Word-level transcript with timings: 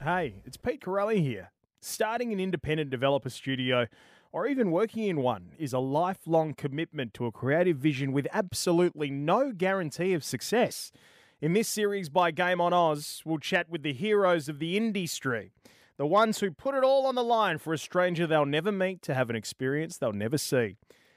Hey, 0.00 0.36
it's 0.44 0.56
Pete 0.56 0.80
Corelli 0.80 1.20
here. 1.20 1.50
Starting 1.80 2.32
an 2.32 2.38
independent 2.38 2.88
developer 2.88 3.30
studio 3.30 3.88
or 4.30 4.46
even 4.46 4.70
working 4.70 5.02
in 5.02 5.22
one 5.22 5.50
is 5.58 5.72
a 5.72 5.80
lifelong 5.80 6.54
commitment 6.54 7.12
to 7.14 7.26
a 7.26 7.32
creative 7.32 7.78
vision 7.78 8.12
with 8.12 8.28
absolutely 8.32 9.10
no 9.10 9.50
guarantee 9.50 10.12
of 10.14 10.22
success. 10.22 10.92
In 11.40 11.52
this 11.52 11.66
series 11.66 12.10
by 12.10 12.30
Game 12.30 12.60
on 12.60 12.72
Oz, 12.72 13.22
we'll 13.24 13.38
chat 13.38 13.68
with 13.68 13.82
the 13.82 13.92
heroes 13.92 14.48
of 14.48 14.60
the 14.60 14.76
industry, 14.76 15.50
the 15.96 16.06
ones 16.06 16.38
who 16.38 16.52
put 16.52 16.76
it 16.76 16.84
all 16.84 17.04
on 17.04 17.16
the 17.16 17.24
line 17.24 17.58
for 17.58 17.72
a 17.72 17.78
stranger 17.78 18.24
they'll 18.24 18.46
never 18.46 18.70
meet 18.70 19.02
to 19.02 19.14
have 19.14 19.30
an 19.30 19.36
experience 19.36 19.98
they'll 19.98 20.12
never 20.12 20.38
see. 20.38 20.76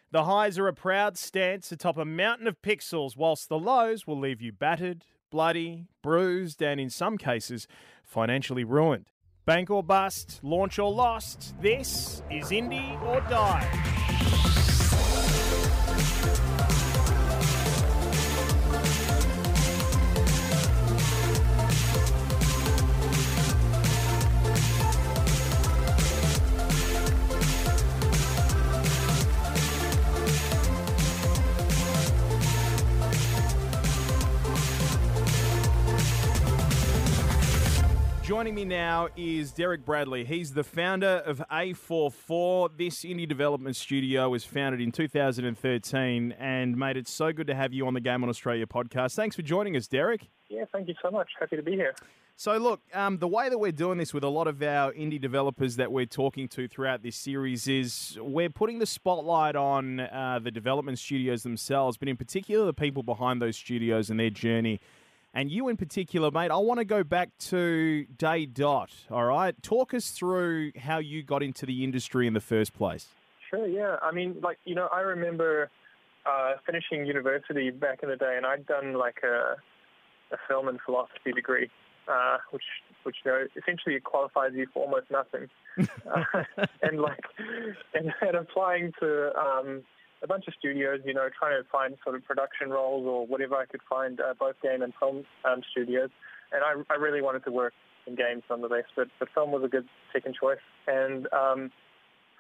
The 0.10 0.24
highs 0.24 0.58
are 0.58 0.68
a 0.68 0.74
proud 0.74 1.20
stance 1.20 1.72
atop 1.72 1.98
a 1.98 2.06
mountain 2.06 2.48
of 2.48 2.64
pixels, 2.64 3.16
whilst 3.16 3.48
the 3.48 3.60
lows 3.60 4.08
will 4.08 4.20
leave 4.20 4.42
you 4.42 4.52
battered, 4.52 5.06
bloody, 5.30 5.86
bruised, 6.02 6.62
and 6.62 6.80
in 6.80 6.90
some 6.90 7.18
cases, 7.18 7.68
financially 8.12 8.66
ruined. 8.66 9.10
Bank 9.46 9.70
or 9.70 9.82
bust, 9.82 10.42
launch 10.44 10.78
or 10.78 10.92
lost, 10.92 11.56
this 11.62 12.22
is 12.30 12.52
Indie 12.52 13.02
or 13.04 13.22
Die. 13.22 14.51
Joining 38.52 38.68
me 38.68 38.76
now 38.76 39.08
is 39.16 39.54
Derek 39.54 39.86
Bradley. 39.86 40.26
He's 40.26 40.54
the 40.54 40.66
founder 40.66 41.24
of 41.26 41.42
A44. 41.50 42.72
This 42.78 43.06
indie 43.06 43.26
development 43.26 43.78
studio 43.78 44.30
was 44.30 44.44
founded 44.44 44.82
in 44.82 44.92
2013 44.92 46.36
and 46.38 46.76
made 46.76 46.98
it 46.98 47.08
so 47.08 47.32
good 47.32 47.48
to 47.48 47.56
have 47.56 47.72
you 47.72 47.88
on 47.88 47.94
the 47.94 48.02
Game 48.02 48.24
on 48.24 48.30
Australia 48.30 48.66
podcast. 48.66 49.16
Thanks 49.16 49.38
for 49.38 49.42
joining 49.42 49.78
us, 49.78 49.88
Derek. 49.88 50.28
Yeah, 50.50 50.66
thank 50.74 50.90
you 50.90 50.96
so 51.02 51.10
much. 51.10 51.30
Happy 51.40 51.56
to 51.56 51.64
be 51.64 51.72
here. 51.72 51.96
So, 52.36 52.58
look, 52.58 52.82
um, 52.94 53.20
the 53.20 53.28
way 53.30 53.48
that 53.48 53.58
we're 53.58 53.72
doing 53.72 53.98
this 53.98 54.14
with 54.14 54.26
a 54.26 54.30
lot 54.30 54.48
of 54.48 54.62
our 54.62 54.92
indie 54.92 55.22
developers 55.22 55.78
that 55.78 55.90
we're 55.90 56.06
talking 56.06 56.50
to 56.50 56.68
throughout 56.68 57.04
this 57.04 57.16
series 57.16 57.70
is 57.70 58.20
we're 58.22 58.50
putting 58.50 58.80
the 58.80 58.86
spotlight 58.86 59.56
on 59.56 60.02
uh, 60.02 60.40
the 60.44 60.52
development 60.52 61.00
studios 61.00 61.44
themselves, 61.44 61.96
but 61.96 62.10
in 62.10 62.18
particular 62.18 62.66
the 62.66 62.74
people 62.74 63.02
behind 63.02 63.42
those 63.42 63.56
studios 63.56 64.10
and 64.10 64.20
their 64.20 64.30
journey. 64.30 64.82
And 65.34 65.50
you 65.50 65.70
in 65.70 65.78
particular, 65.78 66.30
mate, 66.30 66.52
I 66.52 66.58
want 66.58 66.80
to 66.80 66.86
go 66.86 67.04
back 67.04 67.30
to 67.50 68.06
Day 68.18 68.46
Dot, 68.46 68.92
all 69.10 69.26
right? 69.26 69.56
Talk 69.64 69.94
us 69.94 70.10
through 70.12 70.74
how 70.78 70.98
you 70.98 71.24
got 71.24 71.42
into 71.42 71.66
the 71.66 71.84
industry 71.84 72.28
in 72.28 72.34
the 72.34 72.42
first 72.42 72.74
place. 72.74 73.08
Sure, 73.50 73.66
yeah. 73.66 73.96
I 74.02 74.12
mean, 74.12 74.36
like, 74.44 74.58
you 74.66 74.76
know, 74.76 74.90
I 74.94 75.00
remember 75.00 75.70
uh, 76.26 76.54
finishing 76.66 77.06
university 77.06 77.70
back 77.70 78.00
in 78.04 78.10
the 78.10 78.18
day, 78.18 78.36
and 78.36 78.46
I'd 78.46 78.66
done 78.66 78.94
like 78.94 79.20
a, 79.24 79.56
a 80.34 80.38
film 80.50 80.68
and 80.68 80.80
philosophy 80.86 81.32
degree, 81.34 81.70
uh, 82.10 82.38
which, 82.52 82.64
which 83.04 83.16
you 83.24 83.32
know, 83.32 83.46
essentially 83.56 83.98
qualifies 84.02 84.52
you 84.54 84.68
for 84.74 84.84
almost 84.84 85.10
nothing. 85.10 85.48
uh, 86.14 86.44
and 86.82 87.00
like, 87.00 87.24
and, 87.94 88.12
and 88.22 88.36
applying 88.36 88.92
to 89.00 89.32
um, 89.40 89.84
a 90.24 90.28
bunch 90.28 90.48
of 90.48 90.54
studios, 90.58 91.02
you 91.06 91.14
know, 91.14 91.28
trying 91.38 91.62
to 91.62 91.68
find 91.70 91.96
sort 92.04 92.16
of 92.16 92.24
production 92.26 92.70
roles 92.70 93.06
or 93.06 93.26
whatever 93.26 93.56
I 93.56 93.66
could 93.66 93.82
find, 93.90 94.20
uh, 94.20 94.34
both 94.40 94.56
game 94.62 94.82
and 94.82 94.94
film 95.00 95.24
um, 95.46 95.62
studios. 95.72 96.10
And 96.52 96.64
I, 96.64 96.94
I 96.94 96.98
really 96.98 97.22
wanted 97.22 97.44
to 97.46 97.52
work 97.52 97.74
in 98.06 98.16
games 98.16 98.44
nonetheless, 98.50 98.86
but, 98.96 99.08
but 99.20 99.30
film 99.34 99.52
was 99.52 99.64
a 99.64 99.68
good 99.68 99.88
second 100.14 100.36
choice. 100.40 100.62
And 100.88 101.28
um, 101.34 101.72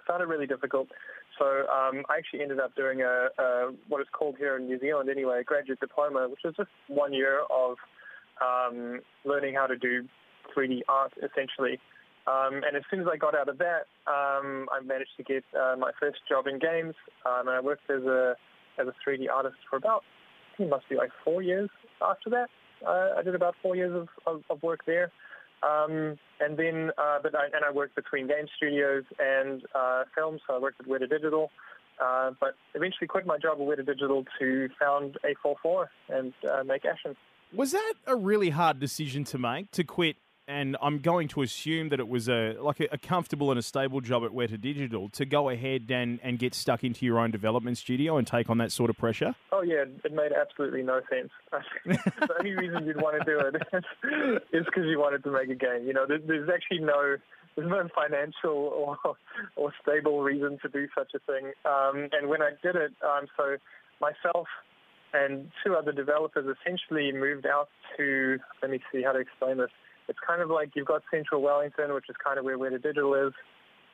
found 0.08 0.22
it 0.22 0.28
really 0.28 0.48
difficult. 0.48 0.90
So 1.40 1.46
um, 1.46 2.03
I 2.09 2.18
actually 2.18 2.42
ended 2.42 2.59
up 2.59 2.75
doing 2.75 3.02
a, 3.02 3.28
a 3.40 3.72
what 3.88 4.02
is 4.02 4.08
called 4.12 4.36
here 4.38 4.58
in 4.58 4.66
New 4.66 4.80
Zealand 4.80 5.09
anyway, 5.09 5.42
a 5.42 5.44
graduate 5.44 5.80
diploma, 5.80 6.28
which 6.30 6.42
is 6.46 6.53
just 6.56 6.69
one 6.88 7.13
year 7.13 7.42
of 7.50 7.78
um, 8.42 9.00
learning 9.25 9.56
how 9.56 9.68
to 9.68 9.78
do 9.78 10.08
3D 10.56 10.81
art 10.88 11.13
essentially. 11.18 11.80
Um, 12.28 12.62
and 12.64 12.78
as 12.78 12.84
soon 12.92 13.00
as 13.00 13.08
I 13.12 13.18
got 13.18 13.34
out 13.36 13.50
of 13.50 13.58
that, 13.58 13.88
um, 14.06 14.68
I 14.72 14.80
managed 14.86 15.18
to 15.18 15.24
get 15.24 15.44
uh, 15.59 15.76
my 15.78 15.92
first 16.00 16.20
job 16.30 16.46
in 16.46 16.59
games, 16.59 16.94
um, 17.26 17.48
and 17.48 17.50
I 17.50 17.59
worked 17.59 17.90
as 17.90 18.04
a 18.04 18.36
as 18.80 18.88
a 18.88 18.94
3D 19.08 19.26
artist 19.32 19.58
for 19.70 19.76
about 19.78 20.04
I 20.54 20.58
think 20.58 20.68
it 20.68 20.70
must 20.70 20.90
be 20.90 20.96
like 20.96 21.12
four 21.24 21.42
years 21.42 21.70
after 22.02 22.30
that. 22.30 22.50
Uh, 22.86 23.18
I 23.18 23.24
did 23.24 23.36
about 23.36 23.56
four 23.62 23.76
years 23.76 23.96
of, 23.96 24.08
of, 24.28 24.44
of 24.50 24.62
work 24.64 24.81
there, 24.86 25.12
um, 25.64 26.18
and 26.40 26.58
then 26.58 26.92
uh, 26.98 27.20
but 27.24 27.36
I, 27.36 27.46
and 27.46 27.66
I 27.68 27.72
worked 27.72 27.96
between 27.96 28.28
game 28.28 28.46
studios 28.58 29.04
and 29.20 29.64
uh, 29.74 30.04
films. 30.16 30.42
So 30.48 30.56
I 30.56 30.60
worked 30.60 30.80
at 30.80 30.88
Weta 30.88 31.10
Digital, 31.10 31.50
uh, 32.04 32.31
but 32.40 32.56
eventually 32.76 33.08
quit 33.08 33.26
my 33.26 33.38
job 33.38 33.58
at 33.60 33.66
Weta 33.66 33.86
Digital 33.86 34.26
to 34.40 34.70
found 34.80 35.18
A44 35.26 35.88
and 36.10 36.34
uh, 36.50 36.64
make 36.64 36.84
Ashen. 36.86 37.16
Was 37.54 37.72
that 37.72 37.94
a 38.08 38.16
really 38.16 38.52
hard 38.52 38.80
decision 38.80 39.24
to 39.26 39.38
make 39.38 39.72
to 39.72 39.84
quit 39.84 40.18
and 40.51 40.75
I'm 40.81 41.00
going 41.00 41.29
to 41.29 41.41
assume 41.41 41.89
that 41.89 42.00
it 42.00 42.07
was 42.07 42.28
a 42.28 42.56
like 42.59 42.81
a, 42.81 42.88
a, 42.91 42.97
comfortable 42.97 43.51
and 43.51 43.57
a 43.57 43.62
stable 43.62 44.01
job 44.01 44.23
at 44.25 44.31
Weta 44.31 44.59
Digital 44.59 45.07
to 45.09 45.25
go 45.25 45.50
ahead 45.50 45.89
and, 45.89 46.19
and 46.22 46.38
get 46.38 46.53
stuck 46.53 46.84
into 46.84 47.06
your 47.06 47.19
own 47.19 47.31
development 47.31 47.78
studio 47.78 48.17
and 48.17 48.28
take 48.28 48.50
on 48.50 48.57
that 48.57 48.72
sort 48.72 48.89
of 48.89 48.97
pressure. 48.97 49.34
Oh 49.51 49.62
yeah, 49.62 49.85
it 50.03 50.13
made 50.13 50.31
absolutely 50.34 50.84
no 50.84 51.00
sense. 51.09 51.31
the 51.85 52.35
only 52.38 52.51
reason 52.51 52.85
you'd 52.85 53.01
want 53.01 53.17
to 53.17 53.25
do 53.25 53.39
it 53.39 53.56
is 54.53 54.66
because 54.66 54.84
you 54.85 55.00
wanted 55.00 55.23
to 55.23 55.31
make 55.31 55.50
a 55.50 55.56
game. 55.56 55.88
You 55.88 55.94
know, 55.94 56.06
there's, 56.06 56.22
there's 56.28 56.50
actually 56.53 56.79
no 56.79 57.16
there's 57.56 57.69
no 57.69 57.88
financial 57.95 58.51
or 58.51 58.97
or 59.56 59.73
stable 59.81 60.22
reason 60.22 60.59
to 60.62 60.69
do 60.69 60.88
such 60.97 61.13
a 61.16 61.19
thing. 61.31 61.53
Um, 61.66 62.09
and 62.12 62.28
when 62.28 62.41
I 62.41 62.51
did 62.62 62.75
it, 62.75 62.91
um, 63.03 63.28
so 63.38 63.56
myself 64.01 64.47
and 65.13 65.50
two 65.63 65.75
other 65.75 65.91
developers 65.91 66.45
essentially 66.59 67.12
moved 67.12 67.45
out 67.45 67.69
to 67.97 68.38
let 68.62 68.72
me 68.72 68.79
see 68.91 69.01
how 69.03 69.12
to 69.12 69.19
explain 69.19 69.57
this 69.57 69.72
it's 70.07 70.19
kind 70.25 70.41
of 70.41 70.50
like 70.50 70.72
you've 70.75 70.88
got 70.88 71.03
central 71.12 71.41
Wellington, 71.41 71.94
which 71.94 72.09
is 72.09 72.16
kind 72.23 72.38
of 72.38 72.45
where 72.45 72.57
Weta 72.57 72.81
Digital 72.81 73.13
is. 73.16 73.34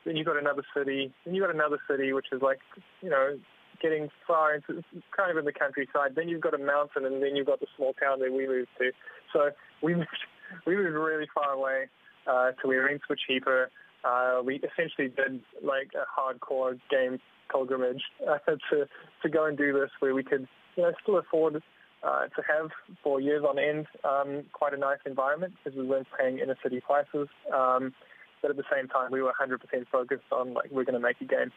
Then 0.04 0.16
you've 0.16 0.26
got 0.26 0.38
another 0.38 0.62
city. 0.76 1.12
Then 1.24 1.34
you've 1.34 1.44
got 1.44 1.54
another 1.54 1.78
city, 1.90 2.12
which 2.12 2.26
is 2.32 2.40
like, 2.42 2.58
you 3.02 3.10
know, 3.10 3.38
getting 3.80 4.08
far 4.26 4.54
into 4.54 4.82
kind 5.16 5.30
of 5.30 5.36
in 5.36 5.44
the 5.44 5.52
countryside. 5.52 6.14
Then 6.16 6.28
you've 6.28 6.40
got 6.40 6.54
a 6.54 6.58
mountain, 6.58 7.04
and 7.04 7.22
then 7.22 7.36
you've 7.36 7.46
got 7.46 7.60
the 7.60 7.66
small 7.76 7.92
town 7.94 8.20
that 8.20 8.32
we 8.32 8.46
moved 8.46 8.68
to. 8.78 8.90
So 9.32 9.50
we 9.82 9.94
moved, 9.94 10.08
we 10.66 10.76
moved 10.76 10.94
really 10.94 11.28
far 11.34 11.52
away 11.52 11.88
uh, 12.26 12.52
to 12.60 12.68
where 12.68 12.84
rents 12.84 13.04
were 13.08 13.16
cheaper. 13.26 13.70
Uh, 14.04 14.40
we 14.44 14.56
essentially 14.56 15.08
did 15.08 15.40
like 15.62 15.90
a 15.94 16.04
hardcore 16.08 16.78
game 16.90 17.18
pilgrimage 17.50 18.02
uh, 18.28 18.38
to 18.70 18.86
to 19.22 19.28
go 19.28 19.46
and 19.46 19.58
do 19.58 19.72
this, 19.72 19.90
where 20.00 20.14
we 20.14 20.22
could, 20.22 20.46
you 20.76 20.82
know, 20.84 20.92
still 21.02 21.18
afford 21.18 21.62
uh, 22.02 22.26
to 22.26 22.42
have 22.48 22.70
for 23.02 23.20
years 23.20 23.44
on 23.48 23.58
end 23.58 23.86
um, 24.04 24.44
quite 24.52 24.74
a 24.74 24.76
nice 24.76 24.98
environment 25.06 25.54
because 25.62 25.76
we 25.76 25.84
weren't 25.84 26.06
paying 26.18 26.38
inner 26.38 26.56
city 26.62 26.80
prices. 26.80 27.28
Um, 27.54 27.92
but 28.40 28.50
at 28.50 28.56
the 28.56 28.64
same 28.72 28.88
time, 28.88 29.10
we 29.10 29.20
were 29.20 29.32
100% 29.32 29.58
focused 29.90 30.22
on 30.30 30.54
like 30.54 30.70
we're 30.70 30.84
going 30.84 30.94
to 30.94 31.00
make 31.00 31.20
a 31.20 31.24
game. 31.24 31.50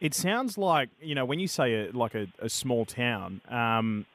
It 0.00 0.14
sounds 0.14 0.56
like 0.56 0.88
you 1.00 1.14
know 1.14 1.26
when 1.26 1.40
you 1.40 1.48
say 1.48 1.74
a, 1.74 1.90
like 1.92 2.14
a, 2.14 2.26
a 2.38 2.48
small 2.48 2.86
town, 2.86 3.42
um, 3.48 4.06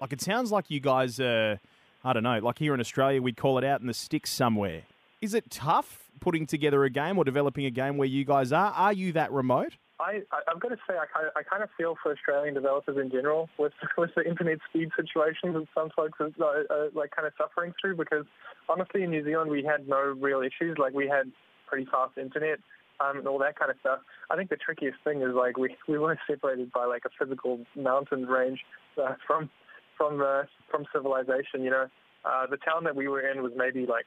like 0.00 0.12
it 0.12 0.20
sounds 0.20 0.52
like 0.52 0.70
you 0.70 0.80
guys 0.80 1.18
are. 1.20 1.58
I 2.04 2.12
don't 2.12 2.24
know, 2.24 2.40
like 2.40 2.58
here 2.58 2.74
in 2.74 2.80
Australia, 2.80 3.22
we'd 3.22 3.36
call 3.36 3.58
it 3.58 3.64
out 3.64 3.80
in 3.80 3.86
the 3.86 3.94
sticks 3.94 4.30
somewhere. 4.30 4.82
Is 5.20 5.34
it 5.34 5.48
tough 5.50 6.10
putting 6.18 6.46
together 6.46 6.82
a 6.82 6.90
game 6.90 7.16
or 7.16 7.24
developing 7.24 7.64
a 7.64 7.70
game 7.70 7.96
where 7.96 8.08
you 8.08 8.24
guys 8.24 8.52
are? 8.52 8.72
Are 8.72 8.92
you 8.92 9.12
that 9.12 9.30
remote? 9.30 9.76
I, 10.02 10.20
I've 10.50 10.60
got 10.60 10.68
to 10.68 10.76
say, 10.88 10.94
I 10.98 11.06
kind, 11.06 11.26
of, 11.26 11.32
I 11.36 11.42
kind 11.42 11.62
of 11.62 11.70
feel 11.78 11.96
for 12.02 12.12
Australian 12.12 12.54
developers 12.54 12.96
in 13.00 13.10
general 13.10 13.48
with 13.58 13.72
with 13.98 14.10
the 14.16 14.26
internet 14.26 14.58
speed 14.68 14.90
situations 14.96 15.54
that 15.54 15.66
some 15.74 15.90
folks 15.94 16.18
are, 16.20 16.30
are, 16.42 16.66
are 16.70 16.88
like 16.94 17.10
kind 17.14 17.26
of 17.26 17.32
suffering 17.38 17.72
through. 17.80 17.96
Because 17.96 18.26
honestly, 18.68 19.02
in 19.02 19.10
New 19.10 19.24
Zealand, 19.24 19.50
we 19.50 19.62
had 19.62 19.88
no 19.88 20.00
real 20.18 20.42
issues. 20.42 20.76
Like 20.78 20.92
we 20.92 21.08
had 21.08 21.30
pretty 21.68 21.86
fast 21.90 22.18
internet 22.18 22.58
um, 23.00 23.18
and 23.18 23.26
all 23.26 23.38
that 23.38 23.58
kind 23.58 23.70
of 23.70 23.76
stuff. 23.80 24.00
I 24.30 24.36
think 24.36 24.50
the 24.50 24.56
trickiest 24.56 24.98
thing 25.04 25.22
is 25.22 25.34
like 25.34 25.56
we 25.56 25.76
we 25.88 25.98
weren't 25.98 26.20
separated 26.28 26.72
by 26.72 26.84
like 26.84 27.02
a 27.04 27.10
physical 27.18 27.60
mountain 27.76 28.26
range 28.26 28.60
uh, 29.00 29.14
from 29.26 29.50
from 29.96 30.20
uh, 30.20 30.42
from 30.70 30.84
civilization. 30.92 31.62
You 31.62 31.70
know, 31.70 31.86
uh, 32.24 32.46
the 32.50 32.58
town 32.58 32.84
that 32.84 32.96
we 32.96 33.08
were 33.08 33.20
in 33.20 33.42
was 33.42 33.52
maybe 33.56 33.86
like 33.86 34.06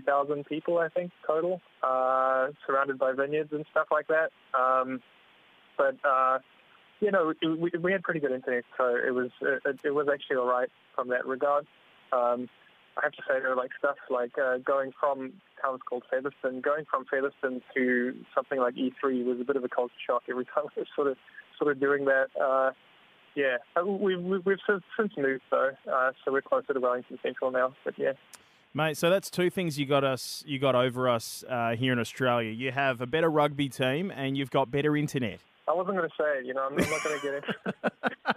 2,000 0.00 0.44
people, 0.46 0.78
I 0.78 0.88
think, 0.88 1.12
total, 1.26 1.60
uh, 1.82 2.48
surrounded 2.66 2.98
by 2.98 3.12
vineyards 3.12 3.52
and 3.52 3.64
stuff 3.70 3.86
like 3.90 4.06
that. 4.08 4.30
Um, 4.58 5.00
but, 5.76 5.96
uh, 6.04 6.38
you 7.00 7.10
know, 7.10 7.32
we, 7.42 7.70
we 7.78 7.92
had 7.92 8.02
pretty 8.02 8.20
good 8.20 8.32
internet, 8.32 8.64
so 8.78 8.96
it 8.96 9.12
was 9.12 9.30
it, 9.42 9.78
it 9.84 9.90
was 9.90 10.06
actually 10.12 10.36
all 10.36 10.46
right 10.46 10.68
from 10.94 11.08
that 11.08 11.26
regard. 11.26 11.66
Um, 12.12 12.48
I 12.96 13.00
have 13.02 13.12
to 13.12 13.22
say, 13.28 13.40
there 13.40 13.50
were 13.50 13.56
like 13.56 13.72
stuff 13.78 13.96
like 14.08 14.38
uh, 14.38 14.58
going 14.58 14.92
from 14.98 15.32
towns 15.60 15.80
called 15.88 16.04
Featherston, 16.10 16.60
going 16.60 16.84
from 16.88 17.04
Featherston 17.04 17.60
to 17.74 18.14
something 18.34 18.58
like 18.58 18.74
E3 18.74 19.24
was 19.24 19.40
a 19.40 19.44
bit 19.44 19.56
of 19.56 19.64
a 19.64 19.68
culture 19.68 19.94
shock 20.06 20.22
every 20.30 20.44
time 20.54 20.64
we 20.76 20.82
were 20.82 20.86
sort 20.94 21.08
of 21.08 21.16
sort 21.58 21.72
of 21.72 21.80
doing 21.80 22.04
that. 22.04 22.28
Uh, 22.40 22.70
yeah, 23.34 23.56
uh, 23.76 23.84
we've, 23.84 24.22
we've 24.22 24.58
since 24.68 25.12
moved 25.16 25.42
though, 25.50 25.70
uh, 25.92 26.12
so 26.24 26.32
we're 26.32 26.42
closer 26.42 26.72
to 26.72 26.80
Wellington 26.80 27.18
Central 27.22 27.50
now. 27.50 27.74
But 27.84 27.94
yeah. 27.98 28.12
Mate, 28.76 28.96
so 28.96 29.08
that's 29.08 29.30
two 29.30 29.50
things 29.50 29.78
you 29.78 29.86
got 29.86 30.02
us, 30.02 30.42
you 30.48 30.58
got 30.58 30.74
over 30.74 31.08
us 31.08 31.44
uh, 31.48 31.76
here 31.76 31.92
in 31.92 32.00
Australia. 32.00 32.50
You 32.50 32.72
have 32.72 33.00
a 33.00 33.06
better 33.06 33.30
rugby 33.30 33.68
team, 33.68 34.10
and 34.10 34.36
you've 34.36 34.50
got 34.50 34.72
better 34.72 34.96
internet. 34.96 35.38
I 35.68 35.72
wasn't 35.72 35.96
going 35.96 36.08
to 36.08 36.14
say 36.18 36.40
it, 36.40 36.46
you 36.46 36.54
know, 36.54 36.66
I'm 36.66 36.74
not 36.74 37.04
going 37.04 37.20
to 37.20 37.22
get 37.22 37.34
into, 37.34 37.54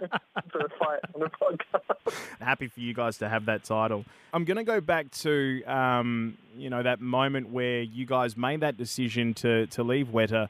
into 0.00 0.64
a 0.64 0.68
fight 0.78 1.00
on 1.12 1.20
the 1.20 1.28
podcast. 1.28 2.14
Happy 2.40 2.68
for 2.68 2.78
you 2.78 2.94
guys 2.94 3.18
to 3.18 3.28
have 3.28 3.46
that 3.46 3.64
title. 3.64 4.04
I'm 4.32 4.44
going 4.44 4.58
to 4.58 4.64
go 4.64 4.80
back 4.80 5.10
to, 5.22 5.64
um, 5.64 6.38
you 6.56 6.70
know, 6.70 6.84
that 6.84 7.00
moment 7.00 7.50
where 7.50 7.82
you 7.82 8.06
guys 8.06 8.36
made 8.36 8.60
that 8.60 8.76
decision 8.76 9.34
to, 9.34 9.66
to 9.66 9.82
leave 9.82 10.06
Weta 10.06 10.48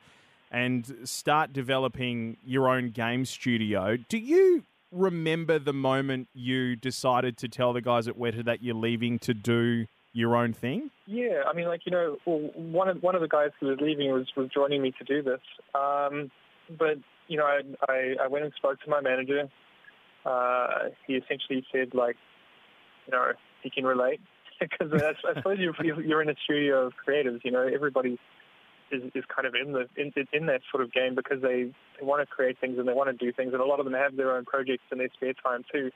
and 0.50 0.98
start 1.04 1.54
developing 1.54 2.36
your 2.44 2.68
own 2.68 2.90
game 2.90 3.24
studio. 3.24 3.96
Do 3.96 4.18
you 4.18 4.64
remember 4.92 5.58
the 5.58 5.72
moment 5.72 6.28
you 6.34 6.76
decided 6.76 7.36
to 7.38 7.48
tell 7.48 7.72
the 7.72 7.80
guys 7.80 8.08
at 8.08 8.18
Weta 8.18 8.44
that 8.44 8.62
you're 8.62 8.74
leaving 8.74 9.18
to 9.20 9.34
do 9.34 9.86
your 10.12 10.36
own 10.36 10.52
thing? 10.52 10.90
Yeah, 11.06 11.42
I 11.46 11.54
mean, 11.54 11.66
like 11.66 11.82
you 11.84 11.92
know, 11.92 12.18
one 12.24 12.88
of 12.88 13.02
one 13.02 13.14
of 13.14 13.20
the 13.20 13.28
guys 13.28 13.50
who 13.60 13.66
was 13.66 13.78
leaving 13.80 14.12
was 14.12 14.26
was 14.36 14.48
joining 14.52 14.82
me 14.82 14.92
to 14.98 15.04
do 15.04 15.22
this. 15.22 15.40
Um, 15.74 16.30
but 16.78 16.98
you 17.28 17.36
know, 17.36 17.44
I, 17.44 17.60
I, 17.88 18.14
I 18.24 18.26
went 18.28 18.44
and 18.44 18.52
spoke 18.56 18.80
to 18.80 18.90
my 18.90 19.00
manager. 19.00 19.48
Uh, 20.24 20.90
he 21.06 21.14
essentially 21.14 21.64
said 21.72 21.94
like, 21.94 22.16
you 23.06 23.12
know, 23.12 23.32
he 23.62 23.70
can 23.70 23.84
relate 23.84 24.20
because 24.60 24.92
I, 24.92 25.30
I 25.30 25.34
suppose 25.34 25.58
you're 25.58 26.02
you're 26.02 26.22
in 26.22 26.30
a 26.30 26.34
studio 26.44 26.86
of 26.86 26.92
creatives. 27.06 27.40
You 27.44 27.52
know, 27.52 27.66
everybody 27.66 28.18
is, 28.90 29.02
is 29.14 29.24
kind 29.34 29.46
of 29.46 29.54
in 29.54 29.72
the 29.72 29.86
in, 29.96 30.12
in 30.32 30.46
that 30.46 30.60
sort 30.70 30.82
of 30.82 30.92
game 30.92 31.14
because 31.14 31.40
they, 31.42 31.72
they 31.98 32.06
want 32.06 32.20
to 32.22 32.26
create 32.26 32.58
things 32.60 32.78
and 32.78 32.88
they 32.88 32.92
want 32.92 33.10
to 33.10 33.24
do 33.24 33.32
things, 33.32 33.52
and 33.52 33.60
a 33.60 33.64
lot 33.64 33.78
of 33.80 33.84
them 33.84 33.94
have 33.94 34.16
their 34.16 34.36
own 34.36 34.44
projects 34.44 34.82
in 34.90 34.98
their 34.98 35.08
spare 35.14 35.34
time 35.34 35.64
too. 35.72 35.90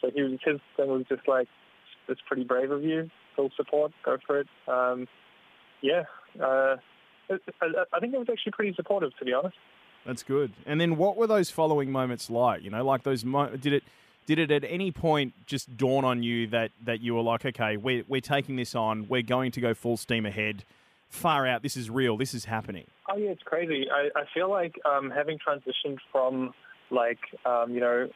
So 0.00 0.10
he 0.14 0.22
was, 0.22 0.32
his 0.44 0.60
thing 0.76 0.88
was 0.88 1.04
just 1.08 1.26
like, 1.28 1.48
it's 2.08 2.20
pretty 2.26 2.44
brave 2.44 2.70
of 2.70 2.82
you. 2.82 3.10
Full 3.36 3.50
support, 3.56 3.92
go 4.04 4.18
for 4.26 4.40
it. 4.40 4.48
Um, 4.68 5.06
yeah, 5.80 6.02
uh, 6.42 6.76
I, 7.30 7.66
I 7.92 8.00
think 8.00 8.12
it 8.14 8.18
was 8.18 8.28
actually 8.30 8.52
pretty 8.52 8.74
supportive, 8.74 9.16
to 9.18 9.24
be 9.24 9.32
honest. 9.32 9.56
That's 10.04 10.22
good. 10.22 10.52
And 10.66 10.80
then 10.80 10.96
what 10.96 11.16
were 11.16 11.26
those 11.26 11.50
following 11.50 11.92
moments 11.92 12.28
like? 12.28 12.62
You 12.62 12.70
know, 12.70 12.84
like 12.84 13.04
those 13.04 13.24
mo- 13.24 13.56
did 13.56 13.72
it 13.72 13.84
did 14.26 14.38
it 14.38 14.50
at 14.50 14.64
any 14.64 14.92
point 14.92 15.34
just 15.46 15.76
dawn 15.76 16.04
on 16.04 16.22
you 16.22 16.46
that 16.48 16.70
that 16.84 17.00
you 17.00 17.14
were 17.14 17.22
like, 17.22 17.44
okay, 17.44 17.76
we're 17.76 18.04
we're 18.08 18.20
taking 18.20 18.56
this 18.56 18.74
on, 18.74 19.06
we're 19.08 19.22
going 19.22 19.52
to 19.52 19.60
go 19.60 19.74
full 19.74 19.96
steam 19.96 20.26
ahead, 20.26 20.64
far 21.12 21.46
out, 21.46 21.62
this 21.62 21.76
is 21.76 21.90
real, 21.90 22.16
this 22.16 22.32
is 22.32 22.46
happening. 22.46 22.86
Oh 23.08 23.16
yeah, 23.16 23.30
it's 23.30 23.42
crazy. 23.42 23.86
I, 23.92 24.08
I 24.18 24.24
feel 24.32 24.50
like 24.50 24.74
um, 24.84 25.10
having 25.10 25.38
transitioned 25.38 25.98
from 26.10 26.52
like 26.90 27.18
um, 27.44 27.72
you 27.72 27.80
know 27.80 28.08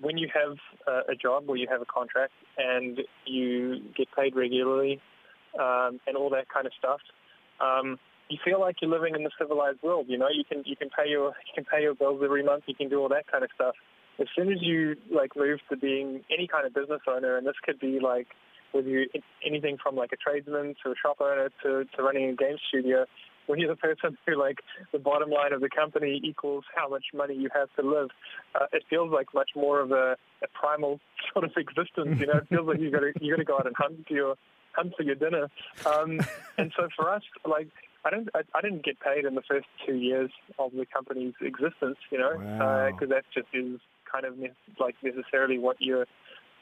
when 0.00 0.16
you 0.16 0.28
have 0.32 0.56
a, 0.86 1.12
a 1.12 1.14
job 1.16 1.44
or 1.48 1.56
you 1.56 1.66
have 1.70 1.80
a 1.80 1.84
contract 1.84 2.32
and 2.58 3.00
you 3.24 3.80
get 3.96 4.08
paid 4.16 4.34
regularly 4.34 5.00
um, 5.60 6.00
and 6.06 6.16
all 6.16 6.30
that 6.30 6.48
kind 6.48 6.66
of 6.66 6.72
stuff. 6.78 7.00
Um, 7.60 7.98
you 8.28 8.38
feel 8.44 8.60
like 8.60 8.76
you're 8.80 8.90
living 8.90 9.14
in 9.14 9.22
the 9.22 9.30
civilized 9.38 9.82
world. 9.82 10.06
You 10.08 10.18
know, 10.18 10.28
you 10.32 10.44
can 10.44 10.62
you 10.64 10.76
can 10.76 10.88
pay 10.90 11.08
your 11.10 11.28
you 11.28 11.52
can 11.54 11.64
pay 11.64 11.82
your 11.82 11.94
bills 11.94 12.20
every 12.24 12.44
month. 12.44 12.64
You 12.66 12.74
can 12.74 12.88
do 12.88 13.00
all 13.00 13.08
that 13.08 13.26
kind 13.30 13.42
of 13.42 13.50
stuff. 13.54 13.74
As 14.20 14.26
soon 14.34 14.50
as 14.50 14.58
you 14.60 14.96
like 15.10 15.36
move 15.36 15.58
to 15.70 15.76
being 15.76 16.22
any 16.30 16.46
kind 16.46 16.66
of 16.66 16.72
business 16.72 17.00
owner, 17.08 17.36
and 17.36 17.46
this 17.46 17.56
could 17.64 17.80
be 17.80 17.98
like 18.00 18.28
whether 18.72 18.88
you 18.88 19.06
anything 19.44 19.78
from 19.82 19.96
like 19.96 20.10
a 20.12 20.16
tradesman 20.16 20.74
to 20.84 20.90
a 20.90 20.94
shop 21.00 21.18
owner 21.20 21.50
to, 21.62 21.84
to 21.96 22.02
running 22.02 22.28
a 22.28 22.34
game 22.34 22.56
studio, 22.68 23.06
when 23.46 23.58
you're 23.60 23.68
the 23.68 23.76
person 23.76 24.16
who 24.26 24.38
like 24.38 24.58
the 24.92 24.98
bottom 24.98 25.30
line 25.30 25.52
of 25.52 25.60
the 25.60 25.68
company 25.68 26.20
equals 26.22 26.64
how 26.74 26.88
much 26.88 27.04
money 27.14 27.34
you 27.34 27.48
have 27.54 27.68
to 27.78 27.88
live, 27.88 28.08
uh, 28.54 28.66
it 28.72 28.82
feels 28.90 29.12
like 29.12 29.26
much 29.34 29.50
more 29.54 29.80
of 29.80 29.92
a, 29.92 30.16
a 30.42 30.48
primal 30.52 31.00
sort 31.32 31.44
of 31.44 31.52
existence. 31.56 32.20
You 32.20 32.26
know, 32.26 32.38
it 32.38 32.48
feels 32.48 32.66
like 32.66 32.80
you 32.80 32.90
got 32.90 33.00
to 33.00 33.12
you 33.20 33.32
got 33.32 33.38
to 33.38 33.44
go 33.44 33.58
out 33.58 33.66
and 33.66 33.76
hunt 33.76 34.06
for 34.06 34.14
your 34.14 34.34
hunt 34.72 34.92
for 34.96 35.02
your 35.02 35.14
dinner. 35.14 35.48
Um, 35.86 36.20
and 36.58 36.72
so 36.76 36.88
for 36.96 37.10
us, 37.10 37.22
like 37.48 37.68
I 38.06 38.10
don't, 38.10 38.28
I, 38.34 38.40
I, 38.54 38.60
didn't 38.60 38.84
get 38.84 39.00
paid 39.00 39.24
in 39.24 39.34
the 39.34 39.42
first 39.42 39.66
two 39.84 39.94
years 39.96 40.30
of 40.60 40.70
the 40.72 40.86
company's 40.86 41.34
existence, 41.40 41.96
you 42.10 42.18
know, 42.18 42.38
because 42.38 42.60
wow. 42.60 42.88
uh, 42.88 43.06
that 43.08 43.24
just 43.34 43.48
is 43.52 43.80
kind 44.10 44.24
of 44.24 44.38
ne- 44.38 44.52
like 44.78 44.94
necessarily 45.02 45.58
what 45.58 45.76
you're, 45.80 46.06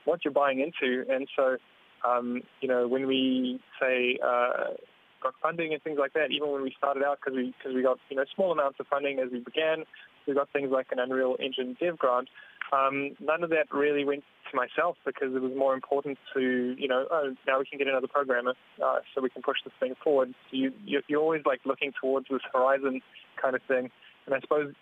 what 0.07 0.25
you're 0.25 0.33
buying 0.33 0.61
into. 0.61 1.05
And 1.11 1.29
so, 1.37 1.59
um, 2.05 2.43
you 2.61 2.69
know, 2.69 2.87
when 2.87 3.07
we 3.07 3.61
say 3.81 4.19
uh, 4.25 4.75
got 5.23 5.35
funding 5.43 5.73
and 5.73 5.83
things 5.83 5.99
like 5.99 6.13
that, 6.13 6.31
even 6.31 6.51
when 6.51 6.63
we 6.63 6.75
started 6.77 7.03
out, 7.03 7.19
because 7.21 7.37
we 7.37 7.55
because 7.59 7.75
we 7.75 7.83
got 7.83 7.99
you 8.11 8.17
know 8.17 8.25
small 8.35 8.53
amounts 8.53 8.79
of 8.81 8.87
funding 8.87 9.19
as 9.19 9.31
we 9.33 9.41
began, 9.41 9.85
we 10.27 10.35
got 10.35 10.49
things 10.53 10.71
like 10.71 10.89
an 10.93 10.99
Unreal 10.99 11.37
Engine 11.41 11.77
dev 11.81 11.99
grant. 11.99 12.29
Um, 12.73 13.17
none 13.21 13.45
of 13.45 13.51
that 13.51 13.67
really 13.73 14.05
went 14.05 14.25
to 14.51 14.57
myself 14.57 14.97
because 15.05 15.35
it 15.35 15.41
was 15.41 15.53
more 15.57 15.75
important 15.75 16.19
to, 16.35 16.75
you 16.79 16.89
know, 16.89 17.07
oh, 17.11 17.35
now 17.47 17.59
we 17.59 17.67
can 17.67 17.79
get 17.79 17.87
another 17.87 18.09
programmer 18.09 18.55
uh, 18.83 18.97
so 19.15 19.21
we 19.21 19.31
can 19.31 19.43
push 19.43 19.59
this 19.65 19.73
thing 19.79 19.95
forward. 20.03 20.35
So 20.51 20.57
you, 20.57 20.73
you're 20.85 21.21
always 21.21 21.43
like 21.45 21.61
looking 21.65 21.93
towards 22.01 22.27
this 22.31 22.41
horizon 22.53 23.01
kind 23.41 23.55
of 23.55 23.63
thing. 23.69 23.91
And 24.27 24.35
I 24.35 24.41
suppose 24.41 24.73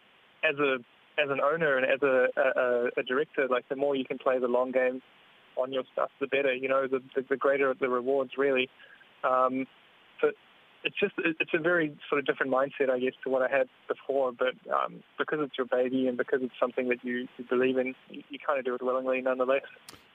as 0.48 0.58
a 0.58 0.76
as 1.18 1.28
an 1.28 1.40
owner 1.40 1.76
and 1.76 1.84
as 1.84 2.00
a, 2.02 2.28
a, 2.40 3.00
a 3.00 3.02
director, 3.02 3.46
like 3.50 3.68
the 3.68 3.76
more 3.76 3.94
you 3.94 4.04
can 4.04 4.16
play 4.16 4.38
the 4.38 4.48
long 4.48 4.72
game 4.72 5.02
on 5.56 5.72
your 5.72 5.84
stuff, 5.92 6.10
the 6.20 6.26
better. 6.26 6.54
You 6.54 6.68
know, 6.68 6.86
the 6.86 7.02
the, 7.28 7.36
greater 7.36 7.74
the 7.78 7.88
rewards 7.88 8.32
really. 8.36 8.68
Um, 9.24 9.66
but 10.20 10.34
it's 10.84 10.98
just 10.98 11.14
it's 11.18 11.50
a 11.54 11.58
very 11.58 11.96
sort 12.08 12.18
of 12.18 12.26
different 12.26 12.52
mindset, 12.52 12.90
I 12.90 12.98
guess, 12.98 13.12
to 13.24 13.30
what 13.30 13.42
I 13.42 13.56
had 13.56 13.68
before. 13.88 14.32
But 14.32 14.54
um, 14.72 15.02
because 15.18 15.38
it's 15.42 15.56
your 15.56 15.66
baby 15.66 16.08
and 16.08 16.18
because 16.18 16.40
it's 16.42 16.54
something 16.58 16.88
that 16.88 16.98
you, 17.02 17.28
you 17.38 17.44
believe 17.48 17.78
in, 17.78 17.94
you, 18.10 18.22
you, 18.28 18.38
kind 18.44 18.58
of 18.58 18.64
do 18.64 18.74
it 18.74 18.82
willingly, 18.82 19.20
nonetheless. 19.20 19.62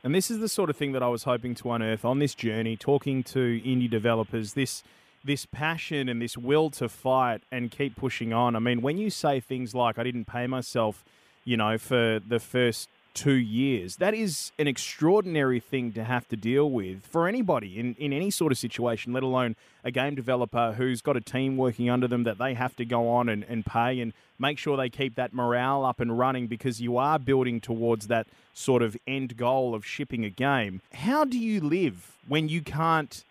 And 0.03 0.13
this 0.13 0.29
is 0.29 0.39
the 0.39 0.49
sort 0.49 0.69
of 0.69 0.75
thing 0.75 0.91
that 0.91 1.03
I 1.03 1.07
was 1.07 1.23
hoping 1.23 1.55
to 1.55 1.71
unearth 1.71 2.05
on 2.05 2.19
this 2.19 2.35
journey, 2.35 2.75
talking 2.75 3.23
to 3.23 3.39
indie 3.39 3.89
developers. 3.89 4.53
This 4.53 4.83
this 5.23 5.45
passion 5.45 6.07
and 6.07 6.21
this 6.21 6.37
will 6.37 6.69
to 6.69 6.87
fight 6.87 7.41
and 7.51 7.71
keep 7.71 7.95
pushing 7.95 8.33
on. 8.33 8.55
I 8.55 8.59
mean, 8.59 8.81
when 8.81 8.97
you 8.97 9.09
say 9.09 9.39
things 9.39 9.73
like 9.73 9.97
"I 9.97 10.03
didn't 10.03 10.25
pay 10.25 10.47
myself," 10.47 11.03
you 11.43 11.55
know, 11.55 11.77
for 11.77 12.19
the 12.25 12.39
first 12.39 12.89
two 13.17 13.33
years. 13.33 13.95
That 13.95 14.13
is 14.13 14.51
an 14.59 14.67
extraordinary 14.67 15.59
thing 15.59 15.91
to 15.93 16.03
have 16.03 16.27
to 16.27 16.37
deal 16.37 16.69
with 16.69 17.03
for 17.03 17.27
anybody 17.27 17.79
in, 17.79 17.95
in 17.95 18.13
any 18.13 18.29
sort 18.29 18.51
of 18.51 18.59
situation, 18.59 19.11
let 19.11 19.23
alone 19.23 19.55
a 19.83 19.89
game 19.89 20.13
developer 20.13 20.73
who's 20.73 21.01
got 21.01 21.17
a 21.17 21.21
team 21.21 21.57
working 21.57 21.89
under 21.89 22.07
them 22.07 22.23
that 22.25 22.37
they 22.37 22.53
have 22.53 22.75
to 22.75 22.85
go 22.85 23.09
on 23.09 23.27
and, 23.27 23.43
and 23.45 23.65
pay 23.65 23.99
and 23.99 24.13
make 24.37 24.59
sure 24.59 24.77
they 24.77 24.89
keep 24.89 25.15
that 25.15 25.33
morale 25.33 25.83
up 25.83 25.99
and 25.99 26.19
running 26.19 26.45
because 26.45 26.79
you 26.79 26.95
are 26.97 27.17
building 27.17 27.59
towards 27.59 28.05
that 28.05 28.27
sort 28.53 28.83
of 28.83 28.95
end 29.07 29.35
goal 29.35 29.73
of 29.73 29.83
shipping 29.83 30.23
a 30.23 30.29
game. 30.29 30.79
How 30.93 31.25
do 31.25 31.39
you 31.39 31.59
live 31.59 32.15
when 32.27 32.49
you 32.49 32.61
can't 32.61 33.23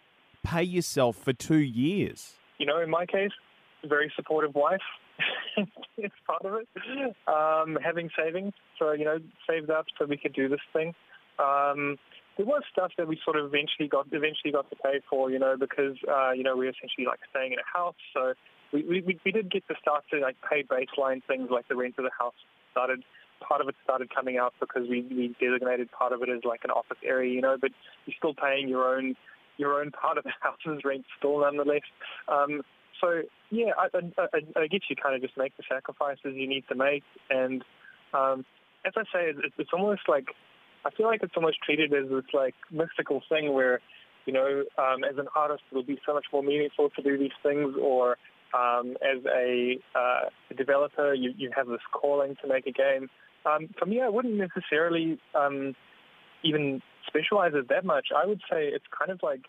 pay 0.43 0.65
yourself 0.65 1.17
for 1.17 1.33
two 1.33 1.59
years? 1.59 2.33
You 2.59 2.67
know, 2.67 2.81
in 2.81 2.91
my 2.91 3.07
case, 3.07 3.31
very 3.85 4.13
supportive 4.17 4.57
wife 4.57 4.81
it's 5.97 6.15
part 6.27 6.45
of 6.45 6.61
it. 6.61 6.69
Um, 7.27 7.79
having 7.83 8.11
savings, 8.17 8.53
so 8.79 8.93
you 8.93 9.05
know, 9.05 9.19
saved 9.49 9.71
up 9.71 9.87
so 9.99 10.07
we 10.07 10.17
could 10.17 10.35
do 10.35 10.49
this 10.49 10.61
thing. 10.73 10.95
Um, 11.39 11.97
there 12.37 12.47
was 12.47 12.63
stuff 12.71 12.93
that 12.99 13.09
we 13.09 13.19
sort 13.25 13.37
of 13.37 13.47
eventually 13.47 13.89
got 13.89 14.07
eventually 14.13 14.53
got 14.53 14.69
to 14.71 14.77
pay 14.77 15.01
for, 15.09 15.31
you 15.31 15.39
know, 15.39 15.57
because 15.59 15.97
uh, 16.09 16.33
you 16.33 16.43
know 16.43 16.57
we 16.57 16.67
were 16.67 16.73
essentially 16.73 17.07
like 17.07 17.21
staying 17.31 17.53
in 17.53 17.59
a 17.59 17.79
house, 17.79 17.97
so 18.13 18.35
we, 18.73 18.83
we 18.85 19.19
we 19.25 19.33
did 19.33 19.51
get 19.51 19.67
to 19.69 19.75
start 19.81 20.05
to 20.13 20.21
like 20.21 20.37
pay 20.49 20.63
baseline 20.63 21.23
things 21.27 21.49
like 21.51 21.69
the 21.69 21.77
rent 21.77 21.95
of 21.99 22.05
the 22.05 22.11
house 22.17 22.37
started. 22.73 23.03
Part 23.47 23.61
of 23.61 23.69
it 23.69 23.75
started 23.85 24.15
coming 24.15 24.39
out 24.39 24.55
because 24.61 24.89
we, 24.89 25.03
we 25.11 25.37
designated 25.39 25.93
part 25.93 26.13
of 26.13 26.23
it 26.23 26.31
as 26.31 26.41
like 26.45 26.61
an 26.65 26.71
office 26.71 26.97
area, 27.05 27.31
you 27.31 27.43
know, 27.43 27.57
but 27.61 27.71
you're 28.07 28.17
still 28.17 28.33
paying 28.35 28.67
your 28.69 28.97
own 28.97 29.15
your 29.59 29.81
own 29.81 29.91
part 29.91 30.19
of 30.19 30.25
the 30.25 30.33
house's 30.41 30.83
rent 30.85 31.05
still 31.19 31.41
nonetheless. 31.41 31.85
Um, 32.29 32.63
so 33.01 33.23
yeah, 33.51 33.73
I, 33.79 33.89
I, 34.19 34.61
I 34.63 34.67
guess 34.67 34.81
you 34.89 34.97
kind 34.97 35.15
of 35.15 35.23
just 35.23 35.37
make 35.37 35.57
the 35.57 35.63
sacrifices 35.69 36.35
you 36.35 36.49
need 36.49 36.65
to 36.69 36.75
make, 36.75 37.05
and 37.31 37.65
um, 38.15 38.45
as 38.85 38.93
I 38.97 39.03
say, 39.05 39.31
it's, 39.31 39.55
it's 39.59 39.71
almost 39.73 40.03
like 40.09 40.27
I 40.87 40.91
feel 40.91 41.07
like 41.07 41.23
it's 41.23 41.35
almost 41.37 41.59
treated 41.65 41.93
as 41.93 42.09
this 42.09 42.25
like 42.33 42.55
mystical 42.71 43.21
thing 43.29 43.53
where, 43.53 43.81
you 44.25 44.33
know, 44.33 44.65
um, 44.79 45.03
as 45.03 45.19
an 45.19 45.27
artist, 45.35 45.63
it'll 45.71 45.83
be 45.83 45.99
so 46.07 46.15
much 46.15 46.27
more 46.33 46.45
meaningful 46.45 46.91
to 46.91 47.03
do 47.03 47.19
these 47.19 47.37
things, 47.43 47.75
or 47.81 48.17
um, 48.55 48.97
as 49.03 49.25
a, 49.27 49.79
uh, 49.97 50.29
developer, 50.57 51.13
you, 51.13 51.33
you 51.37 51.51
have 51.57 51.67
this 51.67 51.81
calling 51.93 52.37
to 52.41 52.49
make 52.49 52.67
a 52.67 52.73
game. 52.73 53.09
Um, 53.45 53.69
for 53.77 53.87
me, 53.87 54.01
I 54.01 54.09
wouldn't 54.09 54.35
necessarily 54.35 55.19
um, 55.35 55.75
even 56.45 56.81
specialize 57.09 57.53
it 57.55 57.69
that 57.69 57.85
much. 57.85 58.07
I 58.17 58.27
would 58.27 58.41
say 58.51 58.67
it's 58.67 58.85
kind 58.97 59.11
of 59.11 59.21
like 59.23 59.43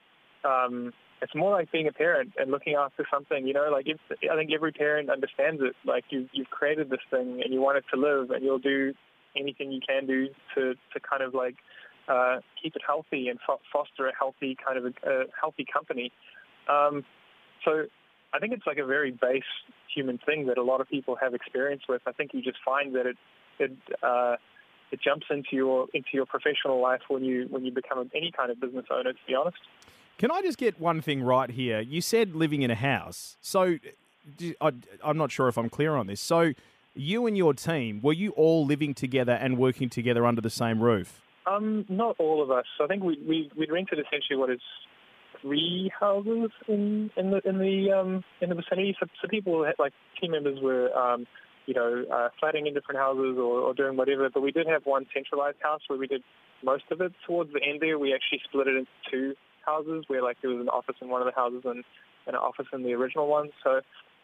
um, 0.44 0.92
it's 1.22 1.34
more 1.34 1.52
like 1.52 1.72
being 1.72 1.88
a 1.88 1.92
parent 1.92 2.34
and 2.38 2.52
looking 2.52 2.76
after 2.76 3.06
something. 3.12 3.48
You 3.48 3.54
know, 3.54 3.70
like 3.72 3.88
if, 3.88 3.98
I 4.12 4.36
think 4.36 4.52
every 4.54 4.72
parent 4.72 5.10
understands 5.10 5.62
it. 5.62 5.76
Like 5.86 6.06
you, 6.10 6.30
you've 6.32 6.50
created 6.50 6.90
this 6.90 7.00
thing 7.10 7.42
and 7.44 7.54
you 7.54 7.62
want 7.62 7.78
it 7.78 7.86
to 7.94 8.00
live, 8.00 8.32
and 8.32 8.44
you'll 8.44 8.60
do 8.60 8.94
anything 9.36 9.72
you 9.72 9.82
can 9.88 10.06
do 10.06 10.28
to 10.56 10.74
to 10.94 11.00
kind 11.00 11.24
of 11.24 11.34
like 11.34 11.56
uh, 12.08 12.38
keep 12.62 12.76
it 12.76 12.82
healthy 12.86 13.30
and 13.30 13.40
fo- 13.46 13.62
foster 13.72 14.08
a 14.08 14.16
healthy 14.16 14.56
kind 14.64 14.78
of 14.78 14.86
a, 14.86 15.10
a 15.10 15.26
healthy 15.40 15.66
company. 15.72 16.12
Um, 16.70 17.04
so 17.66 17.86
I 18.34 18.40
think 18.40 18.54
it's 18.54 18.68
like 18.68 18.78
a 18.78 18.86
very 18.86 19.12
base 19.12 19.44
human 19.94 20.20
thing 20.20 20.48
that 20.48 20.58
a 20.58 20.64
lot 20.64 20.82
of 20.82 20.90
people 20.90 21.16
have 21.16 21.34
experience 21.34 21.84
with. 21.90 22.02
I 22.06 22.12
think 22.12 22.34
you 22.34 22.42
just 22.42 22.60
find 22.64 22.96
that 22.96 23.06
it 23.06 23.18
it 23.60 23.72
uh, 24.04 24.36
it 24.92 25.02
jumps 25.02 25.26
into 25.30 25.50
your 25.54 25.88
into 25.94 26.10
your 26.14 26.26
professional 26.26 26.80
life 26.82 27.02
when 27.08 27.24
you 27.24 27.48
when 27.50 27.66
you 27.66 27.72
become 27.72 28.10
any 28.14 28.32
kind 28.32 28.52
of 28.52 28.60
business 28.60 28.86
owner. 28.92 29.14
To 29.14 29.20
be 29.28 29.34
honest. 29.36 29.58
Can 30.18 30.32
I 30.32 30.42
just 30.42 30.58
get 30.58 30.80
one 30.80 31.02
thing 31.02 31.22
right 31.22 31.50
here? 31.50 31.80
You 31.80 32.02
said 32.02 32.36
living 32.36 32.64
in 32.64 32.72
a 32.72 32.76
house, 32.76 33.38
so 33.40 33.78
I, 34.60 34.72
I'm 35.04 35.18
not 35.18 35.32
sure 35.32 35.48
if 35.48 35.60
I'm 35.60 35.70
clear 35.70 35.96
on 35.96 36.08
this. 36.08 36.20
So 36.20 36.54
you 36.96 37.28
and 37.28 37.38
your 37.38 37.54
team 37.54 38.02
were 38.02 38.14
you 38.14 38.32
all 38.32 38.66
living 38.66 38.96
together 38.96 39.34
and 39.34 39.60
working 39.60 39.90
together 39.90 40.26
under 40.26 40.42
the 40.42 40.50
same 40.50 40.82
roof? 40.82 41.22
Um, 41.46 41.86
not 41.88 42.16
all 42.18 42.42
of 42.42 42.50
us. 42.50 42.66
I 42.82 42.88
think 42.88 43.04
we 43.04 43.20
we 43.28 43.52
we 43.56 43.68
rented 43.70 44.00
essentially 44.00 44.38
what 44.38 44.50
is 44.50 44.60
three 45.40 45.92
houses 45.98 46.50
in 46.68 47.12
in 47.16 47.30
the 47.30 47.48
in 47.48 47.60
the 47.60 47.92
um, 47.92 48.24
in 48.42 48.50
the 48.50 48.56
vicinity. 48.56 48.98
So, 49.00 49.06
so 49.22 49.28
people 49.28 49.64
had, 49.66 49.76
like 49.78 49.94
team 50.20 50.32
members 50.32 50.58
were 50.64 50.92
um, 50.98 51.28
you 51.68 51.76
know 51.76 52.06
uh, 52.12 52.30
flatting 52.40 52.66
in 52.66 52.74
different 52.74 53.00
houses 53.00 53.38
or, 53.38 53.60
or 53.60 53.76
doing 53.76 53.96
whatever. 53.96 54.28
But 54.34 54.42
we 54.42 54.52
did 54.52 54.66
have 54.66 54.82
one 54.88 55.06
centralized 55.14 55.58
house 55.62 55.82
where 55.86 56.00
we 56.00 56.08
did 56.08 56.24
most 56.64 56.86
of 56.90 57.02
it. 57.02 57.14
Towards 57.28 57.54
the 57.54 57.62
end 57.64 57.82
there, 57.82 58.00
we 58.00 58.16
actually 58.16 58.42
split 58.50 58.68
it 58.68 58.78
into 58.78 58.90
two 59.12 59.36
houses 59.68 60.06
where 60.08 60.24
like 60.24 60.38
there 60.42 60.52
was 60.56 60.62
an 60.62 60.70
office 60.70 60.96
in 61.02 61.10
one 61.10 61.22
of 61.22 61.28
the 61.30 61.36
houses 61.36 61.64
and, 61.66 61.84
and 62.26 62.34
an 62.40 62.42
office 62.50 62.70
in 62.74 62.82
the 62.84 62.94
original 62.94 63.28
one. 63.28 63.50
So 63.64 63.72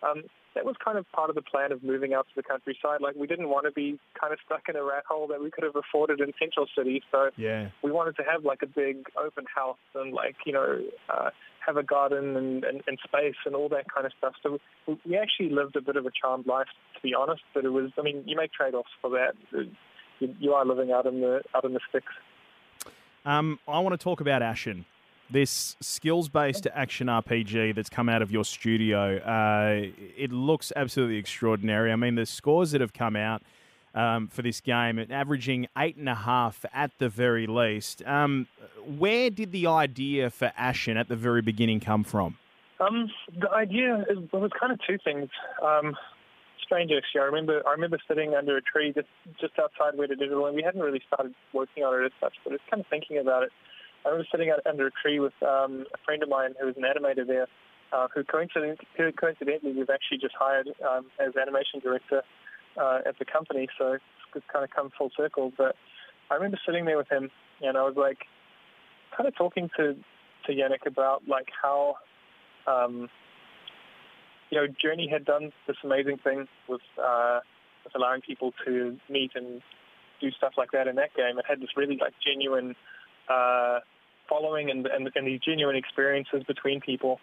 um, 0.07 0.23
that 0.55 0.65
was 0.65 0.75
kind 0.83 0.97
of 0.97 1.05
part 1.11 1.29
of 1.29 1.35
the 1.35 1.41
plan 1.41 1.71
of 1.71 1.83
moving 1.83 2.13
out 2.13 2.25
to 2.29 2.35
the 2.35 2.43
countryside. 2.43 3.01
Like 3.01 3.15
we 3.15 3.27
didn't 3.27 3.49
want 3.49 3.65
to 3.65 3.71
be 3.71 3.99
kind 4.19 4.31
of 4.33 4.39
stuck 4.45 4.63
in 4.69 4.75
a 4.75 4.83
rat 4.83 5.03
hole 5.07 5.27
that 5.27 5.41
we 5.41 5.49
could 5.51 5.63
have 5.63 5.75
afforded 5.75 6.19
in 6.21 6.31
central 6.39 6.67
city. 6.77 7.01
So 7.11 7.29
yeah. 7.37 7.69
we 7.83 7.91
wanted 7.91 8.15
to 8.17 8.23
have 8.23 8.45
like 8.45 8.61
a 8.61 8.67
big 8.67 8.97
open 9.17 9.45
house 9.53 9.83
and 9.95 10.13
like, 10.13 10.35
you 10.45 10.53
know, 10.53 10.79
uh, 11.09 11.29
have 11.65 11.77
a 11.77 11.83
garden 11.83 12.35
and, 12.35 12.63
and, 12.63 12.83
and 12.87 12.99
space 13.03 13.39
and 13.45 13.55
all 13.55 13.69
that 13.69 13.85
kind 13.93 14.05
of 14.05 14.11
stuff. 14.17 14.33
So 14.43 14.59
we, 14.87 14.99
we 15.05 15.17
actually 15.17 15.49
lived 15.49 15.75
a 15.75 15.81
bit 15.81 15.95
of 15.95 16.05
a 16.05 16.11
charmed 16.11 16.45
life, 16.45 16.67
to 16.95 17.01
be 17.01 17.13
honest. 17.13 17.43
But 17.53 17.65
it 17.65 17.69
was, 17.69 17.91
I 17.97 18.01
mean, 18.01 18.23
you 18.25 18.35
make 18.35 18.51
trade-offs 18.51 18.89
for 19.01 19.09
that. 19.11 19.33
You, 20.19 20.35
you 20.39 20.53
are 20.53 20.65
living 20.65 20.91
out 20.91 21.05
in 21.05 21.21
the 21.21 21.41
out 21.55 21.63
in 21.63 21.73
the 21.73 21.79
sticks. 21.89 22.13
Um, 23.25 23.59
I 23.67 23.79
want 23.79 23.93
to 23.99 24.03
talk 24.03 24.19
about 24.19 24.41
Ashen 24.41 24.85
this 25.29 25.75
skills 25.79 26.29
based 26.29 26.67
action 26.73 27.07
RPG 27.07 27.75
that's 27.75 27.89
come 27.89 28.09
out 28.09 28.21
of 28.21 28.31
your 28.31 28.43
studio. 28.43 29.17
Uh, 29.17 29.87
it 30.17 30.31
looks 30.31 30.71
absolutely 30.75 31.17
extraordinary. 31.17 31.91
I 31.91 31.95
mean, 31.95 32.15
the 32.15 32.25
scores 32.25 32.71
that 32.71 32.81
have 32.81 32.93
come 32.93 33.15
out 33.15 33.41
um, 33.95 34.27
for 34.27 34.41
this 34.41 34.61
game, 34.61 35.03
averaging 35.09 35.67
eight 35.77 35.95
and 35.97 36.09
a 36.09 36.15
half 36.15 36.65
at 36.73 36.91
the 36.97 37.09
very 37.09 37.47
least. 37.47 38.03
Um, 38.05 38.47
where 38.97 39.29
did 39.29 39.51
the 39.51 39.67
idea 39.67 40.29
for 40.29 40.51
Ashen 40.57 40.97
at 40.97 41.07
the 41.07 41.15
very 41.15 41.41
beginning 41.41 41.79
come 41.79 42.03
from? 42.03 42.37
Um, 42.79 43.09
the 43.39 43.49
idea 43.51 44.05
is, 44.09 44.17
was 44.31 44.51
kind 44.59 44.73
of 44.73 44.79
two 44.87 44.97
things. 45.03 45.29
Um, 45.63 45.95
strange 46.61 46.91
actually. 46.91 47.21
I 47.21 47.25
remember 47.25 47.61
I 47.67 47.71
remember 47.71 47.99
sitting 48.07 48.33
under 48.33 48.57
a 48.57 48.61
tree 48.61 48.93
just 48.93 49.07
just 49.39 49.53
outside 49.59 49.97
Weta 49.97 50.17
Digital, 50.17 50.47
and 50.47 50.55
we 50.55 50.63
hadn't 50.63 50.81
really 50.81 51.01
started 51.07 51.33
working 51.53 51.83
on 51.83 52.01
it 52.01 52.05
as 52.05 52.11
such, 52.19 52.33
but 52.43 52.51
just 52.51 52.63
kind 52.69 52.81
of 52.81 52.87
thinking 52.87 53.19
about 53.19 53.43
it. 53.43 53.51
I 54.05 54.09
remember 54.09 54.27
sitting 54.31 54.51
under 54.65 54.87
a 54.87 54.91
tree 54.91 55.19
with 55.19 55.33
um, 55.41 55.85
a 55.93 55.97
friend 56.05 56.21
of 56.23 56.29
mine 56.29 56.55
who 56.59 56.67
was 56.67 56.75
an 56.77 56.83
animator 56.83 57.25
there, 57.25 57.47
uh, 57.93 58.07
who, 58.13 58.23
coincidentally, 58.23 58.77
who 58.97 59.11
coincidentally 59.13 59.71
we've 59.71 59.89
actually 59.89 60.17
just 60.17 60.35
hired 60.37 60.67
um, 60.89 61.05
as 61.19 61.35
animation 61.35 61.79
director 61.81 62.21
uh, 62.81 62.99
at 63.05 63.17
the 63.19 63.25
company. 63.25 63.67
So 63.77 63.97
it's 64.35 64.45
kind 64.51 64.65
of 64.65 64.71
come 64.71 64.89
full 64.97 65.11
circle. 65.15 65.53
But 65.57 65.75
I 66.29 66.35
remember 66.35 66.59
sitting 66.65 66.85
there 66.85 66.97
with 66.97 67.09
him, 67.09 67.29
and 67.61 67.77
I 67.77 67.83
was 67.83 67.95
like, 67.95 68.17
kind 69.15 69.27
of 69.27 69.35
talking 69.35 69.69
to 69.77 69.95
to 70.47 70.51
Yannick 70.51 70.85
about 70.85 71.23
like 71.25 71.47
how, 71.61 71.95
um, 72.67 73.07
you 74.49 74.57
know, 74.57 74.67
Journey 74.67 75.07
had 75.09 75.23
done 75.23 75.53
this 75.67 75.77
amazing 75.83 76.17
thing 76.17 76.47
with 76.67 76.81
uh, 77.01 77.39
with 77.85 77.95
allowing 77.95 78.21
people 78.21 78.53
to 78.65 78.97
meet 79.09 79.31
and 79.35 79.61
do 80.19 80.31
stuff 80.31 80.53
like 80.57 80.71
that 80.71 80.87
in 80.87 80.95
that 80.95 81.13
game. 81.15 81.37
It 81.37 81.45
had 81.47 81.61
this 81.61 81.69
really 81.77 81.97
like 82.01 82.13
genuine 82.25 82.75
uh, 83.29 83.79
following 84.33 84.69
and, 84.71 84.87
and, 84.87 85.09
and 85.13 85.27
these 85.27 85.39
genuine 85.39 85.75
experiences 85.75 86.43
between 86.47 86.81
people. 86.81 87.19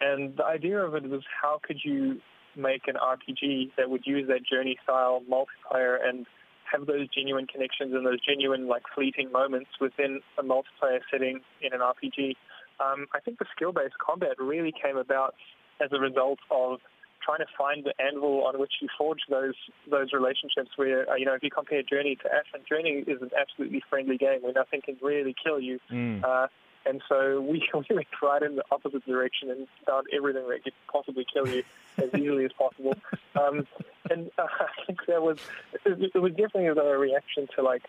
And 0.00 0.36
the 0.36 0.44
idea 0.44 0.78
of 0.78 0.94
it 0.94 1.08
was 1.08 1.22
how 1.42 1.60
could 1.62 1.78
you 1.84 2.20
make 2.56 2.82
an 2.86 2.94
RPG 2.94 3.72
that 3.76 3.90
would 3.90 4.06
use 4.06 4.28
that 4.28 4.40
journey 4.44 4.76
style 4.82 5.22
multiplayer 5.30 5.96
and 6.02 6.26
have 6.70 6.86
those 6.86 7.08
genuine 7.08 7.46
connections 7.46 7.92
and 7.94 8.06
those 8.06 8.24
genuine 8.24 8.66
like 8.68 8.82
fleeting 8.94 9.30
moments 9.30 9.70
within 9.80 10.20
a 10.38 10.42
multiplayer 10.42 11.00
setting 11.10 11.40
in 11.60 11.72
an 11.72 11.80
RPG. 11.80 12.36
Um, 12.80 13.06
I 13.14 13.20
think 13.20 13.38
the 13.38 13.46
skill-based 13.54 13.98
combat 14.04 14.36
really 14.38 14.72
came 14.72 14.96
about 14.96 15.34
as 15.80 15.90
a 15.92 15.98
result 15.98 16.38
of 16.50 16.78
trying 17.24 17.38
to 17.38 17.46
find 17.56 17.84
the 17.84 17.94
anvil 18.02 18.44
on 18.46 18.58
which 18.58 18.74
you 18.80 18.88
forge 18.96 19.20
those 19.30 19.54
those 19.90 20.12
relationships. 20.12 20.70
Where 20.76 21.08
uh, 21.10 21.14
you 21.14 21.24
know, 21.24 21.34
if 21.34 21.42
you 21.42 21.50
compare 21.50 21.82
Journey 21.82 22.16
to 22.16 22.28
Ashen, 22.28 22.64
Journey 22.68 23.04
is 23.06 23.22
an 23.22 23.30
absolutely 23.38 23.82
friendly 23.88 24.18
game 24.18 24.42
where 24.42 24.52
nothing 24.52 24.82
can 24.82 24.96
really 25.02 25.34
kill 25.42 25.60
you. 25.60 25.78
Mm. 25.90 26.24
Uh, 26.24 26.48
and 26.86 27.02
so 27.08 27.40
we, 27.40 27.66
we 27.74 27.96
went 27.96 28.06
right 28.22 28.42
in 28.42 28.56
the 28.56 28.64
opposite 28.70 29.04
direction 29.06 29.50
and 29.50 29.66
found 29.86 30.06
everything 30.14 30.48
that 30.48 30.64
could 30.64 30.74
possibly 30.92 31.26
kill 31.32 31.48
you 31.48 31.62
as 31.98 32.10
easily 32.14 32.44
as 32.44 32.52
possible. 32.52 32.94
Um, 33.34 33.66
and 34.10 34.30
uh, 34.38 34.46
I 34.60 34.86
think 34.86 35.00
that 35.06 35.22
was 35.22 35.38
it 35.84 36.20
was 36.20 36.32
definitely 36.32 36.66
a 36.66 36.98
reaction 36.98 37.48
to 37.56 37.62
like 37.62 37.82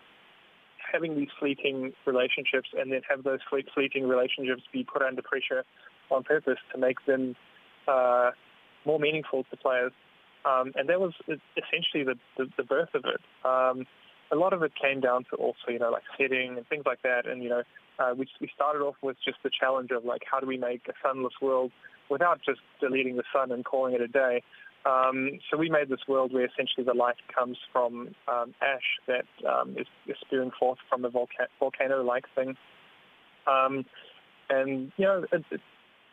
having 0.92 1.16
these 1.16 1.28
fleeting 1.38 1.92
relationships 2.04 2.68
and 2.78 2.92
then 2.92 3.00
have 3.08 3.24
those 3.24 3.40
fleeting 3.74 4.06
relationships 4.08 4.62
be 4.72 4.84
put 4.84 5.02
under 5.02 5.20
pressure 5.20 5.64
on 6.10 6.22
purpose 6.22 6.58
to 6.72 6.78
make 6.78 7.04
them 7.06 7.34
uh, 7.88 8.30
more 8.86 8.98
meaningful 8.98 9.44
to 9.50 9.56
players. 9.56 9.92
Um, 10.44 10.72
and 10.76 10.88
that 10.88 11.00
was 11.00 11.12
essentially 11.28 12.04
the, 12.04 12.14
the, 12.38 12.46
the 12.56 12.62
birth 12.62 12.90
of 12.94 13.04
it. 13.04 13.20
Um, 13.44 13.84
a 14.30 14.36
lot 14.36 14.52
of 14.52 14.62
it 14.62 14.72
came 14.80 15.00
down 15.00 15.24
to 15.30 15.36
also, 15.36 15.68
you 15.68 15.78
know, 15.78 15.90
like 15.90 16.04
setting 16.18 16.56
and 16.56 16.66
things 16.68 16.84
like 16.86 17.02
that. 17.02 17.26
And, 17.26 17.42
you 17.42 17.48
know, 17.48 17.62
uh, 17.98 18.14
we, 18.16 18.26
we 18.40 18.48
started 18.54 18.80
off 18.80 18.94
with 19.02 19.16
just 19.24 19.38
the 19.42 19.50
challenge 19.50 19.90
of, 19.90 20.04
like, 20.04 20.22
how 20.30 20.38
do 20.38 20.46
we 20.46 20.56
make 20.56 20.82
a 20.88 20.92
sunless 21.04 21.34
world 21.42 21.72
without 22.10 22.40
just 22.44 22.60
deleting 22.80 23.16
the 23.16 23.24
sun 23.34 23.50
and 23.50 23.64
calling 23.64 23.94
it 23.94 24.00
a 24.00 24.08
day. 24.08 24.42
Um, 24.84 25.40
so 25.50 25.56
we 25.56 25.68
made 25.68 25.88
this 25.88 26.06
world 26.06 26.32
where 26.32 26.44
essentially 26.44 26.84
the 26.84 26.94
light 26.94 27.16
comes 27.34 27.58
from 27.72 28.14
um, 28.28 28.54
ash 28.62 29.00
that 29.08 29.26
um, 29.48 29.74
is, 29.76 29.86
is 30.06 30.16
spewing 30.24 30.52
forth 30.58 30.78
from 30.88 31.04
a 31.04 31.10
volca- 31.10 31.50
volcano-like 31.58 32.24
thing. 32.36 32.56
Um, 33.48 33.84
and, 34.48 34.92
you 34.96 35.04
know, 35.04 35.24
it, 35.32 35.44
it, 35.50 35.60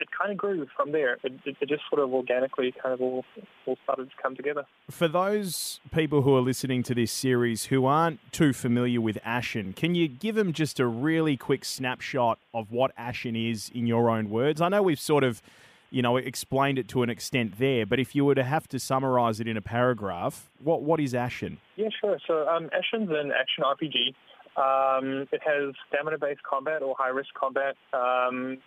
it 0.03 0.10
kind 0.17 0.31
of 0.31 0.38
grew 0.38 0.67
from 0.75 0.91
there. 0.91 1.13
It, 1.24 1.33
it, 1.45 1.55
it, 1.62 1.69
just 1.69 1.83
sort 1.89 2.01
of 2.01 2.13
organically 2.13 2.74
kind 2.83 2.93
of 2.93 3.01
all, 3.01 3.24
all 3.65 3.77
started 3.83 4.10
to 4.10 4.15
come 4.22 4.36
together. 4.36 4.65
For 4.91 5.07
those 5.07 5.79
people 5.91 6.22
who 6.22 6.36
are 6.36 6.41
listening 6.41 6.83
to 6.83 6.93
this 6.93 7.12
series 7.12 7.65
who 7.65 7.86
aren't 7.86 8.19
too 8.31 8.51
familiar 8.51 9.00
with 9.00 9.17
Ashen, 9.24 9.74
can 9.74 9.95
you 9.95 10.07
give 10.07 10.36
them 10.36 10.51
just 10.51 10.79
a 10.79 10.86
really 10.86 11.38
quick 11.38 11.63
snapshot 11.63 12.38
of 12.53 12.72
what 12.72 12.91
Ashen 12.98 13.36
is 13.36 13.72
in 13.74 13.88
your 13.88 14.10
own 14.10 14.29
words? 14.29 14.62
I 14.62 14.69
know 14.69 14.83
we've 14.83 15.00
sort 15.00 15.24
of, 15.24 15.41
you 15.89 16.01
know, 16.01 16.17
explained 16.17 16.77
it 16.77 16.89
to 16.89 17.01
an 17.01 17.10
extent 17.10 17.57
there, 17.57 17.86
but 17.86 18.00
if 18.00 18.13
you 18.13 18.25
were 18.25 18.36
to 18.36 18.43
have 18.43 18.67
to 18.69 18.79
summarize 18.79 19.39
it 19.39 19.48
in 19.48 19.55
a 19.55 19.62
paragraph, 19.62 20.50
what 20.62 20.81
what 20.81 21.00
is 21.00 21.15
Ashen? 21.15 21.60
Yeah, 21.77 21.89
sure. 22.01 22.19
So 22.27 22.48
um, 22.48 22.69
Ashen's 22.74 23.10
an 23.10 23.31
action 23.31 23.63
RPG. 23.63 24.13
Um, 24.55 25.27
it 25.31 25.41
has 25.43 25.74
stamina-based 25.88 26.43
combat 26.43 26.83
or 26.83 26.95
high-risk 26.95 27.29
combat. 27.33 27.75
Um, 27.91 28.60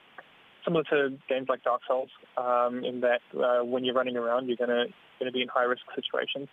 similar 0.67 0.85
to 0.85 1.17
games 1.29 1.47
like 1.49 1.63
Dark 1.63 1.81
Souls, 1.89 2.11
um, 2.37 2.85
in 2.85 3.01
that 3.01 3.21
uh, 3.39 3.65
when 3.65 3.85
you're 3.85 3.95
running 3.95 4.17
around, 4.17 4.49
you're 4.49 4.57
gonna 4.57 4.85
gonna 5.19 5.33
be 5.33 5.43
in 5.43 5.49
high 5.49 5.65
risk 5.65 5.83
situations. 5.95 6.49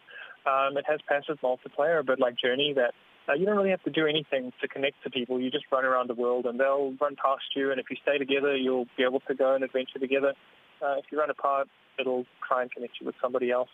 Um, 0.45 0.77
it 0.77 0.85
has 0.87 0.99
passive 1.07 1.37
multiplayer, 1.43 2.05
but 2.05 2.19
like 2.19 2.35
Journey, 2.37 2.73
that 2.75 2.93
uh, 3.27 3.33
you 3.33 3.45
don't 3.45 3.57
really 3.57 3.71
have 3.71 3.83
to 3.83 3.91
do 3.91 4.05
anything 4.05 4.51
to 4.61 4.67
connect 4.67 5.01
to 5.03 5.09
people. 5.09 5.39
You 5.39 5.49
just 5.49 5.65
run 5.71 5.85
around 5.85 6.09
the 6.09 6.15
world, 6.15 6.45
and 6.45 6.59
they'll 6.59 6.93
run 7.01 7.15
past 7.15 7.43
you. 7.55 7.71
And 7.71 7.79
if 7.79 7.87
you 7.89 7.97
stay 8.01 8.17
together, 8.17 8.55
you'll 8.55 8.87
be 8.97 9.03
able 9.03 9.21
to 9.21 9.35
go 9.35 9.55
and 9.55 9.63
adventure 9.63 9.99
together. 9.99 10.33
Uh, 10.81 10.95
if 10.97 11.05
you 11.11 11.19
run 11.19 11.29
apart, 11.29 11.67
it'll 11.99 12.25
try 12.47 12.61
and 12.61 12.71
connect 12.71 12.93
you 12.99 13.05
with 13.05 13.15
somebody 13.21 13.51
else. 13.51 13.69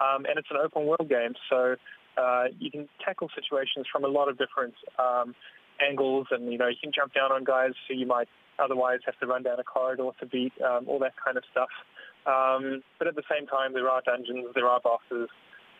Um, 0.00 0.24
and 0.24 0.38
it's 0.38 0.48
an 0.50 0.56
open 0.62 0.86
world 0.86 1.08
game, 1.08 1.34
so 1.50 1.76
uh, 2.16 2.44
you 2.58 2.70
can 2.70 2.88
tackle 3.04 3.28
situations 3.34 3.86
from 3.90 4.04
a 4.04 4.08
lot 4.08 4.28
of 4.28 4.38
different 4.38 4.74
um, 4.98 5.34
angles, 5.80 6.26
and 6.30 6.50
you 6.50 6.58
know 6.58 6.68
you 6.68 6.76
can 6.82 6.92
jump 6.94 7.12
down 7.12 7.32
on 7.32 7.44
guys 7.44 7.72
who 7.88 7.94
you 7.94 8.06
might 8.06 8.28
otherwise 8.62 9.00
have 9.06 9.18
to 9.20 9.26
run 9.26 9.42
down 9.42 9.58
a 9.58 9.64
corridor 9.64 10.10
to 10.20 10.26
beat, 10.26 10.52
um, 10.62 10.86
all 10.88 10.98
that 10.98 11.14
kind 11.22 11.36
of 11.36 11.44
stuff. 11.50 11.68
Um, 12.26 12.82
but 12.98 13.08
at 13.08 13.16
the 13.16 13.22
same 13.30 13.46
time, 13.46 13.72
there 13.72 13.88
are 13.88 14.02
dungeons, 14.04 14.46
there 14.54 14.66
are 14.66 14.80
bosses, 14.80 15.28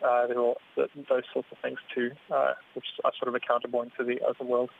uh, 0.02 0.26
there 0.26 0.40
are 0.40 0.54
those 0.76 1.22
sorts 1.32 1.48
of 1.52 1.58
things 1.62 1.78
too, 1.94 2.10
uh, 2.34 2.54
which 2.74 2.86
are 3.04 3.12
sort 3.18 3.28
of 3.28 3.34
a 3.34 3.40
counterpoint 3.40 3.92
to 3.98 4.04
the 4.04 4.20
open 4.26 4.48
world. 4.48 4.70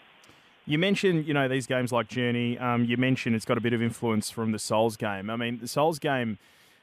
You 0.67 0.79
mentioned, 0.79 1.27
you 1.27 1.35
know, 1.35 1.49
these 1.49 1.67
games 1.67 1.91
like 1.91 2.09
Journey. 2.09 2.59
Um, 2.59 2.85
you 2.85 2.97
mentioned 2.97 3.35
it's 3.35 3.45
got 3.45 3.59
a 3.59 3.61
bit 3.61 3.73
of 3.73 3.83
influence 3.83 4.31
from 4.31 4.53
the 4.53 4.59
Souls 4.59 4.97
game. 4.97 5.29
I 5.29 5.37
mean, 5.37 5.59
the 5.61 5.69
Souls 5.69 5.99
game, 5.99 6.39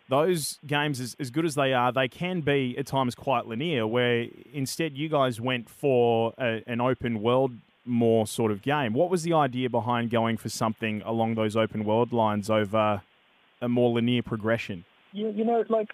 those 0.09 0.59
games, 0.65 0.99
as, 0.99 1.15
as 1.19 1.31
good 1.31 1.45
as 1.45 1.55
they 1.55 1.73
are, 1.73 1.91
they 1.91 2.07
can 2.07 2.41
be 2.41 2.75
at 2.77 2.85
times 2.87 3.15
quite 3.15 3.45
linear. 3.45 3.87
Where 3.87 4.27
instead, 4.51 4.97
you 4.97 5.09
guys 5.09 5.39
went 5.39 5.69
for 5.69 6.33
a, 6.37 6.63
an 6.67 6.81
open 6.81 7.21
world 7.21 7.51
more 7.87 8.27
sort 8.27 8.51
of 8.51 8.61
game. 8.61 8.93
What 8.93 9.09
was 9.09 9.23
the 9.23 9.33
idea 9.33 9.69
behind 9.69 10.09
going 10.09 10.37
for 10.37 10.49
something 10.49 11.01
along 11.05 11.35
those 11.35 11.55
open 11.55 11.83
world 11.83 12.11
lines 12.11 12.49
over 12.49 13.01
a 13.61 13.69
more 13.69 13.91
linear 13.91 14.21
progression? 14.21 14.85
You, 15.13 15.29
you 15.29 15.45
know, 15.45 15.63
like 15.69 15.89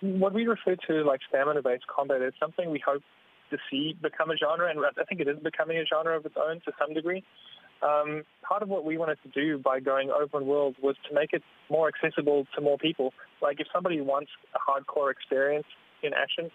what 0.00 0.32
we 0.32 0.46
refer 0.46 0.76
to 0.88 1.04
like 1.04 1.20
stamina-based 1.28 1.84
combat 1.86 2.22
is 2.22 2.32
something 2.38 2.70
we 2.70 2.82
hope 2.84 3.02
to 3.50 3.58
see 3.70 3.96
become 4.00 4.30
a 4.30 4.36
genre, 4.36 4.68
and 4.68 4.78
I 4.80 5.04
think 5.04 5.20
it 5.20 5.28
is 5.28 5.38
becoming 5.42 5.76
a 5.78 5.84
genre 5.84 6.16
of 6.16 6.26
its 6.26 6.36
own 6.36 6.60
to 6.64 6.72
some 6.78 6.94
degree. 6.94 7.22
Um, 7.82 8.22
part 8.42 8.62
of 8.62 8.68
what 8.68 8.84
we 8.84 8.96
wanted 8.96 9.18
to 9.24 9.28
do 9.28 9.58
by 9.58 9.80
going 9.80 10.10
open 10.10 10.46
world 10.46 10.76
was 10.80 10.94
to 11.08 11.14
make 11.14 11.32
it 11.32 11.42
more 11.68 11.88
accessible 11.88 12.46
to 12.54 12.60
more 12.60 12.78
people. 12.78 13.12
Like 13.40 13.60
if 13.60 13.66
somebody 13.72 14.00
wants 14.00 14.30
a 14.54 14.58
hardcore 14.58 15.10
experience 15.10 15.66
in 16.02 16.12
action, 16.14 16.50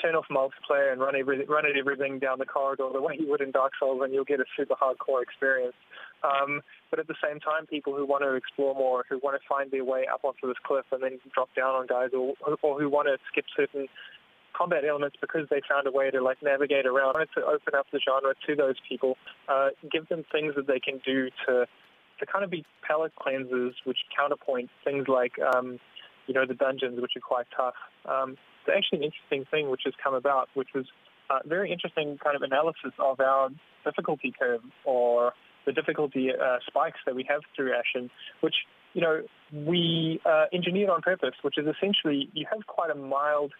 turn 0.00 0.14
off 0.14 0.26
multiplayer 0.30 0.92
and 0.92 1.00
run 1.00 1.16
every, 1.16 1.44
run 1.46 1.66
it 1.66 1.76
everything 1.78 2.18
down 2.18 2.38
the 2.38 2.46
corridor 2.46 2.88
the 2.92 3.00
way 3.00 3.16
you 3.18 3.28
would 3.30 3.40
in 3.40 3.50
Dark 3.50 3.72
Souls, 3.78 4.00
and 4.02 4.12
you'll 4.12 4.24
get 4.24 4.40
a 4.40 4.44
super 4.56 4.74
hardcore 4.74 5.22
experience. 5.22 5.74
Um, 6.22 6.62
but 6.90 6.98
at 6.98 7.06
the 7.06 7.14
same 7.22 7.38
time, 7.40 7.66
people 7.66 7.94
who 7.94 8.04
want 8.04 8.22
to 8.22 8.34
explore 8.34 8.74
more, 8.74 9.04
who 9.08 9.18
want 9.22 9.40
to 9.40 9.48
find 9.48 9.70
their 9.70 9.84
way 9.84 10.06
up 10.12 10.24
onto 10.24 10.48
this 10.48 10.56
cliff 10.64 10.84
and 10.92 11.02
then 11.02 11.18
drop 11.34 11.48
down 11.54 11.74
on 11.74 11.86
guys, 11.86 12.10
or, 12.12 12.34
or 12.62 12.80
who 12.80 12.88
want 12.88 13.08
to 13.08 13.18
skip 13.30 13.44
certain 13.56 13.86
combat 14.56 14.84
elements 14.84 15.16
because 15.20 15.46
they 15.50 15.60
found 15.68 15.86
a 15.86 15.92
way 15.92 16.10
to 16.10 16.22
like 16.22 16.38
navigate 16.42 16.86
around. 16.86 17.14
Wanted 17.14 17.28
to 17.36 17.44
open 17.46 17.74
up 17.78 17.86
the 17.92 18.00
genre 18.00 18.34
to 18.46 18.56
those 18.56 18.76
people, 18.88 19.16
uh, 19.48 19.68
give 19.90 20.08
them 20.08 20.24
things 20.32 20.54
that 20.56 20.66
they 20.66 20.80
can 20.80 21.00
do 21.04 21.30
to 21.46 21.66
to 22.18 22.26
kind 22.26 22.44
of 22.44 22.50
be 22.50 22.64
palate 22.82 23.12
cleansers, 23.14 23.74
which 23.84 23.98
counterpoint 24.16 24.70
things 24.84 25.06
like 25.06 25.38
um, 25.54 25.78
you 26.26 26.34
know 26.34 26.46
the 26.46 26.54
dungeons, 26.54 27.00
which 27.00 27.12
are 27.16 27.20
quite 27.20 27.46
tough. 27.56 27.74
Um, 28.04 28.36
it's 28.66 28.76
actually 28.76 28.98
an 28.98 29.12
interesting 29.12 29.44
thing 29.50 29.70
which 29.70 29.82
has 29.84 29.94
come 30.02 30.14
about, 30.14 30.48
which 30.54 30.68
was 30.74 30.86
a 31.30 31.46
very 31.46 31.70
interesting 31.72 32.18
kind 32.22 32.36
of 32.36 32.42
analysis 32.42 32.92
of 32.98 33.20
our 33.20 33.50
difficulty 33.84 34.32
curve 34.38 34.62
or 34.84 35.32
the 35.66 35.72
difficulty 35.72 36.30
uh, 36.30 36.56
spikes 36.66 36.98
that 37.06 37.14
we 37.14 37.24
have 37.28 37.42
through 37.54 37.72
Ashen, 37.72 38.10
which 38.40 38.54
you 38.94 39.02
know 39.02 39.22
we 39.52 40.20
uh, 40.24 40.46
engineered 40.52 40.90
on 40.90 41.02
purpose, 41.02 41.34
which 41.42 41.58
is 41.58 41.66
essentially 41.66 42.30
you 42.32 42.46
have 42.50 42.66
quite 42.66 42.90
a 42.90 42.94
mild 42.94 43.52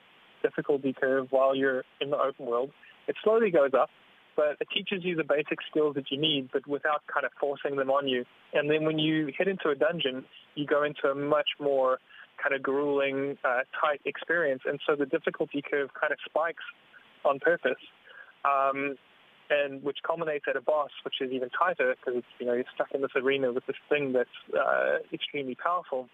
difficulty 0.43 0.95
curve 0.99 1.26
while 1.31 1.55
you're 1.55 1.85
in 2.00 2.11
the 2.11 2.17
open 2.17 2.47
world. 2.47 2.71
It 3.09 3.17
slowly 3.23 3.50
goes 3.50 3.71
up, 3.78 3.90
but 4.37 4.57
it 4.61 4.69
teaches 4.75 5.05
you 5.05 5.17
the 5.17 5.25
basic 5.25 5.59
skills 5.71 5.95
that 5.97 6.11
you 6.11 6.19
need, 6.19 6.50
but 6.52 6.67
without 6.67 7.02
kind 7.12 7.26
of 7.26 7.33
forcing 7.40 7.76
them 7.76 7.90
on 7.90 8.07
you. 8.07 8.25
And 8.55 8.71
then 8.71 8.85
when 8.85 8.99
you 8.99 9.33
head 9.37 9.49
into 9.49 9.69
a 9.71 9.75
dungeon, 9.75 10.25
you 10.55 10.67
go 10.67 10.85
into 10.85 11.09
a 11.09 11.14
much 11.14 11.49
more 11.61 11.99
kind 12.42 12.54
of 12.54 12.62
grueling, 12.62 13.37
uh, 13.45 13.62
tight 13.80 14.00
experience. 14.04 14.62
And 14.64 14.80
so 14.87 14.97
the 14.97 15.07
difficulty 15.07 15.62
curve 15.62 15.90
kind 15.99 16.12
of 16.12 16.18
spikes 16.25 16.64
on 17.25 17.38
purpose. 17.38 17.83
Um, 18.45 18.97
and 19.50 19.83
which 19.83 19.99
culminates 20.07 20.45
at 20.49 20.57
a 20.57 20.61
boss, 20.61 20.90
which 21.04 21.16
is 21.23 21.33
even 21.33 21.49
tighter 21.49 21.95
because 21.97 22.23
you 22.38 22.45
know 22.45 22.52
you're 22.52 22.68
stuck 22.75 22.88
in 22.95 23.00
this 23.00 23.11
arena 23.16 23.50
with 23.50 23.64
this 23.66 23.76
thing 23.88 24.12
that's 24.12 24.28
uh, 24.52 24.99
extremely 25.11 25.54
powerful, 25.54 26.07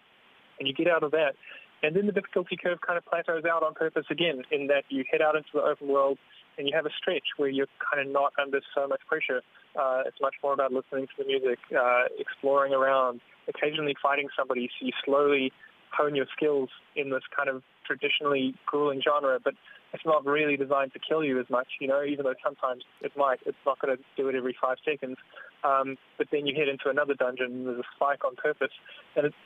and 0.58 0.68
you 0.68 0.72
get 0.72 0.86
out 0.86 1.02
of 1.02 1.10
that, 1.10 1.34
and 1.82 1.94
then 1.94 2.06
the 2.06 2.12
difficulty 2.12 2.56
curve 2.56 2.78
kind 2.80 2.96
of 2.96 3.04
plateaus 3.04 3.44
out 3.44 3.62
on 3.62 3.74
purpose 3.74 4.06
again 4.10 4.42
in 4.50 4.68
that 4.68 4.84
you 4.88 5.04
head 5.10 5.20
out 5.20 5.36
into 5.36 5.50
the 5.52 5.60
open 5.60 5.88
world 5.88 6.16
and 6.56 6.68
you 6.68 6.74
have 6.74 6.86
a 6.86 6.94
stretch 6.96 7.34
where 7.36 7.48
you're 7.48 7.68
kind 7.92 8.06
of 8.06 8.12
not 8.12 8.32
under 8.40 8.60
so 8.74 8.86
much 8.86 9.00
pressure. 9.06 9.42
Uh, 9.76 10.02
it's 10.06 10.16
much 10.20 10.34
more 10.42 10.54
about 10.54 10.72
listening 10.72 11.06
to 11.06 11.12
the 11.18 11.24
music, 11.24 11.58
uh, 11.76 12.04
exploring 12.18 12.72
around, 12.72 13.20
occasionally 13.48 13.94
fighting 14.00 14.28
somebody 14.38 14.70
so 14.78 14.86
you 14.86 14.92
slowly 15.04 15.52
hone 15.96 16.14
your 16.14 16.26
skills 16.36 16.68
in 16.96 17.10
this 17.10 17.22
kind 17.34 17.48
of 17.48 17.62
traditionally 17.86 18.54
grueling 18.66 19.02
genre, 19.02 19.38
but 19.42 19.54
it's 19.92 20.04
not 20.04 20.24
really 20.26 20.56
designed 20.56 20.92
to 20.92 20.98
kill 20.98 21.22
you 21.22 21.38
as 21.38 21.46
much, 21.48 21.68
you 21.80 21.86
know, 21.86 22.02
even 22.02 22.24
though 22.24 22.34
sometimes 22.42 22.82
it 23.00 23.12
might. 23.16 23.38
It's 23.46 23.56
not 23.64 23.78
going 23.78 23.96
to 23.96 24.02
do 24.16 24.28
it 24.28 24.34
every 24.34 24.56
five 24.60 24.78
seconds. 24.84 25.16
Um, 25.62 25.96
but 26.18 26.26
then 26.32 26.46
you 26.46 26.54
head 26.54 26.68
into 26.68 26.90
another 26.90 27.14
dungeon 27.14 27.46
and 27.46 27.66
there's 27.66 27.78
a 27.78 27.88
spike 27.94 28.24
on 28.24 28.34
purpose. 28.34 28.72
And 29.16 29.26
it's 29.26 29.36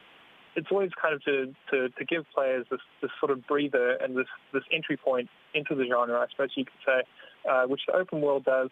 it's 0.56 0.68
always 0.72 0.90
kind 1.00 1.14
of 1.14 1.22
to, 1.24 1.54
to, 1.70 1.88
to 1.90 2.04
give 2.04 2.24
players 2.34 2.66
this, 2.70 2.80
this 3.00 3.10
sort 3.20 3.30
of 3.30 3.46
breather 3.46 3.92
and 4.02 4.16
this, 4.16 4.26
this 4.52 4.64
entry 4.72 4.96
point 4.96 5.28
into 5.54 5.74
the 5.76 5.84
genre, 5.86 6.18
I 6.18 6.26
suppose 6.30 6.50
you 6.56 6.64
could 6.64 6.82
say, 6.84 7.02
uh, 7.48 7.64
which 7.66 7.82
the 7.86 7.94
open 7.94 8.20
world 8.20 8.44
does, 8.44 8.70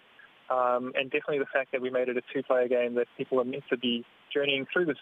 um, 0.50 0.92
and 0.96 1.10
definitely 1.10 1.38
the 1.38 1.52
fact 1.52 1.70
that 1.72 1.80
we 1.80 1.90
made 1.90 2.08
it 2.08 2.16
a 2.16 2.22
two-player 2.32 2.66
game 2.66 2.94
that 2.94 3.06
people 3.16 3.40
are 3.40 3.44
meant 3.44 3.64
to 3.70 3.76
be 3.76 4.04
journeying 4.34 4.66
through 4.72 4.86
this 4.86 4.96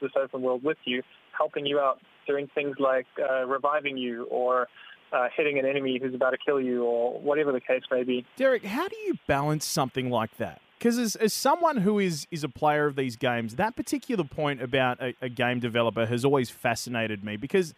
this 0.00 0.12
open 0.22 0.42
world 0.42 0.62
with 0.62 0.78
you, 0.84 1.02
helping 1.36 1.66
you 1.66 1.78
out, 1.78 2.00
doing 2.26 2.48
things 2.54 2.76
like 2.78 3.06
uh, 3.18 3.46
reviving 3.46 3.96
you 3.96 4.24
or 4.24 4.68
uh, 5.12 5.28
hitting 5.36 5.58
an 5.58 5.66
enemy 5.66 5.98
who's 6.00 6.14
about 6.14 6.30
to 6.30 6.38
kill 6.44 6.60
you 6.60 6.84
or 6.84 7.18
whatever 7.20 7.52
the 7.52 7.60
case 7.60 7.82
may 7.90 8.02
be. 8.02 8.26
Derek, 8.36 8.64
how 8.64 8.88
do 8.88 8.96
you 8.96 9.14
balance 9.26 9.64
something 9.64 10.10
like 10.10 10.36
that? 10.36 10.60
Because 10.78 10.98
as, 10.98 11.16
as 11.16 11.34
someone 11.34 11.78
who 11.78 11.98
is 11.98 12.26
is 12.30 12.44
a 12.44 12.48
player 12.48 12.86
of 12.86 12.94
these 12.94 13.16
games, 13.16 13.56
that 13.56 13.74
particular 13.74 14.24
point 14.24 14.62
about 14.62 15.02
a, 15.02 15.14
a 15.20 15.28
game 15.28 15.58
developer 15.58 16.06
has 16.06 16.24
always 16.24 16.50
fascinated 16.50 17.24
me 17.24 17.36
because 17.36 17.74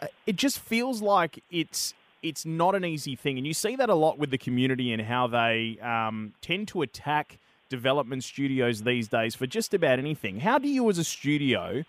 uh, 0.00 0.06
it 0.26 0.36
just 0.36 0.58
feels 0.58 1.00
like 1.00 1.42
it's 1.50 1.94
it's 2.22 2.44
not 2.46 2.74
an 2.74 2.84
easy 2.84 3.14
thing, 3.14 3.36
and 3.36 3.46
you 3.46 3.54
see 3.54 3.76
that 3.76 3.90
a 3.90 3.94
lot 3.94 4.18
with 4.18 4.30
the 4.30 4.38
community 4.38 4.92
and 4.92 5.02
how 5.02 5.26
they 5.26 5.78
um, 5.80 6.32
tend 6.40 6.66
to 6.68 6.82
attack 6.82 7.38
development 7.74 8.24
studios 8.24 8.82
these 8.82 9.08
days 9.08 9.34
for 9.34 9.46
just 9.46 9.74
about 9.74 9.98
anything. 9.98 10.40
How 10.40 10.58
do 10.58 10.68
you, 10.68 10.88
as 10.90 10.98
a 10.98 11.04
studio, 11.04 11.84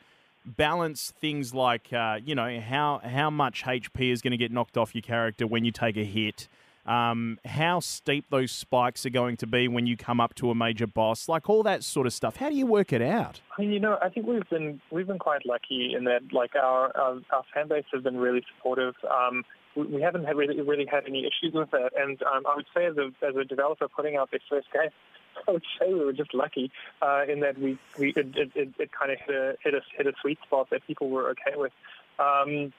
balance 0.45 1.13
things 1.19 1.53
like 1.53 1.91
uh, 1.93 2.19
you 2.23 2.35
know 2.35 2.59
how 2.59 3.01
how 3.03 3.29
much 3.29 3.63
HP 3.63 4.11
is 4.11 4.21
going 4.21 4.31
to 4.31 4.37
get 4.37 4.51
knocked 4.51 4.77
off 4.77 4.93
your 4.95 5.01
character 5.01 5.45
when 5.47 5.65
you 5.65 5.71
take 5.71 5.97
a 5.97 6.03
hit? 6.03 6.47
um, 6.85 7.39
how 7.45 7.79
steep 7.79 8.25
those 8.29 8.51
spikes 8.51 9.05
are 9.05 9.09
going 9.09 9.37
to 9.37 9.47
be 9.47 9.67
when 9.67 9.87
you 9.87 9.97
come 9.97 10.19
up 10.21 10.35
to 10.35 10.51
a 10.51 10.55
major 10.55 10.85
boss, 10.85 11.27
like 11.27 11.49
all 11.49 11.63
that 11.63 11.83
sort 11.83 12.05
of 12.05 12.13
stuff. 12.13 12.35
How 12.35 12.49
do 12.49 12.55
you 12.55 12.67
work 12.67 12.93
it 12.93 13.01
out? 13.01 13.41
I 13.57 13.61
mean, 13.61 13.71
you 13.71 13.79
know, 13.79 13.97
I 14.01 14.09
think 14.09 14.27
we've 14.27 14.47
been 14.49 14.79
we've 14.91 15.07
been 15.07 15.19
quite 15.19 15.45
lucky 15.45 15.93
in 15.97 16.03
that, 16.05 16.21
like 16.31 16.55
our 16.55 16.95
our, 16.95 17.19
our 17.31 17.43
fan 17.53 17.67
base 17.67 17.85
has 17.91 18.03
been 18.03 18.17
really 18.17 18.43
supportive. 18.55 18.93
Um, 19.09 19.43
we, 19.75 19.87
we 19.87 20.01
haven't 20.01 20.25
had 20.25 20.37
really 20.37 20.61
really 20.61 20.85
had 20.85 21.05
any 21.07 21.21
issues 21.21 21.53
with 21.53 21.71
that, 21.71 21.91
and 21.97 22.21
um, 22.23 22.43
I 22.47 22.55
would 22.55 22.67
say 22.75 22.85
as 22.85 22.97
a 22.97 23.11
as 23.25 23.35
a 23.35 23.43
developer 23.43 23.87
putting 23.87 24.15
out 24.15 24.29
their 24.31 24.41
first 24.49 24.67
game. 24.71 24.91
I 25.47 25.51
would 25.51 25.63
say 25.79 25.93
we 25.93 26.03
were 26.03 26.13
just 26.13 26.33
lucky 26.33 26.71
uh, 27.01 27.23
in 27.31 27.39
that 27.41 27.57
we, 27.57 27.77
we 27.99 28.13
it, 28.15 28.35
it, 28.35 28.73
it, 28.79 28.89
kind 28.91 29.11
of 29.11 29.17
hit 29.25 29.35
a 29.35 29.53
hit 29.63 29.73
a 29.73 29.81
hit 29.97 30.07
a 30.07 30.13
sweet 30.21 30.37
spot 30.45 30.67
that 30.71 30.85
people 30.87 31.09
were 31.09 31.29
okay 31.29 31.55
with. 31.55 31.71
Um, 32.19 32.73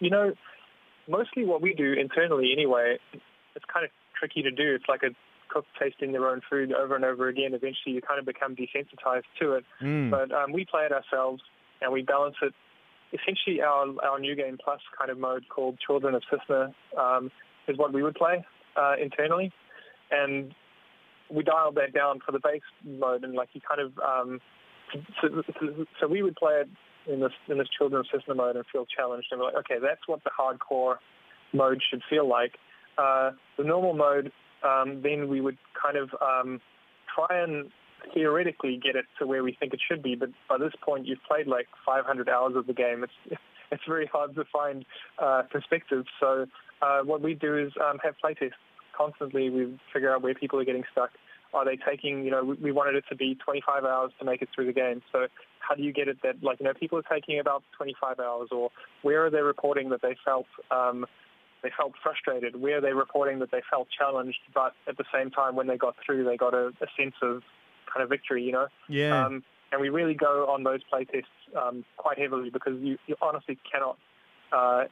you 0.00 0.10
know, 0.10 0.32
mostly 1.08 1.44
what 1.44 1.62
we 1.62 1.74
do 1.74 1.92
internally 1.92 2.52
anyway, 2.52 2.98
it's 3.54 3.64
kind 3.72 3.84
of 3.84 3.90
tricky 4.18 4.42
to 4.42 4.50
do. 4.50 4.74
It's 4.74 4.88
like 4.88 5.02
a 5.02 5.10
cook 5.48 5.64
tasting 5.80 6.12
their 6.12 6.28
own 6.28 6.40
food 6.48 6.72
over 6.72 6.96
and 6.96 7.04
over 7.04 7.28
again. 7.28 7.54
Eventually 7.54 7.94
you 7.94 8.02
kind 8.02 8.18
of 8.18 8.26
become 8.26 8.56
desensitized 8.56 9.28
to 9.40 9.52
it. 9.52 9.64
Mm. 9.82 10.10
But 10.10 10.32
um, 10.32 10.52
we 10.52 10.64
play 10.64 10.84
it 10.84 10.92
ourselves 10.92 11.42
and 11.80 11.92
we 11.92 12.02
balance 12.02 12.36
it. 12.42 12.52
Essentially 13.12 13.62
our, 13.62 13.86
our 14.04 14.18
New 14.18 14.34
Game 14.34 14.58
Plus 14.62 14.80
kind 14.98 15.10
of 15.10 15.18
mode 15.18 15.44
called 15.48 15.78
Children 15.84 16.14
of 16.14 16.22
Cisna 16.30 16.74
um, 16.98 17.30
is 17.68 17.78
what 17.78 17.92
we 17.92 18.02
would 18.02 18.16
play 18.16 18.44
uh, 18.76 18.94
internally. 19.00 19.52
And 20.10 20.52
we 21.30 21.42
dialed 21.42 21.76
that 21.76 21.92
down 21.92 22.20
for 22.24 22.32
the 22.32 22.40
base 22.42 22.62
mode 22.84 23.24
and 23.24 23.34
like 23.34 23.48
you 23.52 23.60
kind 23.60 23.80
of, 23.80 23.92
um, 23.98 24.40
so, 25.20 25.42
so 26.00 26.06
we 26.06 26.22
would 26.22 26.36
play 26.36 26.60
it 26.60 26.68
in 27.10 27.20
this 27.20 27.32
in 27.48 27.58
this 27.58 27.68
children's 27.76 28.08
system 28.12 28.38
mode 28.38 28.56
and 28.56 28.64
feel 28.72 28.86
challenged 28.86 29.28
and 29.30 29.40
we're 29.40 29.46
like, 29.46 29.56
okay, 29.56 29.76
that's 29.80 30.06
what 30.06 30.20
the 30.24 30.30
hardcore 30.30 30.96
mode 31.52 31.80
should 31.90 32.02
feel 32.08 32.28
like. 32.28 32.52
Uh, 32.98 33.30
the 33.58 33.64
normal 33.64 33.94
mode, 33.94 34.32
um, 34.64 35.00
then 35.02 35.28
we 35.28 35.40
would 35.40 35.58
kind 35.80 35.96
of 35.96 36.10
um, 36.20 36.60
try 37.14 37.42
and 37.42 37.70
theoretically 38.14 38.80
get 38.82 38.96
it 38.96 39.04
to 39.18 39.26
where 39.26 39.42
we 39.42 39.56
think 39.58 39.72
it 39.72 39.80
should 39.88 40.02
be, 40.02 40.14
but 40.14 40.28
by 40.48 40.58
this 40.58 40.72
point 40.84 41.06
you've 41.06 41.22
played 41.28 41.46
like 41.46 41.66
500 41.84 42.28
hours 42.28 42.54
of 42.56 42.66
the 42.66 42.72
game. 42.72 43.04
It's 43.04 43.38
it's 43.72 43.82
very 43.88 44.06
hard 44.06 44.34
to 44.36 44.44
find 44.52 44.84
uh, 45.18 45.42
perspective. 45.50 46.04
So 46.20 46.46
uh, 46.82 47.00
what 47.00 47.20
we 47.20 47.34
do 47.34 47.58
is 47.58 47.72
um, 47.84 47.98
have 48.02 48.14
playtests 48.22 48.52
constantly. 48.96 49.50
We 49.50 49.78
figure 49.92 50.14
out 50.14 50.22
where 50.22 50.34
people 50.34 50.58
are 50.60 50.64
getting 50.64 50.84
stuck. 50.92 51.10
Are 51.54 51.64
they 51.64 51.76
taking, 51.76 52.24
you 52.24 52.30
know, 52.30 52.56
we, 52.60 52.72
wanted 52.72 52.96
it 52.96 53.04
to 53.08 53.16
be 53.16 53.36
25 53.36 53.84
hours 53.84 54.12
to 54.18 54.24
make 54.24 54.42
it 54.42 54.48
through 54.54 54.66
the 54.66 54.72
game. 54.72 55.00
So 55.12 55.26
how 55.60 55.74
do 55.74 55.82
you 55.82 55.92
get 55.92 56.08
it 56.08 56.18
that, 56.22 56.42
like, 56.42 56.60
you 56.60 56.66
know, 56.66 56.74
people 56.74 56.98
are 56.98 57.02
taking 57.14 57.38
about 57.38 57.62
25 57.76 58.20
hours 58.20 58.48
or 58.50 58.70
where 59.02 59.24
are 59.24 59.30
they 59.30 59.40
reporting 59.40 59.88
that 59.90 60.02
they 60.02 60.16
felt, 60.24 60.46
um, 60.70 61.06
they 61.62 61.70
felt 61.76 61.92
frustrated? 62.02 62.60
Where 62.60 62.78
are 62.78 62.80
they 62.80 62.92
reporting 62.92 63.38
that 63.38 63.50
they 63.52 63.62
felt 63.70 63.88
challenged, 63.96 64.40
but 64.54 64.74
at 64.88 64.98
the 64.98 65.04
same 65.14 65.30
time 65.30 65.56
when 65.56 65.66
they 65.66 65.78
got 65.78 65.94
through, 66.04 66.24
they 66.24 66.36
got 66.36 66.52
a, 66.52 66.72
a 66.80 66.86
sense 66.98 67.14
of 67.22 67.42
kind 67.92 68.02
of 68.02 68.10
victory, 68.10 68.42
you 68.42 68.52
know? 68.52 68.66
Yeah. 68.88 69.24
Um, 69.24 69.42
and 69.72 69.80
we 69.80 69.88
really 69.88 70.14
go 70.14 70.46
on 70.48 70.62
those 70.62 70.80
playtests 70.92 71.24
um, 71.56 71.84
quite 71.96 72.18
heavily 72.18 72.50
because 72.50 72.74
you, 72.80 72.98
you 73.06 73.16
honestly 73.22 73.58
cannot 73.70 73.96
uh, 74.52 74.84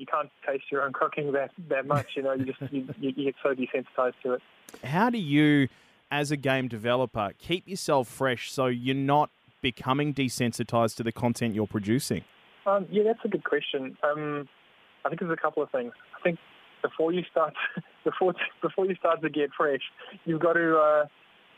you 0.00 0.06
can't 0.06 0.30
taste 0.46 0.64
your 0.72 0.82
own 0.82 0.92
cooking 0.92 1.32
that, 1.32 1.50
that 1.68 1.86
much. 1.86 2.06
You 2.16 2.22
know, 2.22 2.32
you 2.32 2.46
just 2.46 2.60
you, 2.72 2.88
you 2.98 3.12
get 3.12 3.34
so 3.42 3.54
desensitized 3.54 4.14
to 4.22 4.32
it. 4.34 4.42
How 4.82 5.10
do 5.10 5.18
you, 5.18 5.68
as 6.10 6.30
a 6.30 6.36
game 6.36 6.68
developer, 6.68 7.32
keep 7.38 7.68
yourself 7.68 8.08
fresh 8.08 8.50
so 8.50 8.66
you're 8.66 8.94
not 8.94 9.30
becoming 9.60 10.14
desensitized 10.14 10.96
to 10.96 11.02
the 11.02 11.12
content 11.12 11.54
you're 11.54 11.66
producing? 11.66 12.24
Um, 12.66 12.86
yeah, 12.90 13.02
that's 13.04 13.20
a 13.24 13.28
good 13.28 13.44
question. 13.44 13.96
Um, 14.02 14.48
I 15.04 15.10
think 15.10 15.20
there's 15.20 15.32
a 15.32 15.40
couple 15.40 15.62
of 15.62 15.70
things. 15.70 15.92
I 16.18 16.22
think 16.22 16.38
before 16.82 17.12
you 17.12 17.22
start 17.30 17.54
before 18.04 18.34
before 18.62 18.86
you 18.86 18.94
start 18.94 19.20
to 19.20 19.28
get 19.28 19.50
fresh, 19.56 19.82
you've 20.24 20.40
got 20.40 20.54
to 20.54 20.76
uh, 20.78 21.04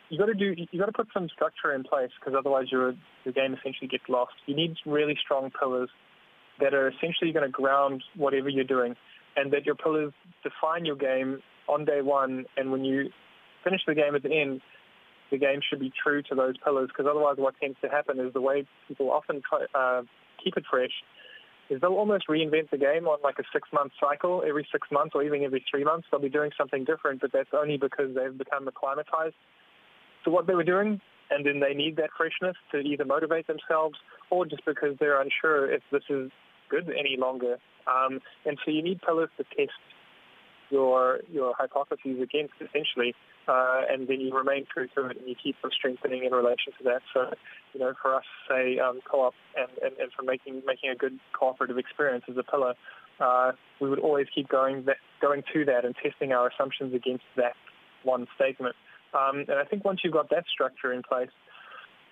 you 0.09 0.19
got 0.19 0.27
to 0.27 0.35
do 0.35 0.55
you 0.57 0.81
got 0.81 0.87
to 0.87 0.93
put 0.93 1.09
some 1.15 1.29
structure 1.29 1.73
in 1.73 1.85
place 1.85 2.11
because 2.19 2.37
otherwise 2.37 2.67
your 2.73 2.95
your 3.25 3.33
game 3.35 3.55
essentially 3.55 3.87
gets 3.87 4.05
lost. 4.09 4.33
You 4.47 4.57
need 4.57 4.77
really 4.85 5.17
strong 5.23 5.53
pillars 5.57 5.91
that 6.61 6.75
are 6.75 6.88
essentially 6.88 7.33
going 7.33 7.45
to 7.45 7.51
ground 7.51 8.03
whatever 8.17 8.49
you're 8.49 8.65
doing, 8.65 8.95
and 9.37 9.53
that 9.53 9.65
your 9.65 9.75
pillars 9.75 10.12
define 10.43 10.85
your 10.85 10.97
game 10.97 11.41
on 11.69 11.85
day 11.85 12.03
one, 12.03 12.45
and 12.57 12.71
when 12.71 12.85
you 12.85 13.11
finish 13.65 13.81
the 13.87 13.95
game 13.95 14.15
at 14.15 14.23
the 14.23 14.33
end, 14.33 14.61
the 15.31 15.38
game 15.38 15.61
should 15.69 15.81
be 15.81 15.91
true 16.03 16.23
to 16.23 16.35
those 16.35 16.55
pillars 16.62 16.88
because 16.88 17.09
otherwise 17.11 17.37
what 17.38 17.55
tends 17.61 17.77
to 17.83 17.88
happen 17.88 18.21
is 18.21 18.33
the 18.35 18.41
way 18.41 18.67
people 18.87 19.11
often 19.11 19.43
uh, 19.75 20.03
keep 20.45 20.57
it 20.57 20.65
fresh 20.71 20.91
is 21.71 21.81
they'll 21.81 21.95
almost 21.95 22.29
reinvent 22.29 22.69
the 22.71 22.77
game 22.77 23.07
on 23.07 23.19
like 23.25 23.38
a 23.38 23.45
six-month 23.51 23.93
cycle 23.99 24.43
every 24.47 24.67
six 24.71 24.87
months 24.93 25.12
or 25.15 25.23
even 25.23 25.43
every 25.43 25.65
three 25.71 25.85
months. 25.85 26.07
They'll 26.11 26.21
be 26.21 26.29
doing 26.29 26.51
something 26.59 26.85
different, 26.85 27.23
but 27.23 27.33
that's 27.33 27.49
only 27.55 27.79
because 27.79 28.15
they've 28.15 28.37
become 28.37 28.69
acclimatized 28.69 29.35
to 30.25 30.31
what 30.31 30.47
they 30.47 30.55
were 30.55 30.65
doing 30.65 31.01
and 31.33 31.47
then 31.47 31.61
they 31.61 31.75
need 31.75 31.97
that 31.97 32.11
freshness 32.16 32.57
to 32.73 32.79
either 32.79 33.05
motivate 33.05 33.47
themselves 33.47 33.97
or 34.31 34.47
just 34.47 34.64
because 34.64 34.97
they're 35.01 35.21
unsure 35.21 35.73
if 35.73 35.83
this 35.90 36.03
is 36.09 36.31
good 36.68 36.88
any 36.88 37.16
longer. 37.18 37.57
Um, 37.87 38.21
and 38.47 38.59
so 38.64 38.71
you 38.71 38.83
need 38.83 39.01
pillars 39.03 39.31
to 39.38 39.45
test 39.45 39.73
your 40.71 41.21
your 41.31 41.55
hypotheses 41.59 42.21
against, 42.23 42.55
essentially, 42.57 43.14
uh, 43.47 43.83
and 43.90 44.09
then 44.09 44.21
you 44.21 44.35
remain 44.35 44.64
true 44.73 44.88
to 44.97 45.07
it 45.07 45.18
and 45.18 45.29
you 45.29 45.35
keep 45.35 45.57
strengthening 45.77 46.25
in 46.25 46.33
relation 46.33 46.73
to 46.79 46.85
that. 46.85 47.03
So, 47.12 47.31
you 47.75 47.81
know, 47.81 47.92
for 48.01 48.14
us, 48.14 48.25
say 48.49 48.79
um, 48.79 49.01
co-op 49.09 49.35
and, 49.57 49.68
and, 49.85 49.99
and 49.99 50.12
for 50.16 50.23
making 50.23 50.62
making 50.66 50.90
a 50.90 50.97
good 50.97 51.18
cooperative 51.38 51.77
experience 51.77 52.25
as 52.29 52.37
a 52.38 52.42
pillar, 52.42 52.75
uh, 53.21 53.53
we 53.81 53.90
would 53.90 53.99
always 53.99 54.27
keep 54.35 54.49
going 54.49 54.85
that, 54.87 54.97
going 55.21 55.42
to 55.53 55.64
that 55.66 55.85
and 55.85 55.95
testing 56.03 56.33
our 56.33 56.49
assumptions 56.49 56.95
against 56.95 57.25
that 57.37 57.55
one 58.03 58.27
statement. 58.37 58.75
Um, 59.14 59.44
and 59.48 59.59
I 59.59 59.64
think 59.64 59.85
once 59.85 60.01
you've 60.03 60.12
got 60.12 60.31
that 60.31 60.44
structure 60.53 60.92
in 60.92 61.03
place, 61.03 61.31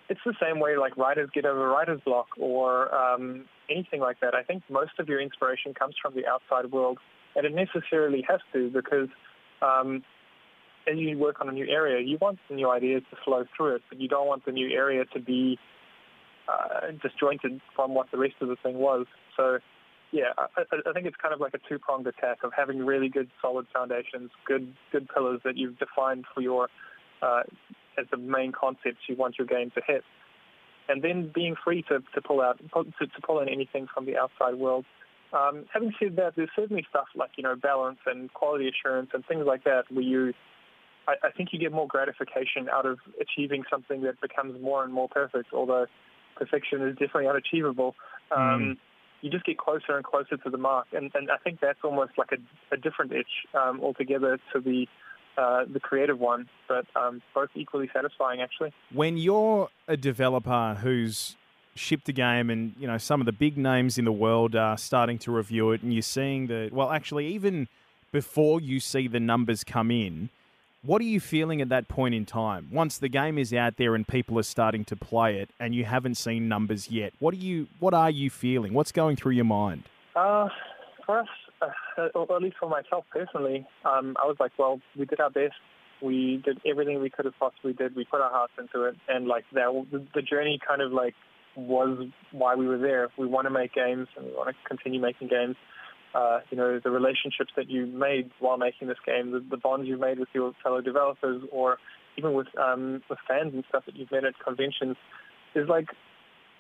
it's 0.09 0.21
the 0.27 0.35
same 0.43 0.59
way 0.59 0.77
like 0.77 0.97
writers 0.97 1.31
get 1.33 1.45
over 1.45 1.69
writer's 1.69 2.01
block 2.05 2.27
or 2.37 2.93
um, 2.95 3.45
anything 3.71 4.01
like 4.01 4.21
that. 4.21 4.35
I 4.35 4.43
think 4.43 4.63
most 4.69 4.93
of 4.99 5.09
your 5.09 5.21
inspiration 5.21 5.73
comes 5.73 5.95
from 6.03 6.15
the 6.15 6.27
outside 6.27 6.73
world, 6.73 6.99
and 7.37 7.47
it 7.47 7.55
necessarily 7.55 8.25
has 8.29 8.41
to 8.53 8.71
because 8.71 9.09
um, 9.63 10.03
as 10.91 10.99
you 10.99 11.17
work 11.17 11.41
on 11.41 11.49
a 11.49 11.53
new 11.53 11.67
area, 11.69 12.05
you 12.05 12.19
want 12.21 12.39
the 12.49 12.57
new 12.57 12.69
ideas 12.69 13.03
to 13.11 13.17
flow 13.25 13.45
through 13.57 13.77
it, 13.77 13.83
but 13.89 14.01
you 14.01 14.09
don't 14.09 14.27
want 14.27 14.45
the 14.45 14.53
new 14.53 14.69
area 14.75 15.05
to 15.15 15.21
be 15.21 15.59
uh, 16.49 16.91
disjointed 17.03 17.61
from 17.77 17.95
what 17.95 18.11
the 18.11 18.19
rest 18.19 18.35
of 18.41 18.49
the 18.49 18.57
thing 18.63 18.79
was. 18.79 19.07
So, 19.37 19.59
yeah, 20.13 20.33
I, 20.37 20.63
I 20.63 20.93
think 20.93 21.07
it's 21.07 21.17
kind 21.17 21.33
of 21.33 21.41
like 21.41 21.55
a 21.55 21.61
two-pronged 21.69 22.07
attack 22.07 22.39
of 22.43 22.53
having 22.57 22.85
really 22.85 23.09
good, 23.09 23.31
solid 23.41 23.67
foundations, 23.73 24.31
good, 24.45 24.75
good 24.91 25.09
pillars 25.15 25.41
that 25.45 25.57
you've 25.57 25.79
defined 25.79 26.25
for 26.35 26.41
your 26.41 26.69
uh, 27.23 27.43
as 27.99 28.07
the 28.11 28.17
main 28.17 28.53
concepts 28.53 28.99
you 29.09 29.17
want 29.17 29.37
your 29.39 29.47
game 29.47 29.71
to 29.75 29.81
hit. 29.87 30.03
And 30.89 31.03
then 31.03 31.31
being 31.33 31.55
free 31.63 31.83
to, 31.83 32.01
to 32.15 32.21
pull 32.21 32.41
out 32.41 32.59
to, 32.59 33.07
to 33.07 33.21
pull 33.25 33.41
in 33.41 33.49
anything 33.49 33.87
from 33.93 34.07
the 34.07 34.17
outside 34.17 34.55
world. 34.55 34.85
Um, 35.33 35.67
having 35.73 35.93
said 36.01 36.17
that, 36.17 36.33
there's 36.35 36.51
certainly 36.57 36.85
stuff 36.91 37.07
like 37.15 37.31
you 37.37 37.45
know 37.45 37.55
balance 37.55 37.99
and 38.07 38.33
quality 38.33 38.69
assurance 38.69 39.11
and 39.15 39.25
things 39.27 39.45
like 39.47 39.63
that 39.63 39.85
where 39.91 40.03
you, 40.03 40.33
I, 41.07 41.29
I 41.29 41.31
think 41.31 41.51
you 41.53 41.61
get 41.61 41.71
more 41.71 41.87
gratification 41.87 42.69
out 42.69 42.87
of 42.87 42.99
achieving 43.21 43.63
something 43.71 44.03
that 44.03 44.21
becomes 44.21 44.61
more 44.61 44.83
and 44.83 44.93
more 44.93 45.09
perfect. 45.09 45.53
Although 45.53 45.87
perfection 46.35 46.83
is 46.83 46.95
definitely 46.95 47.29
unachievable, 47.29 47.95
um, 48.35 48.41
mm. 48.41 48.77
You 49.23 49.31
just 49.31 49.45
get 49.45 49.59
closer 49.59 49.97
and 49.97 50.05
closer 50.05 50.37
to 50.37 50.51
the 50.51 50.59
mark, 50.59 50.87
and, 50.93 51.11
and 51.15 51.31
I 51.31 51.37
think 51.39 51.61
that's 51.61 51.79
almost 51.85 52.13
like 52.17 52.31
a, 52.33 52.75
a 52.75 52.77
different 52.77 53.13
itch 53.13 53.47
um, 53.55 53.81
altogether 53.81 54.39
to 54.53 54.61
the 54.61 54.87
uh, 55.39 55.65
the 55.73 55.81
creative 55.81 56.19
one, 56.19 56.49
but 56.69 56.85
um, 56.97 57.23
both 57.35 57.49
equally 57.55 57.89
satisfying 57.95 58.41
actually. 58.43 58.73
When 58.93 59.17
you're 59.17 59.69
a 59.89 59.97
developer 59.97 60.77
who's 60.83 61.37
shipped 61.75 62.09
a 62.09 62.13
game 62.13 62.51
and 62.51 62.75
you 62.79 62.87
know 62.87 62.99
some 62.99 63.21
of 63.21 63.27
the 63.27 63.33
big 63.33 63.57
names 63.57 63.97
in 63.97 64.05
the 64.05 64.13
world 64.13 64.57
are 64.57 64.77
starting 64.77 65.19
to 65.19 65.31
review 65.31 65.71
it 65.71 65.83
and 65.83 65.93
you're 65.93 66.03
seeing 66.03 66.49
the 66.49 66.69
well 66.73 66.91
actually 66.91 67.27
even 67.29 67.69
before 68.13 68.61
you 68.61 68.81
see 68.81 69.07
the 69.07 69.21
numbers 69.21 69.63
come 69.63 69.91
in 69.91 70.29
what 70.83 71.01
are 71.03 71.05
you 71.05 71.21
feeling 71.21 71.61
at 71.61 71.69
that 71.69 71.89
point 71.89 72.15
in 72.15 72.25
time 72.25 72.69
once 72.73 72.99
the 72.99 73.09
game 73.09 73.39
is 73.39 73.53
out 73.53 73.77
there 73.77 73.95
and 73.95 74.09
people 74.09 74.39
are 74.39 74.43
starting 74.43 74.85
to 74.85 74.97
play 74.97 75.39
it 75.39 75.51
and 75.61 75.75
you 75.75 75.85
haven't 75.85 76.17
seen 76.17 76.49
numbers 76.49 76.91
yet 76.91 77.13
what 77.19 77.35
are 77.35 77.39
you 77.39 77.67
what 77.79 77.95
are 77.95 78.11
you 78.11 78.31
feeling 78.31 78.73
what's 78.73 78.93
going 78.93 79.17
through 79.17 79.33
your 79.33 79.45
mind 79.45 79.83
uh, 80.17 80.49
for 81.05 81.19
us 81.19 81.29
uh, 81.63 82.09
or 82.15 82.37
at 82.37 82.43
least 82.43 82.57
for 82.59 82.69
myself 82.69 83.05
personally, 83.11 83.67
um, 83.85 84.17
I 84.23 84.27
was 84.27 84.37
like, 84.41 84.53
well, 84.59 84.81
we 84.99 85.05
did 85.05 85.21
our 85.21 85.31
best. 85.31 85.55
We 86.03 86.43
did 86.45 86.59
everything 86.67 87.01
we 87.01 87.11
could 87.11 87.27
have 87.27 87.35
possibly 87.39 87.75
did. 87.75 87.95
We 87.95 88.05
put 88.05 88.21
our 88.21 88.31
hearts 88.31 88.55
into 88.59 88.85
it, 88.85 88.97
and 89.09 89.27
like 89.27 89.45
that, 89.53 89.87
the, 89.93 90.07
the 90.15 90.23
journey 90.23 90.59
kind 90.67 90.81
of 90.81 90.93
like 90.93 91.15
was 91.57 92.07
why 92.33 92.55
we 92.55 92.67
were 92.67 92.79
there. 92.79 93.09
We 93.19 93.27
want 93.27 93.47
to 93.47 93.51
make 93.51 93.75
games, 93.75 94.09
and 94.17 94.27
we 94.27 94.33
want 94.33 94.49
to 94.49 94.55
continue 94.67 95.01
making 95.01 95.29
games. 95.29 95.57
Uh, 96.13 96.41
you 96.51 96.57
know, 96.57 96.81
the 96.83 96.91
relationships 96.91 97.53
that 97.57 97.71
you 97.71 97.87
made 97.87 98.31
while 98.41 98.57
making 98.57 98.89
this 98.89 98.99
game, 99.07 99.31
the, 99.31 99.45
the 99.49 99.57
bonds 99.57 99.87
you 99.87 99.97
made 99.97 100.19
with 100.19 100.29
your 100.33 100.53
fellow 100.63 100.81
developers, 100.81 101.43
or 101.53 101.79
even 102.19 102.33
with 102.33 102.49
um, 102.59 103.01
with 103.09 103.19
fans 103.29 103.55
and 103.55 103.65
stuff 103.69 103.85
that 103.87 103.95
you've 103.97 104.11
met 104.11 104.25
at 104.25 104.35
conventions, 104.45 104.97
is 105.55 105.69
like 105.69 105.87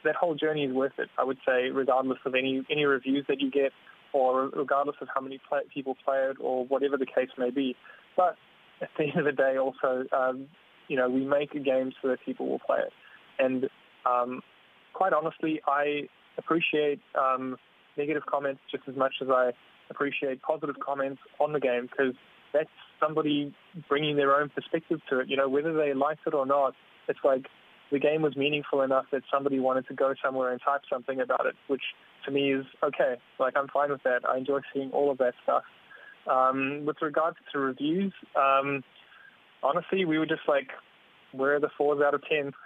that 0.04 0.14
whole 0.14 0.34
journey 0.34 0.64
is 0.64 0.72
worth 0.72 0.92
it. 0.98 1.08
I 1.18 1.24
would 1.24 1.38
say, 1.46 1.70
regardless 1.70 2.18
of 2.24 2.34
any 2.34 2.62
any 2.70 2.84
reviews 2.84 3.24
that 3.28 3.40
you 3.40 3.50
get, 3.50 3.72
or 4.12 4.48
regardless 4.50 4.96
of 5.00 5.08
how 5.14 5.20
many 5.20 5.40
play, 5.48 5.60
people 5.72 5.96
play 6.04 6.18
it 6.30 6.36
or 6.40 6.64
whatever 6.66 6.96
the 6.96 7.06
case 7.06 7.30
may 7.36 7.50
be. 7.50 7.74
But 8.16 8.36
at 8.80 8.88
the 8.96 9.04
end 9.04 9.18
of 9.18 9.24
the 9.24 9.32
day, 9.32 9.56
also, 9.56 10.04
um, 10.12 10.46
you 10.88 10.96
know, 10.96 11.08
we 11.08 11.24
make 11.24 11.54
a 11.54 11.60
game 11.60 11.92
so 12.00 12.08
that 12.08 12.18
people 12.24 12.48
will 12.48 12.58
play 12.60 12.78
it. 12.78 12.92
And 13.38 13.68
um, 14.06 14.42
quite 14.92 15.12
honestly, 15.12 15.60
I 15.66 16.08
appreciate 16.38 17.00
um, 17.18 17.56
negative 17.96 18.24
comments 18.26 18.60
just 18.70 18.84
as 18.88 18.96
much 18.96 19.14
as 19.20 19.28
I 19.30 19.52
appreciate 19.90 20.42
positive 20.42 20.76
comments 20.80 21.20
on 21.40 21.52
the 21.52 21.60
game 21.60 21.88
because 21.90 22.14
that's 22.52 22.70
somebody 23.00 23.54
bringing 23.88 24.16
their 24.16 24.34
own 24.34 24.48
perspective 24.48 25.00
to 25.10 25.20
it. 25.20 25.28
You 25.28 25.36
know, 25.36 25.48
whether 25.48 25.72
they 25.72 25.94
liked 25.94 26.20
it 26.26 26.34
or 26.34 26.46
not, 26.46 26.74
it's 27.08 27.18
like 27.24 27.46
the 27.90 27.98
game 27.98 28.22
was 28.22 28.36
meaningful 28.36 28.82
enough 28.82 29.06
that 29.12 29.22
somebody 29.32 29.58
wanted 29.58 29.86
to 29.88 29.94
go 29.94 30.14
somewhere 30.22 30.52
and 30.52 30.60
type 30.64 30.82
something 30.90 31.20
about 31.20 31.46
it, 31.46 31.54
which 31.68 31.82
to 32.24 32.30
me 32.30 32.52
is 32.52 32.64
okay. 32.82 33.16
Like 33.38 33.54
I'm 33.56 33.68
fine 33.68 33.90
with 33.90 34.02
that. 34.04 34.20
I 34.28 34.38
enjoy 34.38 34.60
seeing 34.72 34.90
all 34.92 35.10
of 35.10 35.18
that 35.18 35.34
stuff. 35.42 35.64
Um, 36.30 36.84
with 36.84 36.96
regards 37.00 37.38
to 37.52 37.58
reviews, 37.58 38.12
um, 38.36 38.84
honestly, 39.62 40.04
we 40.04 40.18
were 40.18 40.26
just 40.26 40.42
like, 40.46 40.68
where 41.32 41.56
are 41.56 41.60
the 41.60 41.70
fours 41.76 42.00
out 42.04 42.14
of 42.14 42.22
ten? 42.28 42.52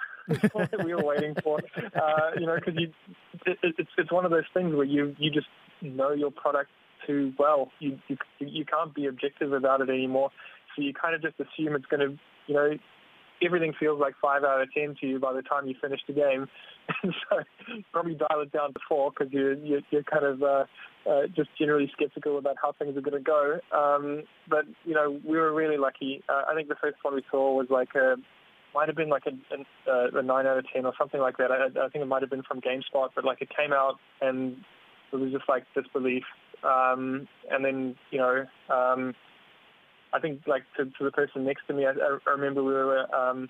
we 0.85 0.95
were 0.95 1.05
waiting 1.05 1.35
for, 1.43 1.61
uh, 1.95 2.31
you 2.39 2.47
know, 2.47 2.57
because 2.57 2.75
you, 2.77 2.93
it, 3.47 3.59
it's 3.63 3.91
it's 3.99 4.13
one 4.13 4.25
of 4.25 4.31
those 4.31 4.45
things 4.55 4.75
where 4.75 4.85
you 4.85 5.15
you 5.19 5.31
just 5.31 5.47
know 5.83 6.13
your 6.13 6.31
product 6.31 6.71
too 7.07 7.33
well. 7.39 7.71
You 7.81 7.99
you 8.09 8.17
you 8.39 8.65
can't 8.65 8.95
be 8.95 9.07
objective 9.07 9.53
about 9.53 9.81
it 9.81 9.91
anymore. 9.91 10.31
So 10.75 10.83
you 10.83 10.93
kind 10.93 11.15
of 11.15 11.23
just 11.23 11.35
assume 11.39 11.75
it's 11.75 11.87
going 11.87 12.01
to, 12.01 12.19
you 12.47 12.55
know, 12.55 12.73
everything 13.45 13.73
feels 13.79 14.01
like 14.01 14.15
five 14.21 14.43
out 14.45 14.61
of 14.61 14.73
ten 14.73 14.97
to 15.01 15.07
you 15.07 15.19
by 15.19 15.33
the 15.33 15.43
time 15.43 15.67
you 15.67 15.75
finish 15.81 16.01
the 16.07 16.15
game. 16.15 16.49
So 17.31 17.41
probably 17.93 18.15
dial 18.15 18.43
it 18.43 18.53
down 18.53 18.75
to 18.75 18.81
four 18.87 19.11
because 19.11 19.33
you're, 19.33 19.55
you're, 19.55 19.81
you're 19.91 20.03
kind 20.03 20.27
of 20.27 20.43
uh, 20.43 20.65
uh, 21.09 21.23
just 21.35 21.49
generally 21.59 21.91
skeptical 21.95 22.37
about 22.37 22.57
how 22.61 22.73
things 22.73 22.95
are 22.95 23.01
going 23.01 23.17
to 23.17 23.21
go. 23.21 23.59
Um, 23.73 24.25
but 24.51 24.67
you 24.85 24.95
know, 24.95 25.19
we 25.27 25.39
were 25.39 25.55
really 25.55 25.79
lucky. 25.79 26.23
Uh, 26.29 26.43
I 26.47 26.55
think 26.55 26.69
the 26.69 26.75
first 26.75 26.97
one 27.01 27.15
we 27.15 27.23
saw 27.31 27.57
was 27.57 27.69
like 27.71 27.95
a 27.95 28.17
might 28.75 28.89
have 28.89 28.97
been 28.97 29.09
like 29.09 29.25
a, 29.27 29.91
a, 29.91 30.19
a 30.19 30.23
nine 30.23 30.47
out 30.47 30.59
of 30.59 30.65
ten 30.73 30.87
or 30.87 30.93
something 30.99 31.21
like 31.21 31.37
that. 31.39 31.51
I, 31.51 31.67
I 31.67 31.89
think 31.89 32.03
it 32.03 32.07
might 32.07 32.23
have 32.23 32.31
been 32.31 32.43
from 32.43 32.61
GameSpot, 32.61 33.09
but 33.15 33.25
like 33.25 33.41
it 33.41 33.49
came 33.55 33.73
out 33.73 33.95
and 34.21 34.57
it 35.13 35.17
was 35.17 35.33
just 35.33 35.49
like 35.49 35.65
disbelief. 35.75 36.25
Um, 36.63 37.29
and 37.51 37.65
then 37.65 37.97
you 38.11 38.19
know. 38.19 38.47
Um, 38.69 39.15
I 40.15 40.21
think 40.21 40.43
like 40.47 40.63
to, 40.77 40.85
to 40.85 41.05
the 41.05 41.11
person 41.11 41.45
next 41.45 41.67
to 41.67 41.75
me, 41.75 41.87
I, 41.87 41.91
I 41.91 42.31
remember 42.31 42.63
we 42.63 42.73
were 42.73 43.13
um, 43.15 43.49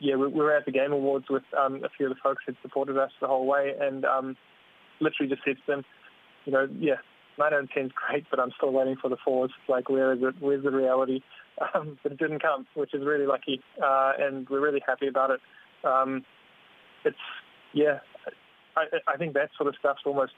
yeah 0.00 0.16
we, 0.16 0.26
we 0.26 0.40
were 0.40 0.56
at 0.56 0.64
the 0.64 0.72
Game 0.72 0.92
Awards 0.92 1.26
with 1.28 1.42
um, 1.58 1.84
a 1.84 1.88
few 1.96 2.06
of 2.06 2.14
the 2.14 2.20
folks 2.22 2.42
who 2.46 2.54
supported 2.62 2.96
us 2.96 3.10
the 3.20 3.26
whole 3.26 3.46
way, 3.46 3.74
and 3.78 4.04
um, 4.06 4.36
literally 5.00 5.30
just 5.30 5.44
said 5.44 5.56
to 5.56 5.62
them, 5.72 5.84
you 6.46 6.52
know, 6.52 6.66
yeah, 6.80 6.96
nine 7.38 7.52
out 7.52 7.64
of 7.64 7.70
ten 7.70 7.90
great, 7.94 8.24
but 8.30 8.40
I'm 8.40 8.52
still 8.56 8.72
waiting 8.72 8.96
for 9.00 9.08
the 9.08 9.16
fours. 9.24 9.50
Like 9.68 9.88
where 9.88 10.12
is 10.12 10.20
it? 10.22 10.34
Where's 10.40 10.64
the 10.64 10.70
reality? 10.70 11.20
Um, 11.74 11.98
but 12.02 12.12
it 12.12 12.18
didn't 12.18 12.40
come, 12.40 12.66
which 12.74 12.94
is 12.94 13.04
really 13.04 13.26
lucky, 13.26 13.62
uh, 13.80 14.12
and 14.18 14.48
we're 14.48 14.62
really 14.62 14.82
happy 14.84 15.06
about 15.06 15.30
it. 15.30 15.40
Um, 15.84 16.24
it's 17.04 17.14
yeah, 17.74 17.98
I, 18.74 18.84
I 19.06 19.16
think 19.18 19.34
that 19.34 19.50
sort 19.56 19.68
of 19.68 19.74
stuff's 19.78 20.00
almost 20.06 20.32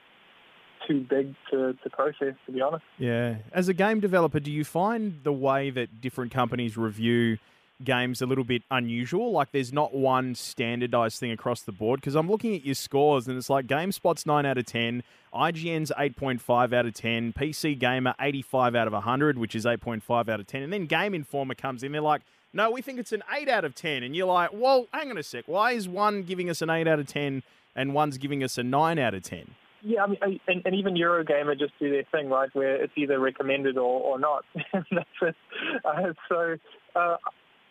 too 0.87 1.07
big 1.09 1.35
to, 1.51 1.75
to 1.83 1.91
process, 1.91 2.35
to 2.47 2.53
be 2.53 2.61
honest. 2.61 2.85
Yeah. 2.99 3.37
As 3.53 3.69
a 3.69 3.75
game 3.75 4.01
developer, 4.01 4.41
do 4.41 4.51
you 4.51 4.65
find 4.65 5.21
the 5.23 5.33
way 5.33 5.71
that 5.71 6.01
different 6.01 6.33
companies 6.33 6.77
review 6.77 7.39
games 7.85 8.21
a 8.23 8.27
little 8.27 8.45
bit 8.45 8.63
unusual? 8.71 9.33
Like 9.33 9.53
there's 9.53 9.73
not 9.73 9.95
one 9.95 10.35
standardized 10.35 11.19
thing 11.19 11.31
across 11.31 11.63
the 11.63 11.73
board? 11.73 12.01
Because 12.01 12.15
I'm 12.15 12.29
looking 12.29 12.55
at 12.55 12.65
your 12.65 12.75
scores 12.75 13.29
and 13.29 13.37
it's 13.37 13.51
like 13.51 13.67
GameSpot's 13.67 14.27
9 14.27 14.47
out 14.47 14.59
of 14.59 14.67
10, 14.67 15.03
IGN's 15.35 15.93
8.5 15.99 16.73
out 16.73 16.87
of 16.87 16.95
10, 16.95 17.33
PC 17.33 17.79
Gamer 17.79 18.15
85 18.21 18.75
out 18.75 18.87
of 18.87 18.93
100, 18.93 19.39
which 19.39 19.55
is 19.55 19.65
8.5 19.65 20.29
out 20.29 20.41
of 20.41 20.47
10. 20.47 20.63
And 20.63 20.73
then 20.73 20.87
Game 20.87 21.15
Informer 21.15 21.55
comes 21.55 21.83
in, 21.83 21.93
they're 21.93 22.01
like, 22.01 22.23
no, 22.53 22.71
we 22.71 22.83
think 22.83 22.99
it's 23.01 23.13
an 23.13 23.23
8 23.33 23.49
out 23.49 23.65
of 23.65 23.75
10. 23.75 24.03
And 24.03 24.15
you're 24.15 24.27
like, 24.27 24.51
well, 24.53 24.87
hang 24.93 25.11
on 25.11 25.19
a 25.19 25.23
sec. 25.23 25.45
Why 25.47 25.73
is 25.73 25.89
one 25.89 26.23
giving 26.23 26.49
us 26.49 26.63
an 26.63 26.71
8 26.71 26.87
out 26.87 27.01
of 27.01 27.07
10 27.07 27.43
and 27.75 27.95
one's 27.95 28.17
giving 28.17 28.45
us 28.45 28.57
a 28.59 28.63
9 28.63 28.99
out 28.99 29.15
of 29.15 29.23
10? 29.23 29.55
Yeah, 29.87 30.05
I 30.05 30.07
mean, 30.07 30.41
and, 30.49 30.63
and 30.65 30.75
even 30.75 30.95
Eurogamer 30.95 31.59
just 31.59 31.73
do 31.79 31.91
their 31.91 32.05
thing, 32.11 32.31
right, 32.31 32.49
where 32.55 32.83
it's 32.83 32.95
either 32.97 33.19
recommended 33.21 33.77
or, 33.77 34.01
or 34.01 34.19
not. 34.19 34.45
That's 34.73 35.09
it. 35.21 35.37
Uh, 35.85 36.13
so 36.27 36.57
uh, 36.97 37.17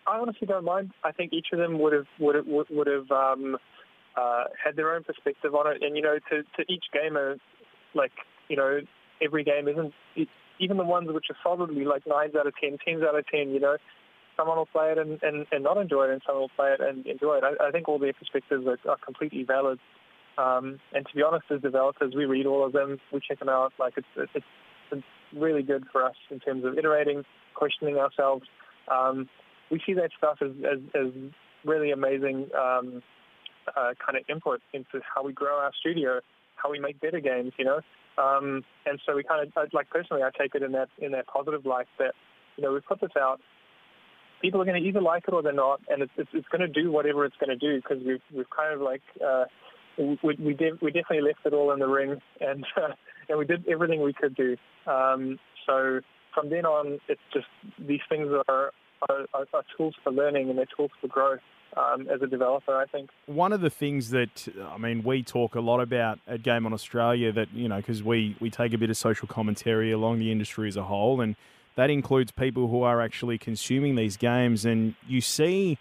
I 0.07 0.19
honestly 0.19 0.47
don't 0.47 0.65
mind. 0.65 0.91
I 1.03 1.11
think 1.11 1.33
each 1.33 1.47
of 1.53 1.59
them 1.59 1.79
would 1.79 1.93
have 1.93 2.07
would 2.19 2.35
have, 2.35 2.45
would 2.47 2.87
have 2.87 3.09
um, 3.11 3.57
uh, 4.17 4.43
had 4.63 4.75
their 4.75 4.93
own 4.93 5.03
perspective 5.03 5.55
on 5.55 5.67
it, 5.71 5.81
and 5.81 5.95
you 5.95 6.01
know, 6.01 6.17
to, 6.29 6.43
to 6.43 6.71
each 6.71 6.85
gamer, 6.93 7.37
like 7.95 8.11
you 8.49 8.57
know, 8.57 8.79
every 9.21 9.43
game 9.43 9.67
isn't 9.67 9.93
even 10.59 10.77
the 10.77 10.83
ones 10.83 11.07
which 11.11 11.25
are 11.29 11.37
solidly 11.43 11.85
like 11.85 12.03
nines 12.05 12.35
out 12.35 12.47
of 12.47 12.53
ten, 12.61 12.77
tens 12.85 13.03
out 13.03 13.17
of 13.17 13.25
ten. 13.27 13.49
You 13.49 13.59
know, 13.59 13.77
someone 14.37 14.57
will 14.57 14.67
play 14.67 14.91
it 14.91 14.97
and, 14.97 15.21
and, 15.23 15.45
and 15.51 15.63
not 15.63 15.77
enjoy 15.77 16.05
it, 16.05 16.11
and 16.11 16.21
someone 16.25 16.43
will 16.43 16.55
play 16.55 16.73
it 16.73 16.81
and 16.81 17.05
enjoy 17.05 17.37
it. 17.37 17.43
I, 17.43 17.67
I 17.67 17.71
think 17.71 17.87
all 17.87 17.99
their 17.99 18.13
perspectives 18.13 18.65
are, 18.67 18.77
are 18.89 18.97
completely 19.03 19.43
valid. 19.43 19.79
Um, 20.37 20.79
and 20.93 21.05
to 21.05 21.15
be 21.15 21.21
honest, 21.21 21.45
as 21.51 21.61
developers, 21.61 22.13
we 22.15 22.25
read 22.25 22.45
all 22.45 22.65
of 22.65 22.73
them, 22.73 22.99
we 23.11 23.19
check 23.27 23.39
them 23.39 23.49
out. 23.49 23.73
Like 23.79 23.93
it's 23.97 24.07
it's, 24.17 24.45
it's 24.91 25.03
really 25.35 25.63
good 25.63 25.85
for 25.91 26.03
us 26.03 26.15
in 26.29 26.39
terms 26.39 26.65
of 26.65 26.77
iterating, 26.77 27.23
questioning 27.55 27.97
ourselves. 27.97 28.45
Um, 28.91 29.29
we 29.73 29.81
see 29.85 29.93
that 29.93 30.11
stuff 30.17 30.37
as 30.41 30.51
as, 30.63 30.79
as 30.93 31.11
really 31.65 31.91
amazing 31.91 32.47
um, 32.53 33.01
uh, 33.75 33.93
kind 34.05 34.17
of 34.17 34.23
input 34.29 34.61
into 34.73 35.01
how 35.03 35.23
we 35.23 35.33
grow 35.33 35.57
our 35.57 35.71
studio, 35.79 36.21
how 36.55 36.69
we 36.69 36.79
make 36.79 37.01
better 37.01 37.19
games. 37.19 37.53
You 37.57 37.65
know, 37.65 37.79
um, 38.21 38.63
and 38.85 38.99
so 39.05 39.15
we 39.15 39.23
kind 39.23 39.45
of 39.45 39.73
like 39.73 39.89
personally, 39.89 40.21
I 40.23 40.29
take 40.37 40.55
it 40.55 40.61
in 40.61 40.71
that 40.73 40.89
in 40.99 41.11
that 41.13 41.27
positive 41.27 41.65
light 41.65 41.87
that 41.97 42.13
you 42.55 42.63
know 42.63 42.73
we 42.73 42.79
put 42.81 43.01
this 43.01 43.17
out 43.19 43.41
people 44.43 44.61
are 44.61 44.65
going 44.65 44.79
to 44.79 44.87
either 44.87 45.01
like 45.01 45.23
it 45.27 45.33
or 45.33 45.41
they're 45.41 45.53
not, 45.53 45.79
and 45.89 46.03
it's 46.03 46.11
it's, 46.17 46.29
it's 46.33 46.47
going 46.49 46.61
to 46.61 46.67
do 46.67 46.91
whatever 46.91 47.25
it's 47.25 47.35
going 47.37 47.49
to 47.49 47.55
do 47.55 47.81
because 47.81 48.03
we've 48.05 48.21
we've 48.35 48.49
kind 48.55 48.73
of 48.73 48.81
like 48.81 49.01
uh, 49.25 49.45
we 49.97 50.37
we, 50.37 50.53
de- 50.53 50.77
we 50.81 50.91
definitely 50.91 51.21
left 51.21 51.39
it 51.45 51.53
all 51.53 51.71
in 51.71 51.79
the 51.79 51.87
ring, 51.87 52.21
and 52.41 52.65
uh, 52.77 52.93
and 53.29 53.39
we 53.39 53.45
did 53.45 53.67
everything 53.67 54.03
we 54.03 54.13
could 54.13 54.35
do. 54.35 54.55
Um, 54.85 55.39
so 55.65 56.01
from 56.33 56.49
then 56.49 56.65
on, 56.65 56.99
it's 57.07 57.21
just 57.33 57.47
these 57.79 58.01
things 58.09 58.27
are 58.47 58.71
are, 59.09 59.25
are, 59.33 59.63
tools 59.77 59.95
for 60.03 60.11
learning 60.11 60.49
and 60.49 60.57
they're 60.57 60.67
tools 60.75 60.91
for 61.01 61.07
growth. 61.07 61.41
Um, 61.75 62.07
as 62.07 62.21
a 62.21 62.27
developer, 62.27 62.77
I 62.77 62.85
think. 62.85 63.09
One 63.25 63.51
of 63.51 63.61
the 63.61 63.69
things 63.71 64.11
that, 64.11 64.47
I 64.71 64.77
mean, 64.77 65.01
we 65.01 65.23
talk 65.23 65.55
a 65.55 65.59
lot 65.59 65.79
about 65.79 66.19
at 66.27 66.43
Game 66.43 66.67
on 66.67 66.73
Australia 66.73 67.31
that, 67.31 67.51
you 67.51 67.67
know, 67.67 67.77
because 67.77 68.03
we, 68.03 68.35
we 68.39 68.51
take 68.51 68.73
a 68.73 68.77
bit 68.77 68.91
of 68.91 68.97
social 68.97 69.27
commentary 69.27 69.91
along 69.91 70.19
the 70.19 70.31
industry 70.31 70.67
as 70.67 70.77
a 70.77 70.83
whole, 70.83 71.19
and 71.19 71.35
that 71.73 71.89
includes 71.89 72.31
people 72.31 72.67
who 72.67 72.83
are 72.83 73.01
actually 73.01 73.39
consuming 73.39 73.95
these 73.95 74.17
games. 74.17 74.65
And 74.65 74.93
you 75.07 75.19
see 75.19 75.79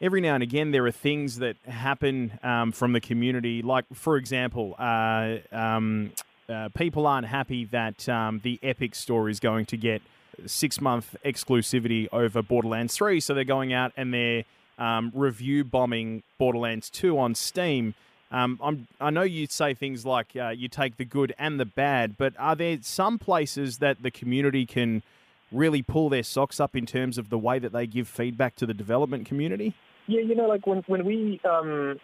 every 0.00 0.22
now 0.22 0.34
and 0.34 0.42
again 0.42 0.70
there 0.70 0.86
are 0.86 0.92
things 0.92 1.40
that 1.40 1.56
happen 1.66 2.38
um, 2.42 2.72
from 2.72 2.92
the 2.92 3.00
community. 3.00 3.60
Like, 3.62 3.84
for 3.92 4.16
example, 4.16 4.76
uh, 4.78 5.38
um, 5.52 6.12
uh, 6.48 6.70
people 6.74 7.06
aren't 7.06 7.26
happy 7.26 7.66
that 7.66 8.08
um, 8.08 8.40
the 8.42 8.58
Epic 8.62 8.94
store 8.94 9.28
is 9.28 9.40
going 9.40 9.66
to 9.66 9.76
get 9.76 10.00
six 10.46 10.80
month 10.80 11.16
exclusivity 11.24 12.08
over 12.12 12.42
Borderlands 12.42 12.96
3. 12.96 13.20
So 13.20 13.34
they're 13.34 13.44
going 13.44 13.72
out 13.72 13.92
and 13.96 14.12
they're 14.12 14.44
um, 14.78 15.12
review 15.14 15.64
bombing 15.64 16.22
Borderlands 16.38 16.90
2 16.90 17.18
on 17.18 17.34
Steam. 17.34 17.94
Um, 18.30 18.86
i 19.00 19.08
know 19.08 19.22
you 19.22 19.46
say 19.46 19.72
things 19.72 20.04
like 20.04 20.36
uh, 20.36 20.50
you 20.50 20.68
take 20.68 20.98
the 20.98 21.06
good 21.06 21.34
and 21.38 21.58
the 21.58 21.64
bad, 21.64 22.18
but 22.18 22.34
are 22.38 22.54
there 22.54 22.78
some 22.82 23.18
places 23.18 23.78
that 23.78 24.02
the 24.02 24.10
community 24.10 24.66
can 24.66 25.02
really 25.50 25.80
pull 25.80 26.10
their 26.10 26.22
socks 26.22 26.60
up 26.60 26.76
in 26.76 26.84
terms 26.84 27.16
of 27.16 27.30
the 27.30 27.38
way 27.38 27.58
that 27.58 27.72
they 27.72 27.86
give 27.86 28.06
feedback 28.06 28.54
to 28.56 28.66
the 28.66 28.74
development 28.74 29.26
community? 29.26 29.74
Yeah, 30.06 30.20
you 30.20 30.34
know, 30.34 30.46
like 30.46 30.66
when 30.66 30.82
when 30.86 31.04
we 31.04 31.40
um, 31.44 31.98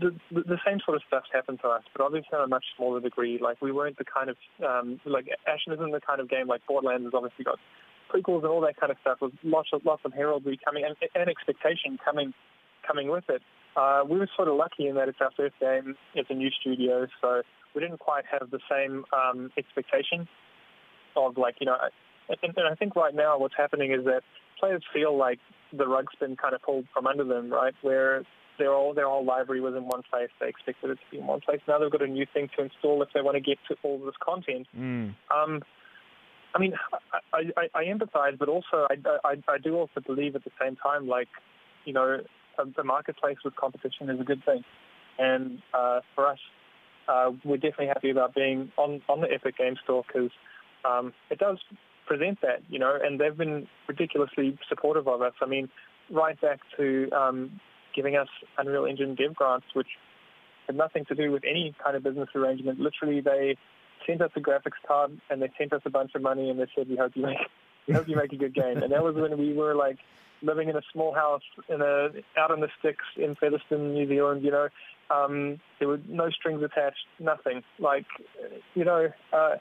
the, 0.00 0.16
the, 0.32 0.58
same 0.66 0.78
sort 0.84 0.96
of 0.96 1.02
stuff 1.06 1.24
happened 1.32 1.60
to 1.62 1.68
us, 1.68 1.82
but 1.92 2.04
obviously 2.04 2.30
on 2.34 2.44
a 2.44 2.48
much 2.48 2.64
smaller 2.76 3.00
degree. 3.00 3.38
Like 3.40 3.60
we 3.62 3.72
weren't 3.72 3.98
the 3.98 4.04
kind 4.04 4.30
of 4.30 4.36
um, 4.66 5.00
like 5.04 5.28
Ashen 5.46 5.72
isn't 5.72 5.90
the 5.90 6.00
kind 6.00 6.20
of 6.20 6.28
game 6.28 6.46
like 6.48 6.66
Borderlands 6.66 7.04
has 7.04 7.14
obviously 7.14 7.44
got 7.44 7.58
prequels 8.12 8.42
and 8.42 8.46
all 8.46 8.60
that 8.62 8.76
kind 8.80 8.90
of 8.90 8.98
stuff 9.00 9.18
with 9.20 9.32
lots 9.44 9.68
of 9.72 9.84
lots 9.84 10.02
of 10.04 10.12
heraldry 10.12 10.58
coming 10.64 10.84
and, 10.84 10.96
and 11.14 11.28
expectation 11.28 11.98
coming 12.04 12.32
coming 12.86 13.10
with 13.10 13.24
it. 13.28 13.42
Uh, 13.76 14.02
we 14.08 14.18
were 14.18 14.28
sort 14.34 14.48
of 14.48 14.56
lucky 14.56 14.88
in 14.88 14.96
that 14.96 15.08
it's 15.08 15.18
our 15.20 15.30
first 15.36 15.54
game. 15.60 15.94
It's 16.14 16.30
a 16.30 16.34
new 16.34 16.50
studio, 16.60 17.06
so 17.20 17.42
we 17.74 17.80
didn't 17.80 17.98
quite 17.98 18.24
have 18.30 18.50
the 18.50 18.60
same 18.70 19.04
um, 19.12 19.50
expectation 19.56 20.26
of 21.16 21.36
like 21.36 21.56
you 21.60 21.66
know 21.66 21.76
and, 22.28 22.38
and 22.56 22.66
I 22.70 22.74
think 22.74 22.96
right 22.96 23.14
now 23.14 23.38
what's 23.38 23.54
happening 23.56 23.92
is 23.92 24.04
that 24.04 24.22
players 24.58 24.82
feel 24.92 25.16
like 25.16 25.38
the 25.72 25.86
rug's 25.86 26.14
been 26.18 26.36
kind 26.36 26.54
of 26.54 26.62
pulled 26.62 26.86
from 26.92 27.06
under 27.06 27.24
them, 27.24 27.50
right? 27.50 27.74
Where 27.82 28.24
their 28.58 28.72
whole 28.72 28.94
their 28.94 29.06
whole 29.06 29.24
library 29.24 29.60
was 29.60 29.74
in 29.74 29.86
one 29.86 30.02
place. 30.10 30.30
They 30.40 30.48
expected 30.48 30.90
it 30.90 30.94
to 30.94 31.10
be 31.10 31.18
in 31.18 31.26
one 31.26 31.40
place. 31.40 31.60
Now 31.66 31.78
they've 31.78 31.90
got 31.90 32.02
a 32.02 32.06
new 32.06 32.26
thing 32.32 32.48
to 32.56 32.64
install 32.64 33.02
if 33.02 33.08
they 33.14 33.20
want 33.20 33.36
to 33.36 33.40
get 33.40 33.58
to 33.68 33.76
all 33.82 33.98
this 34.04 34.14
content. 34.24 34.66
Mm. 34.76 35.14
Um, 35.34 35.62
I 36.54 36.58
mean, 36.58 36.74
I, 37.32 37.42
I, 37.56 37.80
I 37.80 37.84
empathize, 37.84 38.38
but 38.38 38.48
also 38.48 38.86
I, 38.90 38.96
I, 39.24 39.34
I 39.48 39.58
do 39.58 39.76
also 39.76 40.00
believe 40.04 40.34
at 40.34 40.44
the 40.44 40.50
same 40.60 40.76
time, 40.76 41.06
like, 41.06 41.28
you 41.84 41.92
know, 41.92 42.18
the 42.76 42.84
marketplace 42.84 43.36
with 43.44 43.54
competition 43.56 44.08
is 44.10 44.20
a 44.20 44.24
good 44.24 44.42
thing. 44.44 44.64
And 45.18 45.62
uh, 45.74 46.00
for 46.14 46.26
us, 46.26 46.38
uh, 47.06 47.30
we're 47.44 47.56
definitely 47.56 47.88
happy 47.88 48.10
about 48.10 48.34
being 48.34 48.72
on, 48.76 49.02
on 49.08 49.20
the 49.20 49.28
Epic 49.32 49.58
Game 49.58 49.76
Store 49.84 50.04
because 50.06 50.30
um, 50.84 51.12
it 51.30 51.38
does 51.38 51.58
present 52.06 52.40
that, 52.40 52.62
you 52.68 52.78
know, 52.78 52.98
and 53.00 53.20
they've 53.20 53.36
been 53.36 53.66
ridiculously 53.86 54.58
supportive 54.68 55.06
of 55.06 55.22
us. 55.22 55.34
I 55.40 55.46
mean, 55.46 55.68
right 56.10 56.40
back 56.40 56.60
to 56.78 57.10
um, 57.12 57.60
giving 57.98 58.16
us 58.16 58.28
Unreal 58.56 58.84
Engine 58.84 59.16
dev 59.16 59.34
grants, 59.34 59.66
which 59.74 59.88
had 60.68 60.76
nothing 60.76 61.04
to 61.06 61.16
do 61.16 61.32
with 61.32 61.42
any 61.42 61.74
kind 61.82 61.96
of 61.96 62.04
business 62.04 62.28
arrangement. 62.36 62.78
Literally, 62.78 63.20
they 63.20 63.56
sent 64.06 64.22
us 64.22 64.30
a 64.36 64.40
graphics 64.40 64.78
card 64.86 65.20
and 65.28 65.42
they 65.42 65.50
sent 65.58 65.72
us 65.72 65.82
a 65.84 65.90
bunch 65.90 66.12
of 66.14 66.22
money 66.22 66.48
and 66.48 66.60
they 66.60 66.66
said, 66.76 66.88
"We 66.88 66.96
hope 66.96 67.12
you 67.16 67.22
make, 67.22 67.38
we 67.88 67.94
hope 67.94 68.08
you 68.08 68.14
make 68.14 68.32
a 68.32 68.36
good 68.36 68.54
game." 68.54 68.78
And 68.84 68.92
that 68.92 69.02
was 69.02 69.16
when 69.16 69.36
we 69.36 69.52
were 69.52 69.74
like 69.74 69.98
living 70.42 70.68
in 70.68 70.76
a 70.76 70.82
small 70.92 71.12
house 71.12 71.42
in 71.68 71.82
a 71.82 72.10
out 72.38 72.52
on 72.52 72.60
the 72.60 72.68
sticks 72.78 73.04
in 73.16 73.34
Featherston, 73.34 73.94
New 73.94 74.06
Zealand. 74.06 74.44
You 74.44 74.52
know, 74.52 74.68
um, 75.10 75.60
there 75.80 75.88
were 75.88 76.00
no 76.08 76.30
strings 76.30 76.62
attached, 76.62 77.06
nothing. 77.18 77.62
Like, 77.80 78.06
you 78.74 78.84
know. 78.84 79.08
Uh, 79.32 79.56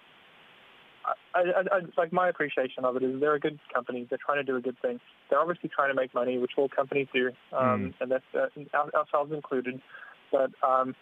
I, 1.33 1.39
I, 1.39 1.61
I, 1.71 1.79
like 1.97 2.11
my 2.11 2.29
appreciation 2.29 2.85
of 2.85 2.95
it 2.95 3.03
is 3.03 3.19
they're 3.19 3.35
a 3.35 3.39
good 3.39 3.59
company. 3.73 4.05
They're 4.09 4.19
trying 4.23 4.37
to 4.37 4.43
do 4.43 4.55
a 4.55 4.61
good 4.61 4.77
thing. 4.81 4.99
They're 5.29 5.39
obviously 5.39 5.69
trying 5.73 5.89
to 5.89 5.95
make 5.95 6.13
money, 6.13 6.37
which 6.37 6.51
all 6.57 6.69
companies 6.69 7.07
do, 7.13 7.27
um, 7.55 7.63
mm. 7.63 7.93
and 8.01 8.11
that's 8.11 8.23
uh, 8.33 8.97
ourselves 8.97 9.31
included. 9.31 9.81
But 10.31 10.51
um, 10.67 10.95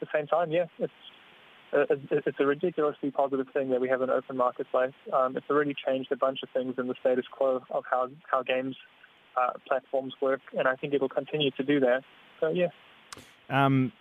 the 0.00 0.06
same 0.14 0.26
time, 0.26 0.50
yeah, 0.50 0.66
it's 0.78 0.92
uh, 1.72 1.84
it's 2.10 2.38
a 2.40 2.46
ridiculously 2.46 3.10
positive 3.10 3.46
thing 3.52 3.70
that 3.70 3.80
we 3.80 3.88
have 3.88 4.00
an 4.00 4.10
open 4.10 4.36
marketplace. 4.36 4.94
Um, 5.12 5.36
it's 5.36 5.46
already 5.50 5.74
changed 5.86 6.10
a 6.12 6.16
bunch 6.16 6.40
of 6.42 6.48
things 6.50 6.74
in 6.78 6.88
the 6.88 6.94
status 7.00 7.26
quo 7.30 7.62
of 7.70 7.84
how 7.90 8.08
how 8.30 8.42
games 8.42 8.76
uh, 9.36 9.52
platforms 9.66 10.14
work, 10.20 10.40
and 10.56 10.66
I 10.66 10.76
think 10.76 10.94
it 10.94 11.00
will 11.00 11.08
continue 11.08 11.50
to 11.52 11.62
do 11.62 11.80
that. 11.80 12.02
So 12.40 12.48
yeah. 12.48 12.68
Um, 13.50 13.92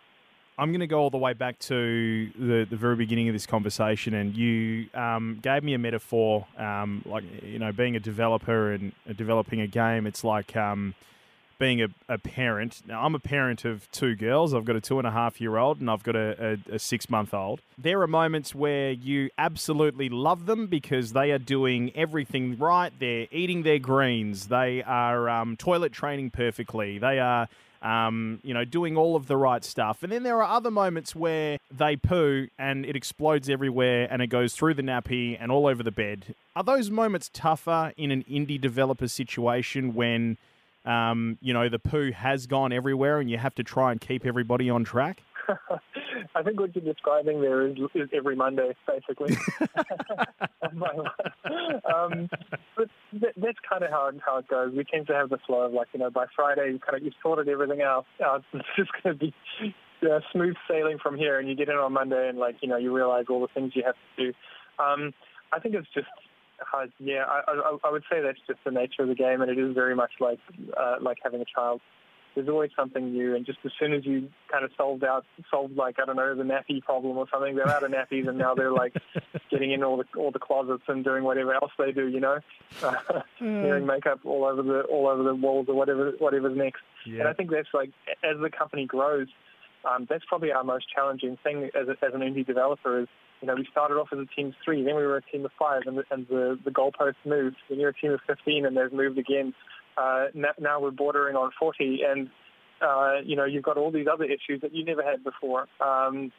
I'm 0.59 0.71
going 0.71 0.79
to 0.79 0.87
go 0.87 0.99
all 0.99 1.11
the 1.11 1.17
way 1.17 1.33
back 1.33 1.59
to 1.59 2.31
the, 2.37 2.65
the 2.67 2.75
very 2.75 2.95
beginning 2.95 3.29
of 3.29 3.33
this 3.33 3.45
conversation, 3.45 4.15
and 4.15 4.35
you 4.35 4.87
um, 4.95 5.37
gave 5.41 5.63
me 5.63 5.75
a 5.75 5.77
metaphor, 5.77 6.47
um, 6.57 7.03
like 7.05 7.23
you 7.43 7.59
know, 7.59 7.71
being 7.71 7.95
a 7.95 7.99
developer 7.99 8.71
and 8.71 8.91
developing 9.15 9.61
a 9.61 9.67
game. 9.67 10.07
It's 10.07 10.23
like 10.23 10.55
um, 10.55 10.95
being 11.59 11.83
a, 11.83 11.87
a, 12.09 12.17
parent. 12.17 12.81
Now, 12.87 13.03
I'm 13.03 13.13
a 13.13 13.19
parent 13.19 13.65
of 13.65 13.89
two 13.91 14.15
girls. 14.15 14.55
I've 14.55 14.65
got 14.65 14.75
a 14.75 14.81
two 14.81 14.97
and 14.97 15.07
a 15.07 15.11
half 15.11 15.39
year 15.39 15.57
old, 15.57 15.79
and 15.79 15.91
I've 15.91 16.01
got 16.03 16.15
a, 16.15 16.57
a, 16.71 16.75
a 16.75 16.79
six 16.79 17.07
month 17.09 17.35
old. 17.35 17.61
There 17.77 18.01
are 18.01 18.07
moments 18.07 18.55
where 18.55 18.91
you 18.91 19.29
absolutely 19.37 20.09
love 20.09 20.47
them 20.47 20.65
because 20.65 21.13
they 21.13 21.31
are 21.31 21.39
doing 21.39 21.91
everything 21.95 22.57
right. 22.57 22.91
They're 22.97 23.27
eating 23.31 23.61
their 23.61 23.79
greens. 23.79 24.47
They 24.47 24.81
are 24.83 25.29
um, 25.29 25.55
toilet 25.55 25.91
training 25.91 26.31
perfectly. 26.31 26.97
They 26.97 27.19
are 27.19 27.47
um, 27.81 28.39
you 28.43 28.53
know, 28.53 28.65
doing 28.65 28.97
all 28.97 29.15
of 29.15 29.27
the 29.27 29.37
right 29.37 29.63
stuff. 29.63 30.03
And 30.03 30.11
then 30.11 30.23
there 30.23 30.41
are 30.41 30.55
other 30.55 30.71
moments 30.71 31.15
where 31.15 31.57
they 31.71 31.95
poo 31.95 32.47
and 32.57 32.85
it 32.85 32.95
explodes 32.95 33.49
everywhere 33.49 34.07
and 34.09 34.21
it 34.21 34.27
goes 34.27 34.53
through 34.53 34.75
the 34.75 34.81
nappy 34.81 35.37
and 35.39 35.51
all 35.51 35.67
over 35.67 35.83
the 35.83 35.91
bed. 35.91 36.35
Are 36.55 36.63
those 36.63 36.89
moments 36.89 37.29
tougher 37.33 37.93
in 37.97 38.11
an 38.11 38.23
indie 38.29 38.59
developer 38.59 39.07
situation 39.07 39.93
when, 39.93 40.37
um, 40.85 41.37
you 41.41 41.53
know, 41.53 41.69
the 41.69 41.79
poo 41.79 42.11
has 42.11 42.47
gone 42.47 42.71
everywhere 42.71 43.19
and 43.19 43.29
you 43.29 43.37
have 43.37 43.55
to 43.55 43.63
try 43.63 43.91
and 43.91 44.01
keep 44.01 44.25
everybody 44.25 44.69
on 44.69 44.83
track? 44.83 45.21
I 46.35 46.43
think 46.43 46.59
what 46.59 46.75
you're 46.75 46.83
describing 46.83 47.41
there 47.41 47.65
is, 47.67 47.77
is 47.95 48.09
every 48.13 48.35
Monday, 48.35 48.75
basically. 48.87 49.35
um, 51.93 52.29
but 52.75 52.89
that's 53.21 53.57
kind 53.67 53.83
of 53.83 53.89
how, 53.89 54.11
how 54.25 54.37
it 54.37 54.47
goes. 54.47 54.73
We 54.75 54.83
tend 54.83 55.07
to 55.07 55.13
have 55.13 55.29
the 55.29 55.37
flow 55.45 55.61
of 55.61 55.73
like, 55.73 55.87
you 55.93 55.99
know, 55.99 56.09
by 56.09 56.25
Friday, 56.35 56.71
you 56.73 56.79
kind 56.79 56.97
of, 56.97 57.03
you've 57.03 57.13
sorted 57.21 57.47
everything 57.47 57.81
out. 57.81 58.05
It's 58.53 58.65
just 58.75 58.91
going 59.03 59.17
to 59.17 59.25
be 59.25 59.33
uh, 60.03 60.19
smooth 60.31 60.55
sailing 60.69 60.97
from 61.01 61.17
here. 61.17 61.39
And 61.39 61.47
you 61.49 61.55
get 61.55 61.69
in 61.69 61.75
on 61.75 61.93
Monday 61.93 62.29
and 62.29 62.37
like, 62.37 62.55
you 62.61 62.69
know, 62.69 62.77
you 62.77 62.95
realize 62.95 63.25
all 63.29 63.41
the 63.41 63.47
things 63.53 63.73
you 63.75 63.83
have 63.85 63.95
to 63.95 64.25
do. 64.25 64.33
Um, 64.83 65.13
I 65.53 65.59
think 65.59 65.75
it's 65.75 65.87
just, 65.93 66.07
uh, 66.73 66.85
yeah, 66.99 67.23
I, 67.27 67.41
I, 67.47 67.77
I 67.85 67.91
would 67.91 68.03
say 68.09 68.21
that's 68.21 68.39
just 68.47 68.59
the 68.65 68.71
nature 68.71 69.03
of 69.03 69.09
the 69.09 69.15
game, 69.15 69.41
and 69.41 69.51
it 69.51 69.57
is 69.57 69.73
very 69.73 69.95
much 69.95 70.11
like 70.19 70.39
uh, 70.75 70.95
like 71.01 71.17
having 71.23 71.41
a 71.41 71.45
child 71.45 71.81
there's 72.37 72.49
always 72.49 72.69
something 72.75 73.13
new. 73.13 73.35
And 73.35 73.47
just 73.47 73.57
as 73.65 73.71
soon 73.79 73.93
as 73.93 74.05
you 74.05 74.29
kind 74.51 74.63
of 74.63 74.69
solved 74.77 75.03
out, 75.03 75.25
solved 75.49 75.75
like 75.75 75.95
I 75.99 76.05
don't 76.05 76.17
know 76.17 76.35
the 76.35 76.43
nappy 76.43 76.83
problem 76.83 77.17
or 77.17 77.25
something, 77.33 77.55
they're 77.55 77.67
out 77.67 77.83
of 77.83 77.89
nappies 77.89 78.29
and 78.29 78.37
now 78.37 78.53
they're 78.53 78.71
like 78.71 78.93
getting 79.49 79.71
in 79.71 79.83
all 79.83 79.97
the 79.97 80.05
all 80.15 80.29
the 80.29 80.37
closets 80.37 80.83
and 80.87 81.03
doing 81.03 81.23
whatever 81.23 81.55
else 81.55 81.71
they 81.79 81.91
do. 81.91 82.07
You 82.07 82.19
know, 82.19 82.37
uh, 82.83 83.21
smearing 83.39 83.87
makeup 83.87 84.19
all 84.23 84.45
over 84.45 84.61
the 84.61 84.81
all 84.81 85.07
over 85.07 85.23
the 85.23 85.33
walls 85.33 85.65
or 85.67 85.73
whatever 85.73 86.11
whatever's 86.19 86.55
next. 86.55 86.83
Yeah. 87.07 87.21
And 87.21 87.27
I 87.27 87.33
think 87.33 87.49
that's 87.49 87.73
like 87.73 87.89
as 88.23 88.39
the 88.39 88.51
company 88.51 88.85
grows, 88.85 89.29
um, 89.83 90.05
that's 90.07 90.23
probably 90.27 90.51
our 90.51 90.63
most 90.63 90.85
challenging 90.93 91.39
thing 91.43 91.71
as, 91.73 91.87
a, 91.87 92.05
as 92.05 92.13
an 92.13 92.21
indie 92.21 92.45
developer 92.45 92.99
is 92.99 93.07
you 93.41 93.47
know, 93.47 93.55
we 93.55 93.67
started 93.71 93.95
off 93.95 94.07
as 94.11 94.19
a 94.19 94.25
team 94.35 94.47
of 94.47 94.53
three, 94.65 94.83
then 94.83 94.95
we 94.95 95.05
were 95.05 95.17
a 95.17 95.21
team 95.21 95.45
of 95.45 95.51
five, 95.59 95.83
and 95.85 95.99
the, 95.99 96.03
and 96.09 96.27
the, 96.27 96.57
the 96.65 96.71
goalposts 96.71 97.15
moved. 97.23 97.57
Then 97.69 97.79
you're 97.79 97.89
a 97.89 97.93
team 97.93 98.11
of 98.11 98.19
15, 98.25 98.65
and 98.65 98.75
they've 98.75 98.91
moved 98.91 99.19
again. 99.19 99.53
Uh, 99.97 100.25
now 100.59 100.79
we're 100.79 100.91
bordering 100.91 101.35
on 101.35 101.51
40, 101.59 102.01
and 102.07 102.29
uh, 102.81 103.15
you 103.23 103.35
know 103.35 103.45
you've 103.45 103.63
got 103.63 103.77
all 103.77 103.91
these 103.91 104.07
other 104.11 104.25
issues 104.25 104.61
that 104.61 104.73
you 104.73 104.85
never 104.85 105.03
had 105.03 105.23
before. 105.23 105.67
Um, 105.83 106.31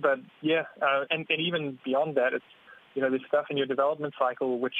but 0.00 0.18
yeah, 0.42 0.64
uh, 0.82 1.04
and, 1.10 1.26
and 1.28 1.40
even 1.40 1.78
beyond 1.84 2.16
that, 2.16 2.34
it's 2.34 2.44
you 2.94 3.02
know 3.02 3.10
there's 3.10 3.22
stuff 3.28 3.46
in 3.50 3.56
your 3.56 3.66
development 3.66 4.14
cycle 4.18 4.58
which 4.58 4.74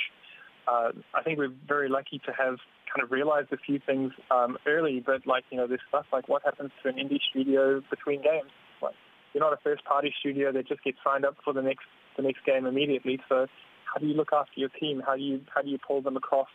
uh, 0.68 0.90
I 1.14 1.22
think 1.22 1.38
we're 1.38 1.54
very 1.66 1.88
lucky 1.88 2.20
to 2.26 2.32
have 2.32 2.58
kind 2.92 3.02
of 3.02 3.10
realized 3.10 3.52
a 3.52 3.56
few 3.56 3.80
things 3.84 4.12
um, 4.30 4.58
early. 4.66 5.02
But 5.04 5.26
like 5.26 5.44
you 5.50 5.56
know 5.56 5.66
there's 5.66 5.80
stuff 5.88 6.06
like 6.12 6.28
what 6.28 6.42
happens 6.44 6.70
to 6.82 6.88
an 6.88 6.96
indie 6.96 7.20
studio 7.30 7.82
between 7.88 8.22
games. 8.22 8.50
Like 8.82 8.94
you're 9.32 9.42
not 9.42 9.52
a 9.52 9.60
first-party 9.62 10.14
studio 10.20 10.52
that 10.52 10.68
just 10.68 10.82
gets 10.84 10.98
signed 11.04 11.24
up 11.24 11.36
for 11.44 11.52
the 11.52 11.62
next 11.62 11.86
the 12.16 12.22
next 12.22 12.44
game 12.44 12.66
immediately. 12.66 13.20
So 13.28 13.46
how 13.92 14.00
do 14.00 14.06
you 14.06 14.14
look 14.14 14.30
after 14.32 14.52
your 14.56 14.68
team? 14.68 15.02
How 15.04 15.16
do 15.16 15.22
you 15.22 15.40
how 15.54 15.62
do 15.62 15.68
you 15.68 15.78
pull 15.78 16.02
them 16.02 16.16
across 16.16 16.48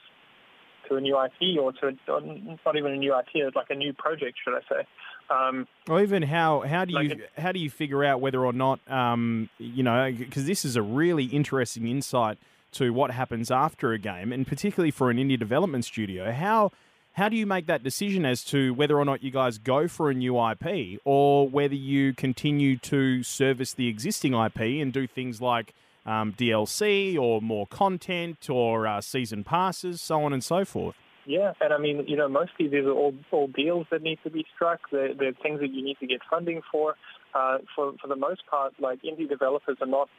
to 0.91 0.97
a 0.97 1.01
new 1.01 1.17
IP 1.17 1.59
or 1.59 1.71
to 1.73 1.87
a, 1.87 2.11
or 2.11 2.21
not 2.21 2.75
even 2.75 2.91
a 2.91 2.97
new 2.97 3.17
IP, 3.17 3.27
it's 3.35 3.55
like 3.55 3.69
a 3.69 3.75
new 3.75 3.93
project, 3.93 4.37
should 4.43 4.53
I 4.53 4.61
say? 4.69 4.87
Um, 5.29 5.67
or 5.89 6.01
even 6.01 6.23
how 6.23 6.61
how 6.61 6.83
do 6.83 6.91
you 6.91 7.09
like 7.09 7.31
how 7.37 7.53
do 7.53 7.59
you 7.59 7.69
figure 7.69 8.03
out 8.03 8.19
whether 8.19 8.43
or 8.45 8.51
not 8.51 8.79
um, 8.91 9.49
you 9.57 9.81
know 9.81 10.13
because 10.17 10.45
this 10.45 10.65
is 10.65 10.75
a 10.75 10.81
really 10.81 11.25
interesting 11.25 11.87
insight 11.87 12.37
to 12.73 12.91
what 12.91 13.11
happens 13.11 13.49
after 13.49 13.93
a 13.93 13.97
game, 13.97 14.33
and 14.33 14.45
particularly 14.45 14.91
for 14.91 15.09
an 15.09 15.17
indie 15.17 15.39
development 15.39 15.85
studio, 15.85 16.31
how 16.31 16.71
how 17.13 17.29
do 17.29 17.35
you 17.35 17.45
make 17.45 17.67
that 17.67 17.83
decision 17.83 18.25
as 18.25 18.43
to 18.45 18.73
whether 18.73 18.97
or 18.97 19.05
not 19.05 19.23
you 19.23 19.31
guys 19.31 19.57
go 19.57 19.87
for 19.87 20.09
a 20.09 20.13
new 20.13 20.37
IP 20.49 20.99
or 21.05 21.47
whether 21.47 21.75
you 21.75 22.13
continue 22.13 22.77
to 22.77 23.23
service 23.23 23.73
the 23.73 23.87
existing 23.87 24.33
IP 24.33 24.59
and 24.59 24.93
do 24.93 25.07
things 25.07 25.41
like 25.41 25.73
um, 26.05 26.33
DLC 26.33 27.17
or 27.17 27.41
more 27.41 27.67
content 27.67 28.49
or 28.49 28.87
uh, 28.87 29.01
season 29.01 29.43
passes, 29.43 30.01
so 30.01 30.23
on 30.23 30.33
and 30.33 30.43
so 30.43 30.65
forth. 30.65 30.95
Yeah, 31.25 31.53
and 31.61 31.71
I 31.71 31.77
mean, 31.77 32.03
you 32.07 32.17
know, 32.17 32.27
mostly 32.27 32.67
these 32.67 32.85
are 32.85 32.91
all, 32.91 33.13
all 33.31 33.47
deals 33.47 33.85
that 33.91 34.01
need 34.01 34.17
to 34.23 34.31
be 34.31 34.43
struck. 34.55 34.79
They're, 34.91 35.13
they're 35.13 35.33
things 35.43 35.59
that 35.59 35.71
you 35.71 35.83
need 35.83 35.97
to 35.99 36.07
get 36.07 36.21
funding 36.29 36.61
for. 36.71 36.95
Uh, 37.33 37.59
for 37.75 37.93
for 38.01 38.07
the 38.07 38.15
most 38.15 38.41
part, 38.49 38.73
like 38.79 38.99
indie 39.03 39.29
developers 39.29 39.77
are 39.79 39.87
not 39.87 40.09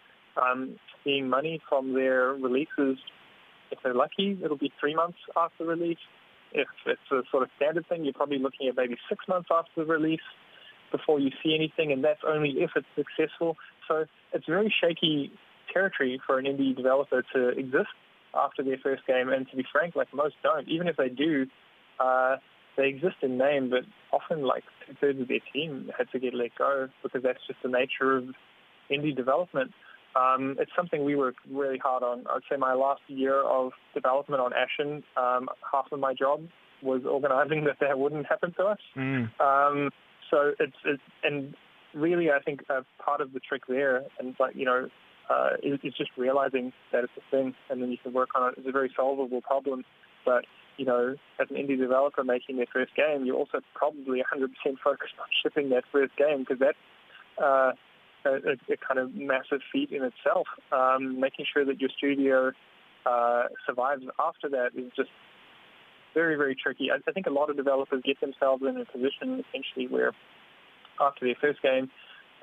um, 0.40 0.76
seeing 1.04 1.28
money 1.28 1.60
from 1.68 1.92
their 1.94 2.28
releases. 2.28 2.98
If 3.70 3.78
they're 3.82 3.94
lucky, 3.94 4.38
it'll 4.42 4.56
be 4.56 4.72
three 4.80 4.94
months 4.94 5.18
after 5.36 5.64
release. 5.64 5.98
If 6.52 6.68
it's 6.86 7.00
a 7.10 7.22
sort 7.30 7.42
of 7.42 7.48
standard 7.56 7.86
thing, 7.88 8.04
you're 8.04 8.12
probably 8.12 8.38
looking 8.38 8.68
at 8.68 8.76
maybe 8.76 8.96
six 9.08 9.26
months 9.26 9.48
after 9.50 9.84
the 9.84 9.86
release 9.86 10.20
before 10.90 11.18
you 11.18 11.30
see 11.42 11.54
anything, 11.54 11.90
and 11.90 12.04
that's 12.04 12.20
only 12.26 12.50
if 12.58 12.70
it's 12.76 12.86
successful. 12.94 13.56
So 13.88 14.04
it's 14.32 14.46
very 14.46 14.72
shaky 14.80 15.32
territory 15.72 16.20
for 16.26 16.38
an 16.38 16.46
indie 16.46 16.76
developer 16.76 17.22
to 17.34 17.48
exist 17.50 17.94
after 18.34 18.62
their 18.62 18.78
first 18.82 19.06
game. 19.06 19.28
And 19.28 19.48
to 19.50 19.56
be 19.56 19.64
frank, 19.70 19.96
like 19.96 20.12
most 20.14 20.36
don't. 20.42 20.68
Even 20.68 20.88
if 20.88 20.96
they 20.96 21.08
do, 21.08 21.46
uh, 22.00 22.36
they 22.76 22.88
exist 22.88 23.16
in 23.22 23.38
name, 23.38 23.70
but 23.70 23.82
often 24.12 24.42
like 24.42 24.64
two 24.86 24.94
thirds 25.00 25.20
of 25.20 25.28
their 25.28 25.40
team 25.52 25.90
had 25.96 26.10
to 26.12 26.18
get 26.18 26.34
let 26.34 26.54
go 26.56 26.88
because 27.02 27.22
that's 27.22 27.40
just 27.46 27.58
the 27.62 27.68
nature 27.68 28.16
of 28.16 28.24
indie 28.90 29.14
development. 29.14 29.72
Um, 30.14 30.56
it's 30.58 30.70
something 30.76 31.04
we 31.04 31.16
worked 31.16 31.40
really 31.50 31.78
hard 31.78 32.02
on. 32.02 32.24
I'd 32.28 32.42
say 32.50 32.56
my 32.56 32.74
last 32.74 33.00
year 33.08 33.42
of 33.42 33.72
development 33.94 34.42
on 34.42 34.52
Ashen, 34.52 35.02
um, 35.16 35.48
half 35.70 35.86
of 35.90 36.00
my 36.00 36.12
job 36.12 36.42
was 36.82 37.02
organizing 37.08 37.64
that 37.66 37.76
that 37.80 37.98
wouldn't 37.98 38.26
happen 38.26 38.52
to 38.58 38.64
us. 38.64 38.78
Mm. 38.96 39.40
Um, 39.40 39.90
so 40.30 40.52
it's, 40.58 40.76
it's, 40.84 41.02
and 41.24 41.54
really 41.94 42.30
I 42.30 42.40
think 42.40 42.60
uh, 42.68 42.82
part 43.04 43.20
of 43.20 43.32
the 43.32 43.40
trick 43.40 43.62
there, 43.68 44.04
and 44.18 44.34
like, 44.38 44.54
you 44.54 44.64
know, 44.64 44.88
uh, 45.30 45.50
is, 45.62 45.78
just 45.96 46.10
realizing 46.16 46.72
that 46.92 47.04
it's 47.04 47.12
a 47.16 47.30
thing 47.30 47.54
and 47.70 47.82
then 47.82 47.90
you 47.90 47.98
can 48.02 48.12
work 48.12 48.30
on 48.34 48.48
it. 48.48 48.54
It's 48.58 48.68
a 48.68 48.72
very 48.72 48.92
solvable 48.96 49.40
problem. 49.40 49.84
But, 50.24 50.44
you 50.76 50.84
know, 50.84 51.14
as 51.40 51.48
an 51.50 51.56
indie 51.56 51.78
developer 51.78 52.24
making 52.24 52.56
their 52.56 52.66
first 52.72 52.94
game, 52.94 53.24
you're 53.24 53.36
also 53.36 53.60
probably 53.74 54.22
100% 54.22 54.48
focused 54.82 55.14
on 55.18 55.26
shipping 55.42 55.70
that 55.70 55.84
first 55.90 56.16
game 56.16 56.40
because 56.40 56.58
that's 56.58 56.78
uh, 57.42 57.72
a, 58.24 58.52
a, 58.72 58.76
kind 58.86 58.98
of 58.98 59.14
massive 59.14 59.60
feat 59.72 59.90
in 59.90 60.02
itself. 60.02 60.46
Um, 60.70 61.20
making 61.20 61.46
sure 61.52 61.64
that 61.64 61.80
your 61.80 61.90
studio 61.96 62.52
uh, 63.06 63.44
survives 63.66 64.04
after 64.18 64.48
that 64.50 64.70
is 64.76 64.92
just 64.96 65.10
very, 66.14 66.36
very 66.36 66.54
tricky. 66.54 66.90
I, 66.90 66.96
I 67.08 67.12
think 67.12 67.26
a 67.26 67.30
lot 67.30 67.50
of 67.50 67.56
developers 67.56 68.02
get 68.04 68.20
themselves 68.20 68.62
in 68.62 68.76
a 68.76 68.84
position 68.84 69.42
essentially 69.48 69.88
where 69.88 70.12
after 71.00 71.26
their 71.26 71.36
first 71.40 71.62
game, 71.62 71.90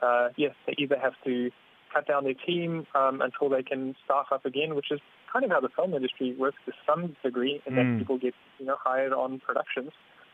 uh, 0.02 0.30
yes, 0.38 0.56
they 0.66 0.76
either 0.78 0.98
have 0.98 1.14
to 1.26 1.52
cut 1.94 2.08
down 2.08 2.24
their 2.24 2.34
team 2.34 2.86
um, 2.96 3.22
until 3.22 3.50
they 3.50 3.64
can 3.64 3.96
staff 4.06 4.28
up 4.32 4.46
again, 4.46 4.76
which 4.76 4.92
is 4.92 5.00
kind 5.32 5.46
of 5.46 5.52
how 5.52 5.60
the 5.60 5.70
film 5.76 5.94
industry 5.94 6.36
works 6.38 6.58
to 6.66 6.72
some 6.88 7.16
degree, 7.24 7.62
and 7.66 7.76
mm. 7.76 7.78
that 7.78 8.00
people 8.00 8.18
get 8.18 8.34
you 8.60 8.66
know 8.66 8.76
hired 8.84 9.14
on 9.14 9.40
productions, 9.40 9.92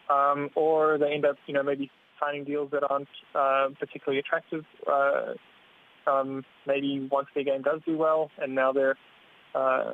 um, 0.09 0.49
or 0.55 0.97
they 0.97 1.13
end 1.13 1.25
up 1.25 1.37
you 1.47 1.53
know 1.53 1.63
maybe 1.63 1.89
signing 2.19 2.43
deals 2.43 2.71
that 2.71 2.83
aren't 2.89 3.07
uh, 3.33 3.67
particularly 3.79 4.19
attractive. 4.19 4.65
Uh, 4.87 5.33
um, 6.07 6.43
maybe 6.67 7.07
once 7.11 7.27
their 7.33 7.43
game 7.43 7.61
does 7.61 7.81
do 7.85 7.97
well, 7.97 8.29
and 8.37 8.53
now 8.53 8.71
they're 8.71 8.97
uh, 9.53 9.93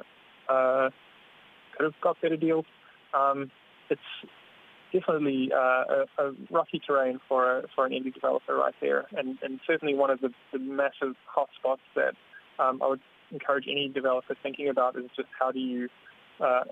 uh, 0.50 0.90
could 1.78 1.86
have 1.86 2.02
got 2.02 2.22
better 2.22 2.38
deals. 2.38 2.66
Um, 3.14 3.52
it's 3.90 4.02
definitely 4.92 5.52
uh, 5.54 5.58
a, 5.58 6.06
a, 6.18 6.34
rocky 6.50 6.80
terrain 6.86 7.20
for 7.28 7.60
a, 7.60 7.64
for 7.76 7.86
an 7.86 7.92
indie 7.92 8.14
developer 8.14 8.56
right 8.56 8.76
there, 8.82 9.06
and, 9.18 9.38
and 9.42 9.60
certainly 9.66 9.96
one 9.96 10.10
of 10.10 10.22
the, 10.22 10.30
the 10.52 10.60
massive 10.60 11.16
hotspots 11.36 11.80
that 11.96 12.14
um, 12.60 12.82
I 12.84 12.88
would 12.88 13.02
encourage 13.32 13.66
any 13.70 13.90
developer 13.90 14.36
thinking 14.44 14.70
about 14.70 14.98
is 14.98 15.06
just 15.16 15.30
how 15.40 15.52
do 15.52 15.60
you 15.60 15.90
uh, 16.40 16.64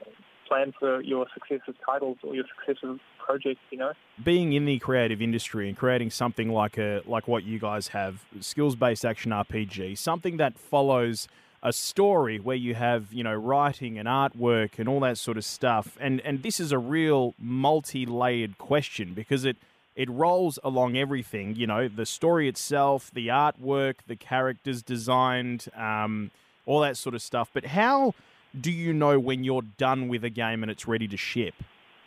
plan 0.47 0.73
for 0.77 1.01
your 1.01 1.27
successive 1.33 1.75
titles 1.85 2.17
or 2.23 2.35
your 2.35 2.45
successive 2.57 2.99
projects, 3.23 3.61
you 3.71 3.77
know. 3.77 3.93
Being 4.23 4.53
in 4.53 4.65
the 4.65 4.79
creative 4.79 5.21
industry 5.21 5.67
and 5.69 5.77
creating 5.77 6.09
something 6.09 6.49
like 6.49 6.77
a 6.77 7.01
like 7.05 7.27
what 7.27 7.43
you 7.43 7.59
guys 7.59 7.89
have, 7.89 8.25
skills 8.39 8.75
based 8.75 9.05
action 9.05 9.31
RPG, 9.31 9.97
something 9.97 10.37
that 10.37 10.57
follows 10.57 11.27
a 11.61 11.73
story 11.73 12.39
where 12.39 12.55
you 12.55 12.75
have 12.75 13.11
you 13.11 13.23
know 13.23 13.33
writing 13.33 13.97
and 13.97 14.07
artwork 14.07 14.79
and 14.79 14.87
all 14.87 14.99
that 14.99 15.17
sort 15.17 15.37
of 15.37 15.45
stuff 15.45 15.97
and 15.99 16.21
and 16.21 16.43
this 16.43 16.59
is 16.59 16.71
a 16.71 16.77
real 16.77 17.33
multi-layered 17.37 18.57
question 18.57 19.13
because 19.13 19.45
it 19.45 19.57
it 19.95 20.09
rolls 20.09 20.57
along 20.63 20.97
everything 20.97 21.55
you 21.55 21.67
know 21.67 21.87
the 21.87 22.05
story 22.05 22.47
itself 22.47 23.11
the 23.13 23.27
artwork 23.27 23.95
the 24.07 24.15
characters 24.15 24.81
designed 24.81 25.67
um, 25.75 26.31
all 26.65 26.79
that 26.79 26.95
sort 26.95 27.13
of 27.13 27.21
stuff 27.21 27.49
but 27.53 27.65
how 27.65 28.13
do 28.59 28.71
you 28.71 28.93
know 28.93 29.19
when 29.19 29.43
you're 29.43 29.61
done 29.77 30.07
with 30.07 30.23
a 30.23 30.29
game 30.29 30.63
and 30.63 30.71
it's 30.71 30.87
ready 30.87 31.07
to 31.07 31.17
ship 31.17 31.55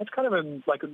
it's 0.00 0.10
kind 0.10 0.26
of 0.26 0.32
a 0.32 0.60
like 0.66 0.82
a, 0.82 0.88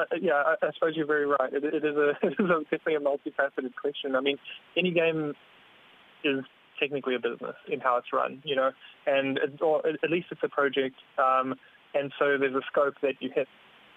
uh, 0.00 0.04
yeah, 0.20 0.34
I, 0.34 0.54
I, 0.66 0.70
suppose 0.72 0.94
you're 0.96 1.06
very 1.06 1.26
right. 1.26 1.52
It, 1.52 1.64
it 1.64 1.84
is 1.84 1.96
a 1.96 2.10
it 2.22 2.34
is 2.38 2.50
a, 2.50 2.62
definitely 2.70 2.94
a 2.94 3.00
multifaceted 3.00 3.74
question. 3.74 4.14
I 4.16 4.20
mean, 4.20 4.38
any 4.76 4.90
game 4.90 5.34
is 6.24 6.44
technically 6.78 7.14
a 7.14 7.18
business 7.18 7.56
in 7.68 7.80
how 7.80 7.96
it's 7.96 8.08
run, 8.12 8.42
you 8.44 8.56
know, 8.56 8.70
and 9.06 9.38
or 9.60 9.86
at 9.86 10.10
least 10.10 10.28
it's 10.30 10.40
a 10.42 10.48
project, 10.48 10.96
um, 11.18 11.54
and 11.94 12.12
so 12.18 12.36
there's 12.38 12.54
a 12.54 12.62
scope 12.70 12.94
that 13.02 13.14
you 13.20 13.30
hit, 13.34 13.48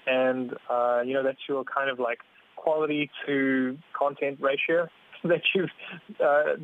and 0.08 0.54
uh, 0.70 1.02
you 1.06 1.14
know 1.14 1.24
that's 1.24 1.40
your 1.48 1.64
kind 1.64 1.90
of 1.90 2.00
like 2.00 2.20
quality 2.56 3.10
to 3.26 3.78
content 3.98 4.40
ratio 4.42 4.88
that 5.24 5.42
you've 5.54 5.70
uh, 6.20 6.56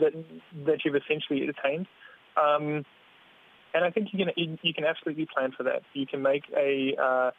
that 0.00 0.24
that 0.66 0.78
you've 0.84 0.96
essentially 0.96 1.48
attained. 1.48 1.86
Um, 2.36 2.84
and 3.74 3.84
I 3.84 3.90
think 3.90 4.08
you 4.12 4.24
can 4.24 4.58
you 4.62 4.74
can 4.74 4.84
absolutely 4.84 5.26
plan 5.26 5.52
for 5.56 5.62
that. 5.64 5.82
You 5.92 6.06
can 6.06 6.22
make 6.22 6.44
a 6.56 6.94
uh, 7.00 7.30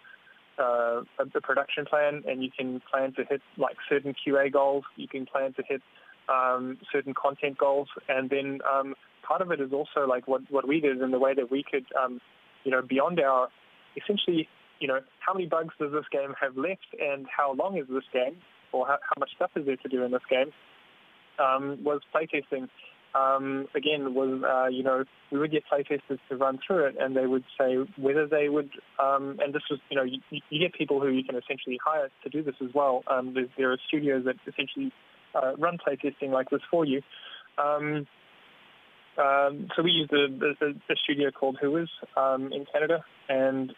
uh, 0.59 1.01
a, 1.19 1.41
production 1.41 1.85
plan, 1.85 2.23
and 2.27 2.43
you 2.43 2.49
can 2.55 2.81
plan 2.91 3.13
to 3.13 3.23
hit 3.23 3.41
like 3.57 3.77
certain 3.89 4.13
QA 4.13 4.51
goals. 4.51 4.83
You 4.95 5.07
can 5.07 5.25
plan 5.25 5.53
to 5.53 5.63
hit 5.67 5.81
um, 6.29 6.77
certain 6.91 7.13
content 7.13 7.57
goals, 7.57 7.87
and 8.07 8.29
then 8.29 8.59
um, 8.71 8.95
part 9.27 9.41
of 9.41 9.51
it 9.51 9.59
is 9.59 9.71
also 9.73 10.07
like 10.07 10.27
what 10.27 10.41
what 10.49 10.67
we 10.67 10.79
did 10.79 11.01
in 11.01 11.11
the 11.11 11.19
way 11.19 11.33
that 11.33 11.51
we 11.51 11.63
could, 11.69 11.85
um, 12.01 12.19
you 12.63 12.71
know, 12.71 12.81
beyond 12.81 13.19
our 13.19 13.49
essentially, 13.95 14.47
you 14.79 14.87
know, 14.87 14.99
how 15.19 15.33
many 15.33 15.47
bugs 15.47 15.73
does 15.79 15.91
this 15.91 16.05
game 16.11 16.33
have 16.39 16.55
left, 16.57 16.87
and 16.99 17.25
how 17.35 17.53
long 17.53 17.77
is 17.77 17.85
this 17.89 18.03
game, 18.13 18.37
or 18.71 18.85
how, 18.85 18.97
how 19.01 19.19
much 19.19 19.31
stuff 19.35 19.51
is 19.55 19.65
there 19.65 19.77
to 19.77 19.89
do 19.89 20.03
in 20.03 20.11
this 20.11 20.21
game, 20.29 20.51
um, 21.39 21.83
was 21.83 22.01
playtesting. 22.13 22.69
um, 23.15 23.67
again, 23.75 24.13
was, 24.13 24.43
uh, 24.43 24.67
you 24.67 24.83
know, 24.83 25.03
we 25.31 25.39
would 25.39 25.51
get 25.51 25.63
playtesters 25.71 26.19
to 26.29 26.35
run 26.35 26.59
through 26.65 26.85
it 26.85 26.95
and 26.99 27.15
they 27.15 27.25
would 27.25 27.43
say 27.59 27.77
whether 27.97 28.27
they 28.27 28.49
would, 28.49 28.69
um, 28.99 29.39
and 29.41 29.53
this 29.53 29.63
was, 29.69 29.79
you 29.89 29.97
know, 29.97 30.03
you, 30.03 30.19
you, 30.29 30.59
get 30.59 30.73
people 30.73 31.01
who 31.01 31.09
you 31.09 31.23
can 31.23 31.35
essentially 31.35 31.79
hire 31.83 32.09
to 32.23 32.29
do 32.29 32.43
this 32.43 32.55
as 32.61 32.73
well. 32.73 33.03
Um, 33.07 33.35
there, 33.57 33.71
are 33.71 33.77
studios 33.87 34.25
that 34.25 34.35
essentially 34.47 34.91
uh, 35.41 35.55
run 35.57 35.77
playtesting 35.77 36.31
like 36.31 36.49
this 36.49 36.61
for 36.69 36.85
you. 36.85 37.01
Um, 37.57 38.07
um, 39.17 39.67
so 39.75 39.81
we 39.81 39.91
used 39.91 40.13
a, 40.13 40.95
studio 41.03 41.31
called 41.31 41.57
Whois 41.61 41.87
um, 42.15 42.51
in 42.53 42.65
Canada, 42.71 43.03
and 43.29 43.73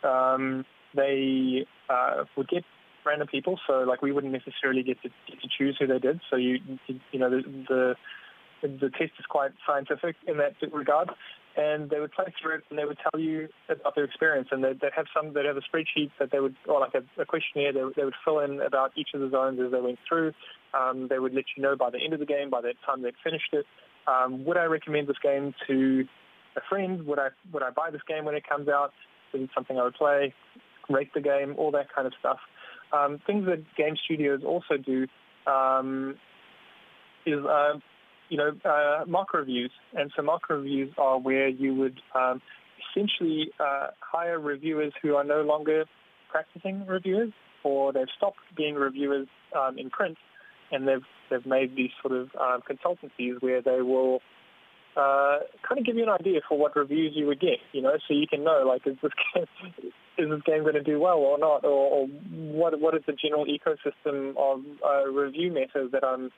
they 0.95 1.65
uh, 1.89 2.25
would 2.35 2.47
get 2.49 2.63
random 3.05 3.27
people. 3.27 3.59
So 3.67 3.83
like 3.87 4.01
we 4.01 4.11
wouldn't 4.11 4.33
necessarily 4.33 4.83
get 4.83 5.01
to, 5.03 5.09
get 5.27 5.41
to 5.41 5.47
choose 5.57 5.77
who 5.79 5.87
they 5.87 5.99
did. 5.99 6.19
So 6.29 6.35
you, 6.35 6.57
you 7.11 7.19
know, 7.19 7.29
the, 7.29 7.43
the 7.69 7.95
the 8.61 8.89
test 8.89 9.13
is 9.17 9.25
quite 9.29 9.51
scientific 9.65 10.15
in 10.27 10.37
that 10.37 10.53
regard. 10.73 11.09
And 11.59 11.89
they 11.89 11.99
would 11.99 12.13
play 12.13 12.33
through 12.41 12.55
it 12.55 12.63
and 12.69 12.79
they 12.79 12.85
would 12.85 12.97
tell 13.03 13.19
you 13.19 13.49
about 13.67 13.93
their 13.93 14.05
experience. 14.05 14.47
And 14.49 14.63
they'd, 14.63 14.79
they'd 14.79 14.95
have 14.95 15.07
some, 15.13 15.33
they'd 15.33 15.45
have 15.45 15.57
a 15.57 15.61
spreadsheet 15.61 16.09
that 16.17 16.31
they 16.31 16.39
would, 16.39 16.55
or 16.65 16.79
like 16.79 16.93
a, 16.95 17.21
a 17.21 17.25
questionnaire 17.25 17.73
they, 17.73 17.81
they, 17.97 18.05
would 18.05 18.15
fill 18.23 18.39
in 18.39 18.61
about 18.61 18.91
each 18.95 19.09
of 19.13 19.19
the 19.19 19.29
zones 19.29 19.59
as 19.59 19.69
they 19.69 19.81
went 19.81 19.99
through. 20.07 20.31
Um, 20.73 21.07
they 21.09 21.19
would 21.19 21.33
let 21.33 21.43
you 21.57 21.63
know 21.63 21.75
by 21.75 21.89
the 21.89 21.99
end 22.01 22.13
of 22.13 22.21
the 22.21 22.25
game, 22.25 22.49
by 22.49 22.61
the 22.61 22.73
time 22.85 23.01
they'd 23.01 23.13
finished 23.21 23.51
it, 23.51 23.65
um, 24.07 24.45
would 24.45 24.55
I 24.55 24.63
recommend 24.63 25.07
this 25.07 25.17
game 25.21 25.53
to 25.67 26.05
a 26.55 26.61
friend? 26.69 27.05
Would 27.05 27.19
I, 27.19 27.27
would 27.51 27.63
I 27.63 27.71
buy 27.71 27.91
this 27.91 28.01
game 28.07 28.23
when 28.23 28.35
it 28.35 28.47
comes 28.47 28.69
out? 28.69 28.93
Is 29.33 29.41
it 29.41 29.49
something 29.53 29.77
I 29.77 29.83
would 29.83 29.95
play? 29.95 30.33
Rate 30.89 31.13
the 31.13 31.21
game, 31.21 31.55
all 31.57 31.71
that 31.71 31.93
kind 31.93 32.07
of 32.07 32.13
stuff. 32.19 32.39
Um, 32.93 33.19
things 33.27 33.45
that 33.47 33.63
game 33.75 33.95
studios 34.05 34.41
also 34.45 34.77
do 34.77 35.07
um, 35.45 36.15
is 37.25 37.43
uh, 37.45 37.73
you 38.29 38.37
know, 38.37 38.51
uh, 38.63 39.05
mock 39.07 39.33
reviews. 39.33 39.71
And 39.93 40.11
so 40.15 40.21
mock 40.21 40.49
reviews 40.49 40.93
are 40.97 41.19
where 41.19 41.47
you 41.47 41.73
would 41.75 41.99
um, 42.15 42.41
essentially 42.91 43.49
uh, 43.59 43.87
hire 43.99 44.39
reviewers 44.39 44.93
who 45.01 45.15
are 45.15 45.23
no 45.23 45.41
longer 45.41 45.85
practicing 46.31 46.85
reviewers 46.85 47.31
or 47.63 47.91
they've 47.91 48.07
stopped 48.15 48.39
being 48.55 48.75
reviewers 48.75 49.27
um, 49.57 49.77
in 49.77 49.89
print 49.89 50.17
and 50.71 50.87
they've, 50.87 51.05
they've 51.29 51.45
made 51.45 51.75
these 51.75 51.89
sort 52.01 52.13
of 52.13 52.29
um, 52.39 52.61
consultancies 52.69 53.41
where 53.41 53.61
they 53.61 53.81
will 53.81 54.21
uh, 54.95 55.39
kind 55.67 55.79
of 55.79 55.85
give 55.85 55.95
you 55.95 56.03
an 56.03 56.09
idea 56.09 56.41
for 56.47 56.57
what 56.57 56.75
reviews 56.75 57.13
you 57.15 57.25
would 57.27 57.39
get, 57.39 57.57
you 57.71 57.81
know, 57.81 57.93
so 58.07 58.13
you 58.13 58.27
can 58.27 58.43
know, 58.43 58.63
like, 58.67 58.85
is 58.85 58.97
this 59.01 59.11
game, 59.33 59.45
is 60.17 60.29
this 60.29 60.41
game 60.45 60.63
going 60.63 60.73
to 60.73 60.83
do 60.83 60.99
well 60.99 61.17
or 61.17 61.37
not, 61.37 61.63
or, 61.63 61.69
or 61.69 62.07
what 62.07 62.79
what 62.79 62.95
is 62.95 63.01
the 63.07 63.13
general 63.13 63.45
ecosystem 63.45 64.35
of 64.37 64.61
uh, 64.85 65.09
review 65.09 65.51
methods 65.51 65.91
that 65.91 66.03
I'm 66.03 66.31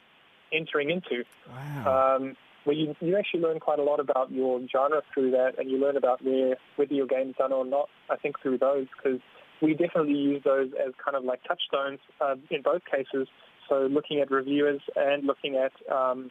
entering 0.52 0.89
into. 0.89 1.24
Wow. 1.49 2.18
Um, 2.18 2.36
where 2.64 2.76
you, 2.76 2.95
you 3.02 3.18
actually 3.18 3.39
learn 3.39 3.60
quite 3.60 3.80
a 3.80 3.84
lot 3.84 3.99
about 3.99 4.32
your 4.32 4.60
genre 4.72 5.02
through 5.14 5.32
that, 5.32 5.54
and 5.58 5.70
you 5.70 5.80
learn 5.80 5.97
about 5.97 6.24
where 6.24 6.58
whether 6.76 6.93
your 6.93 7.08
game's 7.08 7.36
done 7.38 7.52
or 7.52 7.66
not. 7.66 7.89
I 8.10 8.18
think 8.18 8.39
through 8.39 8.60
those 8.60 8.88
because 8.95 9.20
we 9.62 9.74
definitely 9.74 10.14
use 10.14 10.41
those 10.43 10.70
as 10.74 10.93
kind 11.04 11.16
of 11.16 11.24
like 11.24 11.41
touchstones 11.43 11.99
uh, 12.20 12.36
in 12.49 12.62
both 12.62 12.82
cases. 12.86 13.28
So 13.70 13.88
looking 13.89 14.20
at 14.20 14.32
reviewers 14.32 14.82
and 14.95 15.26
looking 15.26 15.56
at 15.56 15.72
um, 15.91 16.30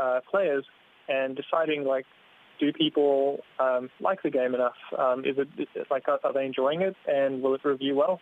uh, 0.00 0.20
players 0.30 0.64
and 1.08 1.36
deciding 1.36 1.84
like, 1.84 2.06
do 2.60 2.72
people 2.72 3.40
um, 3.58 3.90
like 4.00 4.22
the 4.22 4.30
game 4.30 4.54
enough? 4.54 4.76
Um, 4.96 5.24
is 5.24 5.36
it 5.38 5.68
like 5.90 6.08
are, 6.08 6.20
are, 6.24 6.32
they 6.32 6.46
enjoying 6.46 6.82
it 6.82 6.96
and 7.06 7.42
will 7.42 7.54
it 7.54 7.64
review 7.64 7.96
well? 7.96 8.20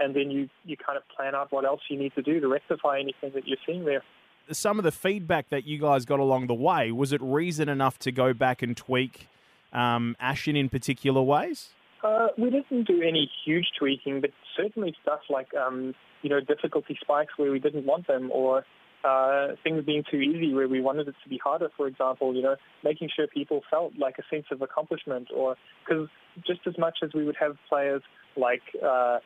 And 0.00 0.16
then 0.16 0.30
you, 0.30 0.48
you 0.64 0.76
kind 0.76 0.96
of 0.96 1.02
plan 1.14 1.34
out 1.34 1.52
what 1.52 1.64
else 1.64 1.80
you 1.88 1.98
need 1.98 2.14
to 2.14 2.22
do 2.22 2.40
to 2.40 2.48
rectify 2.48 2.98
anything 2.98 3.32
that 3.34 3.46
you're 3.46 3.58
seeing 3.66 3.84
there. 3.84 4.02
Some 4.50 4.78
of 4.78 4.84
the 4.84 4.92
feedback 4.92 5.50
that 5.50 5.64
you 5.64 5.78
guys 5.78 6.04
got 6.04 6.18
along 6.18 6.48
the 6.48 6.54
way, 6.54 6.90
was 6.90 7.12
it 7.12 7.20
reason 7.22 7.68
enough 7.68 7.98
to 8.00 8.10
go 8.10 8.32
back 8.32 8.62
and 8.62 8.76
tweak 8.76 9.28
um, 9.72 10.16
Ashen 10.18 10.56
in 10.56 10.68
particular 10.68 11.22
ways? 11.22 11.68
Uh, 12.02 12.28
we 12.38 12.50
didn't 12.50 12.84
do 12.86 13.02
any 13.02 13.30
huge 13.44 13.66
tweaking, 13.78 14.20
but 14.20 14.30
certainly 14.56 14.96
stuff 15.02 15.20
like, 15.28 15.54
um, 15.54 15.94
you 16.22 16.30
know, 16.30 16.40
difficulty 16.40 16.98
spikes 17.00 17.34
where 17.36 17.52
we 17.52 17.60
didn't 17.60 17.84
want 17.84 18.06
them 18.06 18.30
or 18.32 18.64
uh, 19.04 19.48
things 19.62 19.84
being 19.84 20.02
too 20.10 20.18
easy 20.18 20.52
where 20.52 20.68
we 20.68 20.80
wanted 20.80 21.08
it 21.08 21.14
to 21.22 21.28
be 21.28 21.38
harder, 21.42 21.68
for 21.76 21.86
example, 21.86 22.34
you 22.34 22.42
know, 22.42 22.56
making 22.84 23.08
sure 23.14 23.26
people 23.26 23.62
felt 23.70 23.92
like 23.98 24.16
a 24.18 24.22
sense 24.34 24.46
of 24.50 24.62
accomplishment 24.62 25.28
or 25.34 25.56
because 25.84 26.08
just 26.46 26.60
as 26.66 26.76
much 26.78 26.98
as 27.02 27.10
we 27.14 27.24
would 27.24 27.36
have 27.38 27.56
players 27.68 28.02
like 28.36 28.62
uh, 28.84 29.18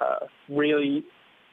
uh, 0.00 0.26
really 0.48 1.04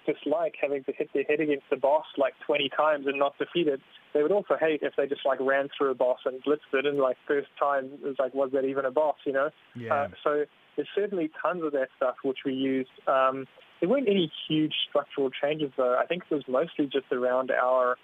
dislike 0.08 0.56
having 0.60 0.84
to 0.86 0.94
hit 0.94 1.10
their 1.14 1.24
head 1.24 1.42
against 1.42 1.66
the 1.70 1.76
boss 1.76 2.06
like 2.18 2.34
20 2.46 2.70
times 2.76 3.06
and 3.08 3.20
not 3.20 3.38
defeat 3.38 3.68
it. 3.68 3.82
They 4.14 4.24
would 4.24 4.32
also 4.32 4.56
hate 4.60 4.80
if 4.82 4.94
they 4.96 5.06
just 5.06 5.26
like 5.26 5.40
ran 5.42 5.68
through 5.78 5.92
a 5.92 5.96
boss 5.96 6.20
and 6.26 6.42
blitzed 6.44 6.74
it 6.74 6.86
and 6.86 6.98
like 6.98 7.18
first 7.28 7.50
time 7.60 7.92
it 7.94 8.02
was 8.02 8.16
like, 8.18 8.34
was 8.34 8.52
that 8.54 8.64
even 8.64 8.86
a 8.86 8.92
boss, 8.92 9.18
you 9.26 9.34
know? 9.34 9.50
Yeah. 9.76 9.94
Uh, 9.94 10.08
so 10.24 10.46
there's 10.76 10.88
certainly 10.96 11.30
tons 11.42 11.64
of 11.64 11.74
that 11.74 11.90
stuff 11.98 12.16
which 12.24 12.40
we 12.46 12.54
used. 12.54 12.90
Um, 13.08 13.46
there 13.82 13.90
weren't 13.90 14.08
any 14.08 14.32
huge 14.48 14.74
structural 14.90 15.30
changes 15.30 15.72
though. 15.76 15.98
I 16.00 16.06
think 16.06 16.24
it 16.30 16.34
was 16.34 16.46
mostly 16.48 16.86
just 16.86 17.12
around 17.12 17.52
our 17.52 17.98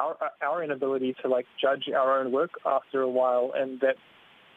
our, 0.00 0.16
our 0.42 0.62
inability 0.62 1.14
to 1.22 1.28
like 1.28 1.46
judge 1.60 1.84
our 1.94 2.20
own 2.20 2.32
work 2.32 2.50
after 2.66 3.00
a 3.00 3.08
while 3.08 3.52
and 3.54 3.80
that 3.80 3.96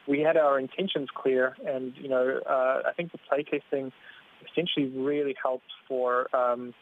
we 0.07 0.19
had 0.19 0.35
our 0.37 0.59
intentions 0.59 1.07
clear 1.15 1.55
and, 1.65 1.93
you 1.95 2.09
know, 2.09 2.39
uh, 2.49 2.81
I 2.85 2.91
think 2.95 3.11
the 3.11 3.19
playtesting 3.31 3.91
essentially 4.47 4.87
really 4.89 5.35
helps 5.41 5.65
for 5.87 6.33
um, 6.35 6.73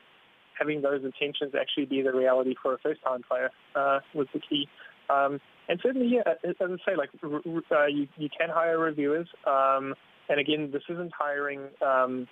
having 0.57 0.81
those 0.81 1.03
intentions 1.03 1.53
actually 1.59 1.85
be 1.85 2.01
the 2.01 2.11
reality 2.11 2.55
for 2.61 2.73
a 2.73 2.77
first-time 2.79 3.21
player 3.27 3.49
uh, 3.75 3.99
was 4.13 4.27
the 4.33 4.39
key. 4.39 4.67
Um, 5.09 5.39
and 5.69 5.79
certainly, 5.81 6.07
yeah, 6.07 6.33
as 6.43 6.55
I 6.59 6.65
say, 6.85 6.95
like 6.95 7.09
uh, 7.23 7.85
you, 7.85 8.07
you 8.17 8.29
can 8.29 8.49
hire 8.49 8.79
reviewers. 8.79 9.27
Um, 9.45 9.95
and 10.29 10.39
again, 10.39 10.69
this 10.71 10.83
isn't 10.89 11.11
hiring 11.17 11.61
um, 11.85 12.27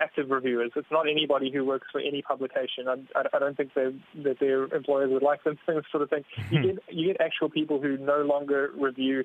active 0.00 0.30
reviewers. 0.30 0.72
It's 0.76 0.90
not 0.90 1.08
anybody 1.08 1.50
who 1.52 1.64
works 1.64 1.86
for 1.90 2.00
any 2.00 2.22
publication. 2.22 2.88
I, 2.88 3.24
I 3.34 3.38
don't 3.38 3.56
think 3.56 3.74
that 3.74 4.36
their 4.40 4.64
employers 4.64 5.10
would 5.12 5.22
like 5.22 5.44
them 5.44 5.58
this 5.66 5.84
sort 5.90 6.02
of 6.02 6.10
thing. 6.10 6.24
You 6.50 6.62
get 6.62 6.82
you 6.90 7.06
get 7.08 7.20
actual 7.20 7.50
people 7.50 7.80
who 7.80 7.96
no 7.96 8.22
longer 8.22 8.70
review 8.78 9.24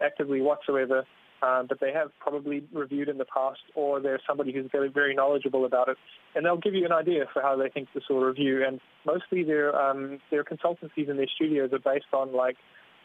actively 0.00 0.40
whatsoever 0.40 1.04
uh, 1.42 1.64
but 1.68 1.80
they 1.80 1.92
have 1.92 2.10
probably 2.20 2.62
reviewed 2.72 3.08
in 3.08 3.18
the 3.18 3.24
past, 3.24 3.60
or 3.74 4.00
they're 4.00 4.20
somebody 4.26 4.52
who's 4.52 4.66
very, 4.70 4.88
very 4.88 5.14
knowledgeable 5.14 5.64
about 5.64 5.88
it, 5.88 5.96
and 6.34 6.46
they'll 6.46 6.56
give 6.56 6.74
you 6.74 6.86
an 6.86 6.92
idea 6.92 7.24
for 7.32 7.42
how 7.42 7.56
they 7.56 7.68
think 7.68 7.88
this 7.94 8.04
will 8.08 8.20
review. 8.22 8.64
And 8.64 8.80
mostly 9.04 9.42
their 9.42 9.74
um, 9.74 10.20
their 10.30 10.44
consultancies 10.44 11.08
in 11.08 11.16
their 11.16 11.26
studios 11.34 11.70
are 11.72 11.78
based 11.78 12.12
on 12.12 12.32
like 12.32 12.56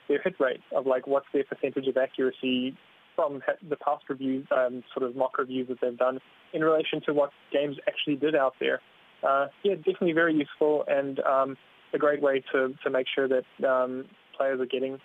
their 0.07 0.21
hit 0.21 0.35
rate 0.39 0.61
of 0.75 0.85
like 0.85 1.07
what's 1.07 1.25
their 1.33 1.43
percentage 1.43 1.87
of 1.87 1.97
accuracy 1.97 2.75
from 3.15 3.41
the 3.67 3.75
past 3.75 4.03
reviews, 4.09 4.45
um, 4.55 4.83
sort 4.95 5.09
of 5.09 5.15
mock 5.15 5.39
reviews 5.39 5.67
that 5.67 5.79
they've 5.81 5.97
done 5.97 6.19
in 6.53 6.61
relation 6.63 7.01
to 7.03 7.13
what 7.13 7.31
games 7.51 7.75
actually 7.87 8.15
did 8.15 8.35
out 8.35 8.53
there. 8.59 8.79
Uh, 9.27 9.47
yeah, 9.63 9.73
definitely 9.73 10.13
very 10.13 10.35
useful 10.35 10.85
and 10.87 11.19
um, 11.21 11.57
a 11.93 11.97
great 11.97 12.21
way 12.21 12.43
to, 12.51 12.75
to 12.83 12.89
make 12.91 13.07
sure 13.13 13.27
that 13.27 13.67
um, 13.67 14.05
players 14.37 14.61
are 14.61 14.67
getting 14.67 14.99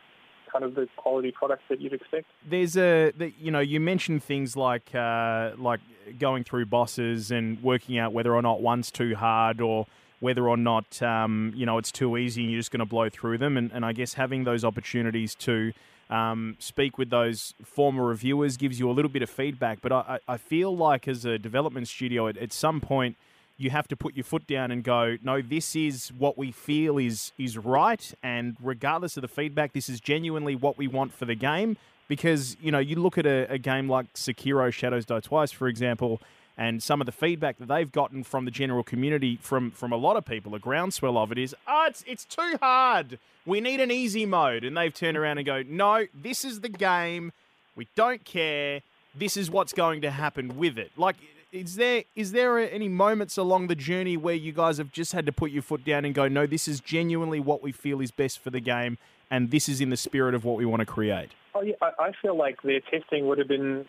kind 0.53 0.64
of 0.64 0.74
the 0.74 0.88
quality 0.96 1.32
product 1.32 1.62
that 1.68 1.80
you'd 1.80 1.92
expect. 1.92 2.26
There's 2.48 2.76
a, 2.76 3.12
the, 3.16 3.32
you 3.38 3.50
know, 3.50 3.61
you 3.61 3.80
mentioned 3.80 4.22
things 4.22 4.57
like 4.57 4.94
uh, 4.94 5.53
like 5.57 5.80
going 6.18 6.44
through 6.44 6.66
bosses 6.66 7.30
and 7.30 7.62
working 7.62 7.98
out 7.98 8.12
whether 8.12 8.34
or 8.34 8.42
not 8.42 8.61
one's 8.61 8.90
too 8.90 9.14
hard 9.14 9.61
or 9.61 9.86
whether 10.20 10.48
or 10.48 10.57
not 10.57 11.03
um, 11.03 11.53
you 11.57 11.66
know 11.66 11.78
it's 11.78 11.90
too 11.90 12.16
easy 12.16 12.42
and 12.42 12.53
you're 12.53 12.61
just 12.61 12.70
going 12.70 12.80
to 12.80 12.86
blow 12.86 13.09
through 13.09 13.38
them. 13.38 13.57
And, 13.57 13.72
and 13.72 13.84
I 13.84 13.92
guess 13.92 14.14
having 14.14 14.44
those 14.44 14.64
opportunities 14.64 15.34
to 15.36 15.72
um, 16.11 16.57
speak 16.59 16.98
with 16.98 17.11
those 17.11 17.55
former 17.64 18.05
reviewers 18.05 18.57
gives 18.57 18.78
you 18.78 18.90
a 18.90 18.92
little 18.92 19.11
bit 19.11 19.22
of 19.22 19.30
feedback. 19.30 19.80
But 19.80 19.92
I, 19.92 20.18
I 20.28 20.36
feel 20.36 20.76
like 20.76 21.09
as 21.09 21.24
a 21.24 21.38
development 21.38 21.88
studio, 21.88 22.28
at, 22.28 22.36
at 22.36 22.53
some 22.53 22.80
point 22.80 23.16
you 23.57 23.70
have 23.70 23.88
to 23.88 23.96
put 23.96 24.14
your 24.16 24.24
foot 24.24 24.46
down 24.46 24.70
and 24.70 24.82
go, 24.82 25.16
no, 25.22 25.40
this 25.40 25.76
is 25.76 26.12
what 26.16 26.36
we 26.36 26.50
feel 26.50 26.98
is 26.98 27.32
is 27.38 27.57
right, 27.59 28.12
and 28.22 28.57
regardless 28.61 29.16
of 29.16 29.22
the 29.22 29.28
feedback, 29.28 29.72
this 29.72 29.88
is 29.88 30.00
genuinely 30.00 30.55
what 30.55 30.78
we 30.78 30.86
want 30.88 31.12
for 31.12 31.24
the 31.24 31.34
game. 31.34 31.76
Because 32.09 32.57
you 32.61 32.70
know, 32.72 32.78
you 32.78 32.96
look 32.96 33.16
at 33.16 33.26
a, 33.26 33.50
a 33.50 33.59
game 33.59 33.88
like 33.88 34.12
Sekiro: 34.14 34.72
Shadows 34.72 35.07
Die 35.07 35.20
Twice, 35.20 35.53
for 35.53 35.68
example, 35.68 36.20
and 36.59 36.82
some 36.82 37.00
of 37.00 37.07
the 37.07 37.12
feedback 37.12 37.59
that 37.59 37.68
they've 37.68 37.90
gotten 37.90 38.24
from 38.24 38.44
the 38.44 38.50
general 38.50 38.82
community, 38.82 39.38
from 39.40 39.70
from 39.70 39.92
a 39.92 39.96
lot 39.96 40.16
of 40.16 40.24
people, 40.24 40.55
a 40.55 40.59
groundswell 40.59 41.16
of 41.16 41.32
it 41.32 41.38
is, 41.38 41.55
oh, 41.66 41.86
it's 41.86 42.05
it's 42.07 42.24
too 42.24 42.57
hard. 42.61 43.18
We 43.46 43.61
need 43.61 43.80
an 43.80 43.90
easy 43.90 44.26
mode, 44.26 44.64
and 44.64 44.76
they've 44.76 44.92
turned 44.92 45.16
around 45.16 45.38
and 45.38 45.46
go, 45.46 45.62
no, 45.66 46.07
this 46.14 46.44
is 46.44 46.61
the 46.61 46.68
game. 46.68 47.32
We 47.74 47.88
don't 47.96 48.24
care. 48.24 48.82
This 49.14 49.36
is 49.36 49.50
what's 49.50 49.72
going 49.72 50.03
to 50.03 50.11
happen 50.11 50.57
with 50.57 50.78
it. 50.78 50.92
Like 50.96 51.16
is 51.53 51.76
there 51.76 52.05
is 52.16 52.32
there 52.32 52.59
any 52.59 52.88
moments 52.88 53.36
along 53.36 53.66
the 53.66 53.74
journey 53.74 54.16
where 54.16 54.34
you 54.34 54.53
guys 54.53 54.78
have 54.78 54.90
just 54.90 55.12
had 55.12 55.26
to 55.26 55.32
put 55.32 55.50
your 55.50 55.62
foot 55.62 55.84
down 55.84 56.05
and 56.05 56.14
go, 56.14 56.26
no, 56.26 56.46
this 56.46 56.66
is 56.66 56.80
genuinely 56.80 57.40
what 57.40 57.62
we 57.62 57.70
feel 57.72 58.00
is 58.00 58.11
best 58.11 58.38
for 58.38 58.50
the 58.50 58.61
game, 58.61 58.96
and 59.30 59.50
this 59.50 59.68
is 59.68 59.80
in 59.80 59.90
the 59.90 59.96
spirit 59.96 60.34
of 60.34 60.44
what 60.44 60.57
we 60.57 60.64
want 60.64 60.80
to 60.80 60.86
create? 60.86 61.30
Oh 61.55 61.61
yeah, 61.61 61.74
I, 61.80 62.12
feel 62.22 62.36
like 62.36 62.62
their 62.62 62.80
testing 62.80 63.26
would 63.26 63.36
have 63.36 63.48
been 63.48 63.84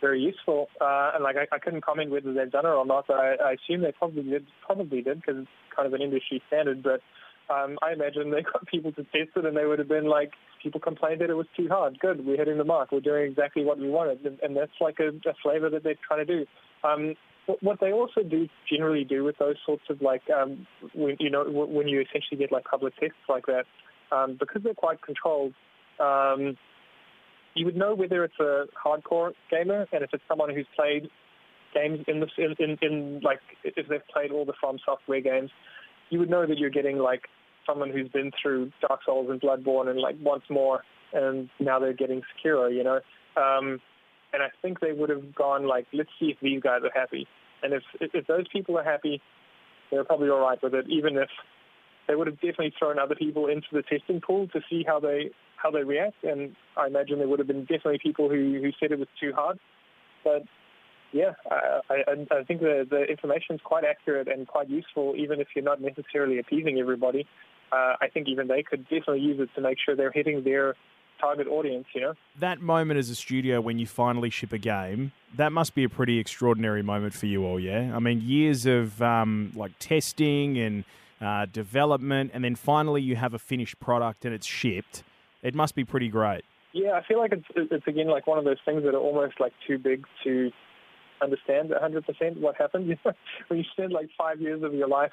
very 0.00 0.20
useful, 0.20 0.68
uh, 0.80 1.10
and 1.14 1.24
like 1.24 1.36
I, 1.36 1.48
I, 1.54 1.58
couldn't 1.58 1.80
comment 1.80 2.12
whether 2.12 2.32
they've 2.32 2.50
done 2.50 2.64
it 2.64 2.68
or 2.68 2.86
not. 2.86 3.10
I, 3.10 3.34
I 3.34 3.52
assume 3.52 3.82
they 3.82 3.90
probably 3.90 4.22
did, 4.22 4.46
probably 4.64 5.02
did 5.02 5.20
because 5.20 5.42
it's 5.42 5.50
kind 5.74 5.86
of 5.86 5.94
an 5.94 6.00
industry 6.00 6.40
standard. 6.46 6.84
But 6.84 7.00
um, 7.50 7.78
I 7.82 7.92
imagine 7.92 8.30
they 8.30 8.42
got 8.42 8.66
people 8.70 8.92
to 8.92 9.02
test 9.04 9.36
it, 9.36 9.44
and 9.44 9.56
they 9.56 9.64
would 9.64 9.78
have 9.78 9.88
been 9.88 10.06
like, 10.06 10.32
people 10.62 10.80
complained 10.80 11.20
that 11.20 11.30
it 11.30 11.34
was 11.34 11.46
too 11.56 11.68
hard. 11.68 11.98
Good, 11.98 12.24
we're 12.24 12.36
hitting 12.36 12.58
the 12.58 12.64
mark. 12.64 12.92
We're 12.92 13.00
doing 13.00 13.30
exactly 13.30 13.64
what 13.64 13.78
we 13.78 13.88
wanted, 13.88 14.24
and, 14.24 14.38
and 14.40 14.56
that's 14.56 14.72
like 14.80 14.98
a, 15.00 15.08
a 15.08 15.34
flavor 15.42 15.70
that 15.70 15.82
they're 15.84 15.94
trying 16.06 16.26
to 16.26 16.38
do. 16.40 16.46
Um, 16.84 17.14
what 17.60 17.80
they 17.80 17.92
also 17.92 18.22
do 18.22 18.46
generally 18.70 19.04
do 19.04 19.24
with 19.24 19.38
those 19.38 19.56
sorts 19.64 19.84
of 19.88 20.02
like 20.02 20.22
um, 20.30 20.66
when 20.94 21.16
you 21.18 21.30
know 21.30 21.44
when 21.44 21.88
you 21.88 22.00
essentially 22.00 22.36
get 22.38 22.52
like 22.52 22.64
public 22.64 22.94
tests 23.00 23.16
like 23.28 23.46
that 23.46 23.64
um, 24.14 24.36
because 24.38 24.62
they're 24.62 24.74
quite 24.74 25.00
controlled 25.00 25.54
um, 25.98 26.56
you 27.54 27.64
would 27.64 27.76
know 27.76 27.94
whether 27.94 28.22
it's 28.24 28.38
a 28.38 28.64
hardcore 28.76 29.32
gamer 29.50 29.86
and 29.92 30.04
if 30.04 30.10
it's 30.12 30.22
someone 30.28 30.54
who's 30.54 30.66
played 30.76 31.08
games 31.74 32.00
in 32.06 32.20
the 32.20 32.26
in, 32.36 32.54
in, 32.58 32.78
in 32.82 33.20
like 33.22 33.40
if 33.64 33.88
they've 33.88 34.06
played 34.12 34.30
all 34.30 34.44
the 34.44 34.54
From 34.60 34.78
Software 34.84 35.20
games 35.20 35.50
you 36.10 36.18
would 36.18 36.30
know 36.30 36.46
that 36.46 36.58
you're 36.58 36.70
getting 36.70 36.98
like 36.98 37.22
someone 37.68 37.90
who's 37.90 38.08
been 38.08 38.30
through 38.40 38.72
Dark 38.80 39.00
Souls 39.04 39.28
and 39.30 39.40
Bloodborne 39.40 39.88
and 39.88 40.00
like 40.00 40.16
once 40.22 40.44
more 40.48 40.82
and 41.12 41.48
now 41.60 41.78
they're 41.78 41.92
getting 41.92 42.22
Sekiro 42.22 42.74
you 42.74 42.82
know 42.82 43.00
um, 43.36 43.80
and 44.32 44.42
I 44.42 44.48
think 44.60 44.80
they 44.80 44.92
would 44.92 45.10
have 45.10 45.34
gone 45.34 45.66
like, 45.66 45.86
let's 45.92 46.10
see 46.20 46.26
if 46.26 46.36
these 46.40 46.60
guys 46.60 46.80
are 46.84 46.98
happy. 46.98 47.26
And 47.62 47.72
if 47.72 47.82
if 48.00 48.26
those 48.26 48.46
people 48.52 48.78
are 48.78 48.84
happy, 48.84 49.20
they're 49.90 50.04
probably 50.04 50.28
all 50.28 50.40
right 50.40 50.62
with 50.62 50.74
it. 50.74 50.86
Even 50.88 51.16
if 51.16 51.28
they 52.06 52.14
would 52.14 52.26
have 52.26 52.36
definitely 52.36 52.72
thrown 52.78 52.98
other 52.98 53.14
people 53.14 53.46
into 53.46 53.66
the 53.72 53.82
testing 53.82 54.20
pool 54.20 54.48
to 54.48 54.60
see 54.70 54.84
how 54.86 55.00
they 55.00 55.30
how 55.56 55.70
they 55.70 55.82
react. 55.82 56.22
And 56.22 56.54
I 56.76 56.86
imagine 56.86 57.18
there 57.18 57.28
would 57.28 57.38
have 57.38 57.48
been 57.48 57.62
definitely 57.62 57.98
people 58.02 58.28
who 58.28 58.60
who 58.62 58.70
said 58.78 58.92
it 58.92 58.98
was 58.98 59.08
too 59.20 59.32
hard. 59.34 59.58
But 60.24 60.44
yeah, 61.12 61.32
I, 61.50 61.80
I, 61.90 62.38
I 62.38 62.44
think 62.44 62.60
the 62.60 62.86
the 62.88 63.04
information 63.04 63.56
is 63.56 63.60
quite 63.64 63.84
accurate 63.84 64.28
and 64.28 64.46
quite 64.46 64.68
useful, 64.68 65.14
even 65.16 65.40
if 65.40 65.48
you're 65.56 65.64
not 65.64 65.80
necessarily 65.80 66.38
appeasing 66.38 66.78
everybody. 66.78 67.26
Uh, 67.72 67.94
I 68.00 68.08
think 68.12 68.28
even 68.28 68.48
they 68.48 68.62
could 68.62 68.84
definitely 68.84 69.20
use 69.20 69.40
it 69.40 69.50
to 69.54 69.60
make 69.60 69.78
sure 69.84 69.94
they're 69.94 70.12
hitting 70.12 70.44
their 70.44 70.74
target 71.20 71.46
audience, 71.48 71.86
you 71.94 72.00
know. 72.00 72.14
That 72.38 72.60
moment 72.60 72.98
as 72.98 73.10
a 73.10 73.14
studio 73.14 73.60
when 73.60 73.78
you 73.78 73.86
finally 73.86 74.30
ship 74.30 74.52
a 74.52 74.58
game, 74.58 75.12
that 75.36 75.52
must 75.52 75.74
be 75.74 75.84
a 75.84 75.88
pretty 75.88 76.18
extraordinary 76.18 76.82
moment 76.82 77.14
for 77.14 77.26
you 77.26 77.44
all, 77.44 77.60
yeah? 77.60 77.92
I 77.94 77.98
mean, 77.98 78.20
years 78.20 78.66
of 78.66 79.00
um, 79.02 79.52
like 79.54 79.72
testing 79.78 80.58
and 80.58 80.84
uh, 81.20 81.46
development, 81.46 82.30
and 82.34 82.44
then 82.44 82.54
finally 82.54 83.02
you 83.02 83.16
have 83.16 83.34
a 83.34 83.38
finished 83.38 83.78
product 83.80 84.24
and 84.24 84.34
it's 84.34 84.46
shipped. 84.46 85.02
It 85.42 85.54
must 85.54 85.74
be 85.74 85.84
pretty 85.84 86.08
great. 86.08 86.42
Yeah, 86.72 86.92
I 86.92 87.02
feel 87.06 87.18
like 87.18 87.32
it's, 87.32 87.46
it's 87.72 87.86
again 87.86 88.08
like 88.08 88.26
one 88.26 88.38
of 88.38 88.44
those 88.44 88.58
things 88.64 88.82
that 88.84 88.94
are 88.94 89.00
almost 89.00 89.40
like 89.40 89.52
too 89.66 89.78
big 89.78 90.04
to 90.24 90.50
understand 91.22 91.70
100% 91.70 92.40
what 92.40 92.56
happened. 92.56 92.96
when 93.48 93.58
you 93.58 93.64
spend 93.72 93.92
like 93.92 94.08
five 94.16 94.40
years 94.40 94.62
of 94.62 94.74
your 94.74 94.88
life 94.88 95.12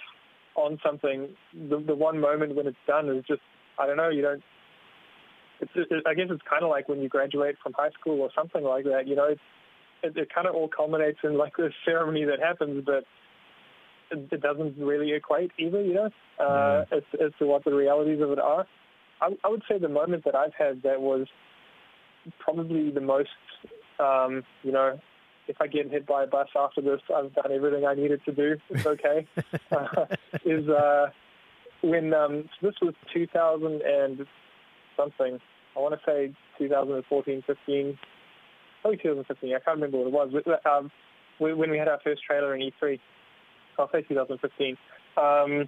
on 0.56 0.80
something, 0.84 1.30
the, 1.54 1.84
the 1.86 1.96
one 1.96 2.20
moment 2.20 2.56
when 2.56 2.68
it's 2.68 2.78
done 2.88 3.10
is 3.10 3.24
just, 3.28 3.42
I 3.80 3.86
don't 3.86 3.98
know, 3.98 4.10
you 4.10 4.22
don't 4.22 4.42
it's, 5.62 5.72
it, 5.76 6.04
I 6.06 6.14
guess 6.14 6.28
it's 6.30 6.42
kind 6.50 6.64
of 6.64 6.70
like 6.70 6.90
when 6.90 7.02
you 7.02 7.10
graduate 7.10 7.56
from 7.62 7.74
high 7.74 7.92
school 8.00 8.22
or 8.22 8.30
something 8.36 8.64
like 8.64 8.86
that. 8.86 9.08
You 9.08 9.16
know, 9.16 9.26
it, 9.26 9.40
it, 10.04 10.18
it 10.18 10.34
kind 10.34 10.48
of 10.48 10.56
all 10.56 10.68
culminates 10.68 11.20
in 11.24 11.38
like 11.38 11.56
this 11.58 11.74
ceremony 11.86 12.26
that 12.26 12.40
happens, 12.40 12.84
but 12.86 13.04
it, 14.12 14.28
it 14.32 14.42
doesn't 14.42 14.78
really 14.78 15.14
equate 15.14 15.52
either. 15.58 15.82
You 15.82 15.94
know, 15.94 16.10
uh, 16.40 16.86
as, 16.92 17.04
as 17.14 17.32
to 17.40 17.46
what 17.46 17.64
the 17.64 17.74
realities 17.74 18.22
of 18.22 18.32
it 18.32 18.40
are. 18.40 18.66
I, 19.22 19.30
I 19.44 19.50
would 19.50 19.64
say 19.70 19.78
the 19.78 19.90
moment 19.90 20.26
that 20.26 20.36
I've 20.36 20.54
had 20.58 20.84
that 20.84 21.02
was 21.02 21.28
probably 22.40 22.92
the 22.92 23.02
most, 23.02 23.30
um, 24.00 24.44
you 24.64 24.72
know, 24.72 25.00
if 25.48 25.58
I 25.62 25.68
get 25.68 25.90
hit 25.90 26.06
by 26.06 26.24
a 26.24 26.28
bus 26.28 26.48
after 26.56 26.82
this, 26.82 27.02
I've 27.16 27.34
done 27.34 27.52
everything 27.52 27.86
I 27.86 27.94
needed 27.94 28.22
to 28.26 28.32
do. 28.32 28.58
It's 28.70 28.86
okay. 28.86 29.28
uh, 29.72 30.06
is 30.44 30.68
uh, 30.70 31.08
when 31.82 32.14
um, 32.14 32.50
so 32.60 32.68
this 32.68 32.76
was 32.82 32.94
2000 33.14 33.82
and 33.82 34.26
something. 34.98 35.40
I 35.76 35.80
want 35.80 35.94
to 35.94 36.00
say 36.06 36.34
2014, 36.58 37.44
15, 37.46 37.98
probably 38.82 38.98
2015. 38.98 39.50
I 39.50 39.60
can't 39.60 39.76
remember 39.76 39.98
what 39.98 40.08
it 40.08 40.48
was. 40.48 40.60
Um, 40.66 40.92
when 41.38 41.70
we 41.70 41.78
had 41.78 41.88
our 41.88 42.00
first 42.04 42.24
trailer 42.24 42.56
in 42.56 42.62
E3, 42.62 43.00
I'll 43.78 43.90
say 43.92 44.02
2015. 44.04 44.78
Um, 45.18 45.68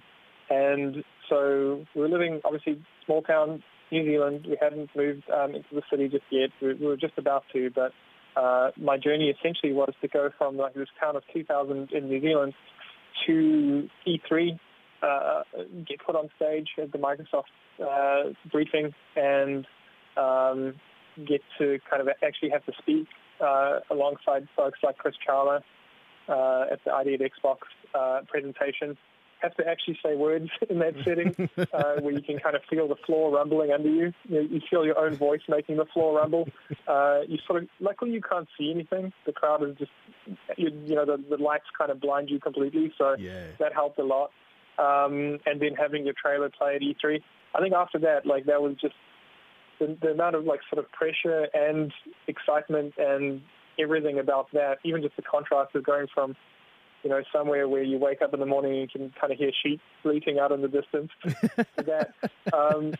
and 0.50 1.04
so 1.28 1.84
we 1.94 2.00
were 2.00 2.08
living, 2.08 2.40
obviously, 2.44 2.82
small 3.04 3.22
town 3.22 3.62
New 3.90 4.04
Zealand. 4.04 4.46
We 4.48 4.56
hadn't 4.60 4.90
moved 4.96 5.24
um, 5.30 5.54
into 5.54 5.68
the 5.72 5.82
city 5.90 6.08
just 6.08 6.24
yet. 6.30 6.50
We, 6.60 6.74
we 6.74 6.86
were 6.86 6.96
just 6.96 7.18
about 7.18 7.44
to, 7.52 7.70
but 7.74 7.92
uh, 8.38 8.70
my 8.76 8.96
journey 8.96 9.30
essentially 9.30 9.72
was 9.72 9.92
to 10.00 10.08
go 10.08 10.30
from 10.38 10.56
like 10.56 10.74
this 10.74 10.88
town 11.00 11.16
of 11.16 11.22
2,000 11.32 11.90
in 11.92 12.08
New 12.08 12.20
Zealand 12.20 12.54
to 13.26 13.88
E3, 14.06 14.58
uh, 15.02 15.42
get 15.86 15.98
put 16.04 16.14
on 16.14 16.28
stage 16.36 16.68
at 16.80 16.92
the 16.92 16.98
Microsoft 16.98 17.50
uh, 17.82 18.32
briefing 18.50 18.94
and 19.16 19.66
um, 20.16 20.74
get 21.26 21.40
to 21.58 21.78
kind 21.90 22.00
of 22.00 22.08
actually 22.22 22.50
have 22.50 22.64
to 22.66 22.72
speak 22.78 23.06
uh, 23.40 23.80
alongside 23.90 24.46
folks 24.56 24.78
like 24.82 24.96
Chris 24.98 25.14
Charla 25.26 25.60
uh, 26.28 26.66
at 26.70 26.78
the 26.84 26.92
ID 26.92 27.14
at 27.14 27.20
Xbox 27.20 27.58
uh, 27.94 28.20
presentation. 28.28 28.96
Have 29.40 29.54
to 29.56 29.68
actually 29.68 29.98
say 30.04 30.16
words 30.16 30.48
in 30.70 30.78
that 30.80 30.94
setting 31.04 31.34
uh, 31.72 32.00
where 32.00 32.12
you 32.12 32.22
can 32.22 32.38
kind 32.38 32.56
of 32.56 32.62
feel 32.68 32.88
the 32.88 32.96
floor 33.06 33.32
rumbling 33.32 33.70
under 33.72 33.88
you. 33.88 34.12
You, 34.28 34.34
know, 34.34 34.40
you 34.40 34.60
feel 34.68 34.84
your 34.84 34.98
own 34.98 35.14
voice 35.14 35.40
making 35.48 35.76
the 35.76 35.86
floor 35.86 36.18
rumble. 36.18 36.48
Uh, 36.86 37.20
you 37.28 37.38
sort 37.46 37.62
of, 37.62 37.68
luckily 37.80 38.12
you 38.12 38.20
can't 38.20 38.48
see 38.58 38.70
anything. 38.70 39.12
The 39.26 39.32
crowd 39.32 39.62
is 39.62 39.76
just, 39.78 39.90
you, 40.56 40.70
you 40.84 40.94
know, 40.94 41.04
the, 41.04 41.22
the 41.30 41.42
lights 41.42 41.66
kind 41.76 41.90
of 41.90 42.00
blind 42.00 42.30
you 42.30 42.40
completely. 42.40 42.92
So 42.98 43.14
yeah. 43.18 43.46
that 43.58 43.72
helped 43.72 43.98
a 43.98 44.04
lot. 44.04 44.30
Um, 44.78 45.38
and 45.46 45.60
then 45.60 45.74
having 45.78 46.04
your 46.04 46.14
trailer 46.20 46.50
play 46.50 46.76
at 46.76 46.82
E3. 46.82 47.20
I 47.54 47.60
think 47.60 47.74
after 47.74 47.98
that, 48.00 48.26
like 48.26 48.46
that 48.46 48.62
was 48.62 48.76
just 48.80 48.94
the, 49.78 49.96
the 50.00 50.08
amount 50.08 50.36
of 50.36 50.44
like 50.44 50.60
sort 50.72 50.84
of 50.84 50.90
pressure 50.92 51.48
and 51.54 51.92
excitement 52.26 52.94
and 52.98 53.42
everything 53.78 54.18
about 54.18 54.48
that. 54.52 54.78
Even 54.84 55.02
just 55.02 55.16
the 55.16 55.22
contrast 55.22 55.74
of 55.74 55.84
going 55.84 56.06
from 56.12 56.36
you 57.02 57.10
know, 57.10 57.22
somewhere 57.32 57.68
where 57.68 57.82
you 57.82 57.98
wake 57.98 58.22
up 58.22 58.34
in 58.34 58.40
the 58.40 58.46
morning 58.46 58.72
and 58.72 58.80
you 58.80 58.88
can 58.88 59.12
kind 59.20 59.32
of 59.32 59.38
hear 59.38 59.50
sheep 59.62 59.80
bleating 60.02 60.38
out 60.38 60.52
in 60.52 60.62
the 60.62 60.68
distance. 60.68 61.10
that 61.76 62.12
um, 62.52 62.94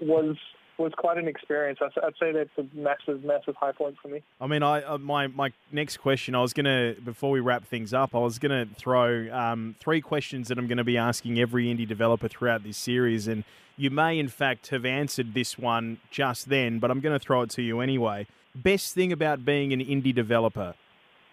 was 0.00 0.36
was 0.78 0.92
quite 0.96 1.18
an 1.18 1.28
experience. 1.28 1.78
I'd 1.82 2.14
say 2.18 2.32
that's 2.32 2.48
a 2.56 2.64
massive, 2.74 3.22
massive 3.22 3.54
high 3.56 3.72
point 3.72 3.96
for 4.00 4.08
me. 4.08 4.22
I 4.40 4.46
mean, 4.46 4.62
I 4.62 4.82
uh, 4.82 4.98
my 4.98 5.26
my 5.26 5.52
next 5.70 5.98
question, 5.98 6.34
I 6.34 6.40
was 6.40 6.52
gonna 6.52 6.94
before 7.04 7.30
we 7.30 7.40
wrap 7.40 7.66
things 7.66 7.92
up, 7.92 8.14
I 8.14 8.18
was 8.18 8.38
gonna 8.38 8.66
throw 8.76 9.30
um, 9.30 9.74
three 9.78 10.00
questions 10.00 10.48
that 10.48 10.58
I'm 10.58 10.66
going 10.66 10.78
to 10.78 10.84
be 10.84 10.96
asking 10.96 11.38
every 11.38 11.66
indie 11.66 11.86
developer 11.86 12.28
throughout 12.28 12.64
this 12.64 12.78
series, 12.78 13.28
and 13.28 13.44
you 13.76 13.90
may 13.90 14.18
in 14.18 14.28
fact 14.28 14.68
have 14.68 14.84
answered 14.84 15.34
this 15.34 15.58
one 15.58 15.98
just 16.10 16.48
then, 16.48 16.78
but 16.78 16.90
I'm 16.90 17.00
going 17.00 17.18
to 17.18 17.24
throw 17.24 17.42
it 17.42 17.50
to 17.50 17.62
you 17.62 17.80
anyway. 17.80 18.26
Best 18.54 18.94
thing 18.94 19.10
about 19.10 19.44
being 19.44 19.72
an 19.72 19.80
indie 19.80 20.14
developer? 20.14 20.74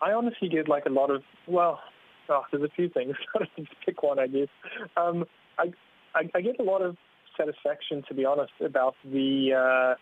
I 0.01 0.13
honestly 0.13 0.47
get 0.47 0.69
like 0.69 0.85
a 0.85 0.89
lot 0.89 1.09
of 1.09 1.23
well, 1.47 1.81
oh, 2.29 2.43
there's 2.51 2.63
a 2.63 2.73
few 2.75 2.89
things. 2.89 3.15
Just 3.57 3.69
pick 3.85 4.03
one, 4.03 4.19
I 4.19 4.27
guess. 4.27 4.47
Um, 4.95 5.25
I, 5.57 5.71
I 6.15 6.29
I 6.35 6.41
get 6.41 6.59
a 6.59 6.63
lot 6.63 6.81
of 6.81 6.95
satisfaction, 7.37 8.03
to 8.07 8.13
be 8.13 8.25
honest, 8.25 8.53
about 8.63 8.95
the 9.03 9.53
uh, 9.53 9.95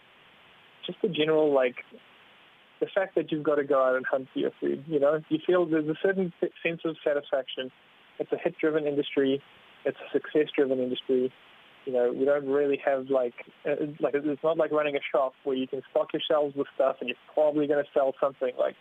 just 0.85 0.99
the 1.01 1.09
general 1.09 1.53
like 1.53 1.75
the 2.79 2.87
fact 2.93 3.15
that 3.15 3.31
you've 3.31 3.43
got 3.43 3.55
to 3.55 3.63
go 3.63 3.83
out 3.83 3.95
and 3.95 4.05
hunt 4.05 4.27
for 4.33 4.39
your 4.39 4.51
food. 4.59 4.83
You 4.87 4.99
know, 4.99 5.21
you 5.29 5.39
feel 5.45 5.65
there's 5.65 5.87
a 5.87 5.97
certain 6.01 6.33
sense 6.63 6.81
of 6.85 6.95
satisfaction. 7.03 7.71
It's 8.19 8.31
a 8.31 8.37
hit-driven 8.37 8.85
industry. 8.85 9.41
It's 9.85 9.97
a 9.97 10.11
success-driven 10.11 10.79
industry. 10.79 11.31
You 11.85 11.93
know, 11.93 12.11
we 12.11 12.25
don't 12.25 12.47
really 12.47 12.79
have 12.83 13.09
like 13.09 13.33
uh, 13.65 13.75
like 13.99 14.15
it's 14.15 14.43
not 14.43 14.57
like 14.57 14.71
running 14.71 14.95
a 14.95 15.03
shop 15.11 15.33
where 15.43 15.55
you 15.55 15.67
can 15.67 15.81
stock 15.91 16.07
your 16.13 16.21
shelves 16.27 16.55
with 16.55 16.67
stuff 16.75 16.97
and 16.99 17.09
you're 17.09 17.17
probably 17.33 17.67
going 17.67 17.83
to 17.83 17.89
sell 17.93 18.13
something. 18.19 18.51
Like 18.57 18.75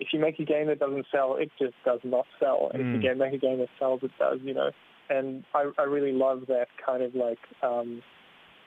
if 0.00 0.08
you 0.12 0.20
make 0.20 0.38
a 0.38 0.44
game 0.44 0.66
that 0.66 0.78
doesn't 0.78 1.06
sell, 1.12 1.36
it 1.36 1.50
just 1.58 1.74
does 1.84 2.00
not 2.04 2.26
sell. 2.40 2.70
And 2.72 2.82
mm. 2.82 2.96
if 2.96 3.04
you 3.04 3.10
mm. 3.10 3.18
make 3.18 3.32
a 3.32 3.38
game 3.38 3.58
that 3.58 3.68
sells, 3.78 4.00
it 4.02 4.10
does. 4.18 4.38
You 4.42 4.54
know, 4.54 4.70
and 5.08 5.44
I, 5.54 5.70
I 5.78 5.82
really 5.82 6.12
love 6.12 6.44
that 6.48 6.68
kind 6.84 7.02
of 7.02 7.14
like 7.14 7.38
um, 7.62 8.02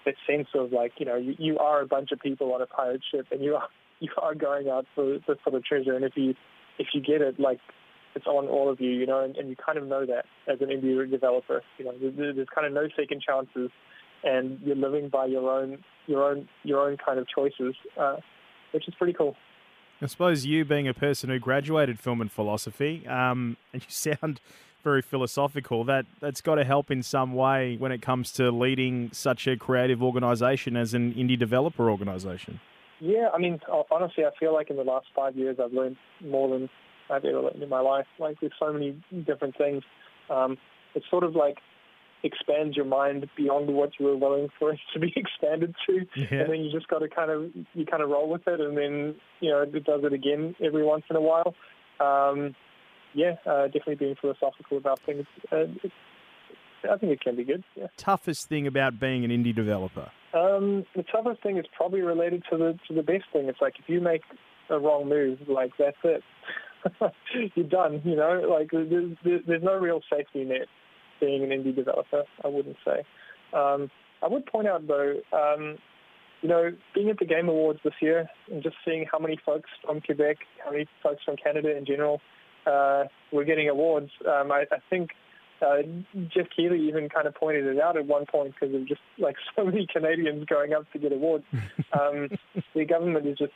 that 0.05 0.15
sense 0.29 0.47
of 0.55 0.71
like 0.71 0.93
you 0.97 1.05
know 1.05 1.15
you, 1.17 1.35
you 1.37 1.57
are 1.59 1.81
a 1.81 1.87
bunch 1.87 2.11
of 2.11 2.19
people 2.19 2.53
on 2.53 2.61
a 2.61 2.67
pirate 2.67 3.01
ship 3.11 3.27
and 3.31 3.43
you 3.43 3.55
are 3.55 3.67
you 3.99 4.09
are 4.21 4.35
going 4.35 4.69
out 4.69 4.85
for 4.95 5.17
for 5.25 5.51
the 5.51 5.59
treasure 5.59 5.95
and 5.95 6.05
if 6.05 6.13
you 6.15 6.33
if 6.77 6.87
you 6.93 7.01
get 7.01 7.21
it 7.21 7.39
like 7.39 7.59
it's 8.15 8.27
on 8.27 8.47
all 8.47 8.69
of 8.69 8.79
you 8.79 8.91
you 8.91 9.07
know 9.07 9.23
and, 9.23 9.35
and 9.37 9.49
you 9.49 9.55
kind 9.55 9.77
of 9.77 9.85
know 9.87 10.05
that 10.05 10.25
as 10.47 10.61
an 10.61 10.67
indie 10.67 11.09
developer 11.09 11.63
you 11.79 11.85
know 11.85 11.93
there's, 11.99 12.35
there's 12.35 12.47
kind 12.53 12.67
of 12.67 12.73
no 12.73 12.87
second 12.95 13.21
chances 13.27 13.71
and 14.23 14.59
you're 14.63 14.75
living 14.75 15.09
by 15.09 15.25
your 15.25 15.49
own 15.49 15.79
your 16.05 16.29
own 16.29 16.47
your 16.63 16.87
own 16.87 16.95
kind 17.03 17.17
of 17.17 17.25
choices 17.27 17.75
uh, 17.99 18.17
which 18.71 18.87
is 18.87 18.93
pretty 18.95 19.13
cool. 19.13 19.35
I 20.01 20.05
suppose 20.05 20.45
you 20.45 20.63
being 20.63 20.87
a 20.87 20.93
person 20.93 21.29
who 21.29 21.39
graduated 21.39 21.99
film 21.99 22.21
and 22.21 22.31
philosophy, 22.31 23.05
um, 23.07 23.57
and 23.73 23.81
you 23.81 23.89
sound 23.89 24.39
very 24.83 25.01
philosophical. 25.01 25.83
That 25.83 26.05
that's 26.19 26.41
got 26.41 26.55
to 26.55 26.63
help 26.63 26.91
in 26.91 27.03
some 27.03 27.33
way 27.33 27.75
when 27.77 27.91
it 27.91 28.01
comes 28.01 28.31
to 28.33 28.51
leading 28.51 29.09
such 29.11 29.47
a 29.47 29.57
creative 29.57 30.03
organisation 30.03 30.77
as 30.77 30.93
an 30.93 31.13
indie 31.13 31.37
developer 31.37 31.89
organisation. 31.89 32.59
Yeah, 32.99 33.29
I 33.33 33.37
mean, 33.37 33.59
honestly, 33.91 34.25
I 34.25 34.31
feel 34.39 34.53
like 34.53 34.69
in 34.69 34.75
the 34.75 34.83
last 34.83 35.07
five 35.15 35.35
years 35.35 35.57
I've 35.63 35.73
learned 35.73 35.97
more 36.23 36.49
than 36.49 36.69
I've 37.09 37.23
ever 37.25 37.41
learned 37.41 37.61
in 37.61 37.69
my 37.69 37.79
life. 37.79 38.07
Like, 38.17 38.39
there's 38.39 38.53
so 38.59 38.73
many 38.73 38.99
different 39.25 39.55
things. 39.57 39.83
Um, 40.29 40.57
it's 40.95 41.05
sort 41.09 41.23
of 41.23 41.35
like 41.35 41.57
expands 42.23 42.75
your 42.75 42.85
mind 42.85 43.27
beyond 43.37 43.67
what 43.73 43.91
you 43.99 44.05
were 44.05 44.17
willing 44.17 44.49
for 44.57 44.71
it 44.73 44.79
to 44.93 44.99
be 44.99 45.13
expanded 45.15 45.75
to, 45.87 46.05
Yeah. 46.15 46.41
and 46.41 46.51
then 46.51 46.61
you 46.61 46.71
just 46.71 46.87
got 46.87 46.99
to 46.99 47.07
kind 47.07 47.31
of 47.31 47.51
you 47.73 47.85
kind 47.85 48.01
of 48.03 48.09
roll 48.09 48.29
with 48.29 48.47
it, 48.47 48.59
and 48.59 48.77
then 48.77 49.15
you 49.39 49.49
know 49.51 49.61
it 49.61 49.83
does 49.83 50.01
it 50.03 50.13
again 50.13 50.55
every 50.63 50.83
once 50.83 51.03
in 51.09 51.15
a 51.15 51.21
while. 51.21 51.53
Um, 51.99 52.55
yeah, 53.13 53.35
uh, 53.45 53.65
definitely 53.65 53.95
being 53.95 54.15
philosophical 54.19 54.77
about 54.77 54.99
things. 55.05 55.25
Uh, 55.51 55.65
I 56.91 56.97
think 56.97 57.11
it 57.11 57.21
can 57.21 57.35
be 57.35 57.43
good. 57.43 57.63
Yeah. 57.75 57.87
Toughest 57.97 58.47
thing 58.47 58.67
about 58.67 58.99
being 58.99 59.25
an 59.25 59.31
indie 59.31 59.55
developer? 59.55 60.11
Um, 60.33 60.85
the 60.95 61.03
toughest 61.03 61.41
thing 61.41 61.57
is 61.57 61.65
probably 61.75 62.01
related 62.01 62.43
to 62.51 62.57
the 62.57 62.79
to 62.87 62.93
the 62.93 63.03
best 63.03 63.25
thing. 63.33 63.47
It's 63.47 63.61
like 63.61 63.75
if 63.79 63.85
you 63.87 64.01
make 64.01 64.21
a 64.69 64.77
wrong 64.79 65.07
move, 65.09 65.39
like 65.47 65.71
that's 65.79 65.97
it. 66.03 66.23
You're 67.55 67.67
done. 67.67 68.01
You 68.05 68.15
know, 68.15 68.47
like 68.49 68.69
there's, 68.71 69.17
there's 69.23 69.41
there's 69.47 69.63
no 69.63 69.75
real 69.77 70.01
safety 70.11 70.43
net 70.43 70.67
being 71.19 71.43
an 71.43 71.49
indie 71.49 71.75
developer. 71.75 72.23
I 72.43 72.47
wouldn't 72.47 72.77
say. 72.85 73.03
Um, 73.53 73.89
I 74.21 74.27
would 74.27 74.45
point 74.45 74.67
out 74.67 74.87
though, 74.87 75.15
um, 75.31 75.77
you 76.41 76.49
know, 76.49 76.71
being 76.93 77.09
at 77.09 77.19
the 77.19 77.25
Game 77.25 77.49
Awards 77.49 77.79
this 77.83 77.93
year 78.01 78.29
and 78.51 78.61
just 78.61 78.75
seeing 78.85 79.05
how 79.11 79.19
many 79.19 79.37
folks 79.45 79.69
from 79.83 80.01
Quebec, 80.01 80.37
how 80.63 80.71
many 80.71 80.85
folks 81.01 81.23
from 81.23 81.35
Canada 81.35 81.75
in 81.75 81.85
general, 81.85 82.21
uh, 82.65 83.05
were 83.31 83.45
getting 83.45 83.69
awards. 83.69 84.11
Um, 84.27 84.51
I, 84.51 84.65
I 84.71 84.77
think 84.89 85.11
uh, 85.61 85.77
Geoff 86.33 86.47
Keighley 86.55 86.87
even 86.87 87.09
kind 87.09 87.27
of 87.27 87.35
pointed 87.35 87.65
it 87.65 87.81
out 87.81 87.97
at 87.97 88.05
one 88.05 88.25
point 88.25 88.53
because 88.59 88.75
of 88.75 88.87
just 88.87 89.01
like 89.17 89.35
so 89.55 89.65
many 89.65 89.87
Canadians 89.91 90.45
going 90.45 90.73
up 90.73 90.91
to 90.93 90.99
get 90.99 91.11
awards. 91.11 91.45
Um, 91.97 92.27
the 92.75 92.83
government 92.85 93.25
is 93.25 93.37
just 93.37 93.53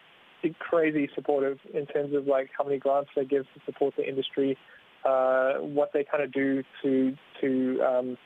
crazy 0.57 1.09
supportive 1.13 1.59
in 1.73 1.85
terms 1.85 2.15
of 2.15 2.27
like 2.27 2.49
how 2.57 2.63
many 2.63 2.79
grants 2.79 3.11
they 3.15 3.25
give 3.25 3.43
to 3.43 3.59
support 3.65 3.93
the 3.97 4.07
industry, 4.07 4.57
uh, 5.05 5.53
what 5.55 5.91
they 5.93 6.03
kind 6.03 6.23
of 6.23 6.31
do 6.31 6.63
to 6.83 7.15
to, 7.41 7.81
um, 7.81 8.17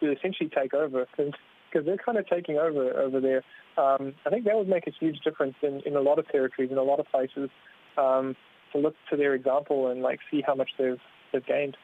to 0.00 0.12
essentially 0.12 0.50
take 0.54 0.74
over 0.74 1.06
because 1.14 1.86
they're 1.86 1.96
kind 1.96 2.18
of 2.18 2.26
taking 2.28 2.56
over 2.56 2.90
over 2.98 3.20
there. 3.20 3.42
Um, 3.76 4.14
I 4.26 4.30
think 4.30 4.44
that 4.44 4.56
would 4.56 4.68
make 4.68 4.86
a 4.86 4.92
huge 4.98 5.20
difference 5.20 5.54
in, 5.62 5.80
in 5.86 5.94
a 5.94 6.00
lot 6.00 6.18
of 6.18 6.28
territories 6.28 6.70
in 6.72 6.78
a 6.78 6.82
lot 6.82 6.98
of 6.98 7.06
places 7.06 7.48
um, 7.96 8.34
to 8.72 8.78
look 8.78 8.94
to 9.10 9.16
their 9.16 9.34
example 9.34 9.88
and 9.88 10.02
like 10.02 10.18
see 10.30 10.42
how 10.44 10.54
much 10.54 10.70
they've 10.78 11.00
they've 11.32 11.46
gained. 11.46 11.76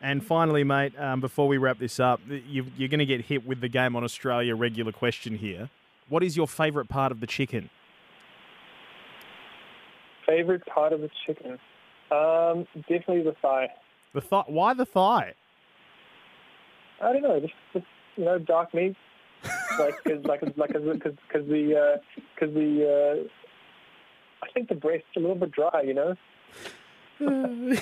And 0.00 0.24
finally, 0.24 0.62
mate, 0.62 0.92
um, 0.98 1.20
before 1.20 1.48
we 1.48 1.58
wrap 1.58 1.78
this 1.78 1.98
up, 1.98 2.20
you, 2.28 2.66
you're 2.76 2.88
going 2.88 3.00
to 3.00 3.06
get 3.06 3.22
hit 3.22 3.44
with 3.44 3.60
the 3.60 3.68
Game 3.68 3.96
on 3.96 4.04
Australia 4.04 4.54
regular 4.54 4.92
question 4.92 5.36
here. 5.36 5.70
What 6.08 6.22
is 6.22 6.36
your 6.36 6.46
favourite 6.46 6.88
part 6.88 7.10
of 7.10 7.20
the 7.20 7.26
chicken? 7.26 7.68
Favorite 10.24 10.64
part 10.66 10.92
of 10.92 11.00
the 11.00 11.10
chicken? 11.26 11.58
Um, 12.10 12.66
definitely 12.88 13.22
the 13.22 13.34
thigh. 13.42 13.68
The 14.14 14.20
thigh. 14.20 14.44
Why 14.46 14.74
the 14.74 14.86
thigh? 14.86 15.34
I 17.02 17.12
don't 17.12 17.22
know, 17.22 17.40
just, 17.40 17.52
just 17.72 17.86
you 18.16 18.24
know, 18.24 18.38
dark 18.38 18.74
meat. 18.74 18.96
like, 19.78 19.94
cause, 20.04 20.24
like, 20.24 20.42
like, 20.56 20.72
because 20.72 20.82
the 20.84 22.00
because 22.34 22.54
the 22.54 23.20
uh, 23.22 23.28
I 24.42 24.50
think 24.52 24.68
the 24.68 24.74
breast's 24.74 25.08
a 25.16 25.20
little 25.20 25.36
bit 25.36 25.52
dry, 25.52 25.82
you 25.82 25.94
know. 25.94 26.16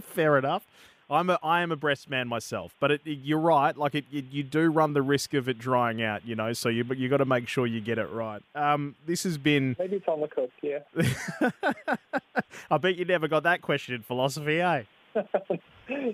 Fair 0.00 0.38
enough. 0.38 0.66
I'm 1.10 1.28
a 1.28 1.38
I 1.42 1.62
am 1.62 1.72
a 1.72 1.76
breast 1.76 2.08
man 2.08 2.28
myself, 2.28 2.74
but 2.78 2.92
it, 2.92 3.00
you're 3.04 3.40
right. 3.40 3.76
Like 3.76 3.94
it, 3.94 4.04
it, 4.12 4.26
you 4.30 4.42
do 4.42 4.70
run 4.70 4.92
the 4.92 5.02
risk 5.02 5.34
of 5.34 5.48
it 5.48 5.58
drying 5.58 6.02
out, 6.02 6.26
you 6.26 6.36
know. 6.36 6.52
So 6.52 6.68
you 6.68 6.84
but 6.84 6.98
you 6.98 7.08
got 7.08 7.18
to 7.18 7.24
make 7.24 7.48
sure 7.48 7.66
you 7.66 7.80
get 7.80 7.98
it 7.98 8.10
right. 8.10 8.42
Um, 8.54 8.94
this 9.06 9.24
has 9.24 9.36
been. 9.36 9.76
Maybe 9.78 9.96
it's 9.96 10.08
on 10.08 10.20
the 10.20 10.28
cook, 10.28 10.50
yeah. 10.62 10.78
I 12.70 12.78
bet 12.78 12.96
you 12.96 13.04
never 13.04 13.28
got 13.28 13.42
that 13.42 13.60
question 13.60 13.96
in 13.96 14.02
philosophy, 14.02 14.60
eh? 14.60 14.82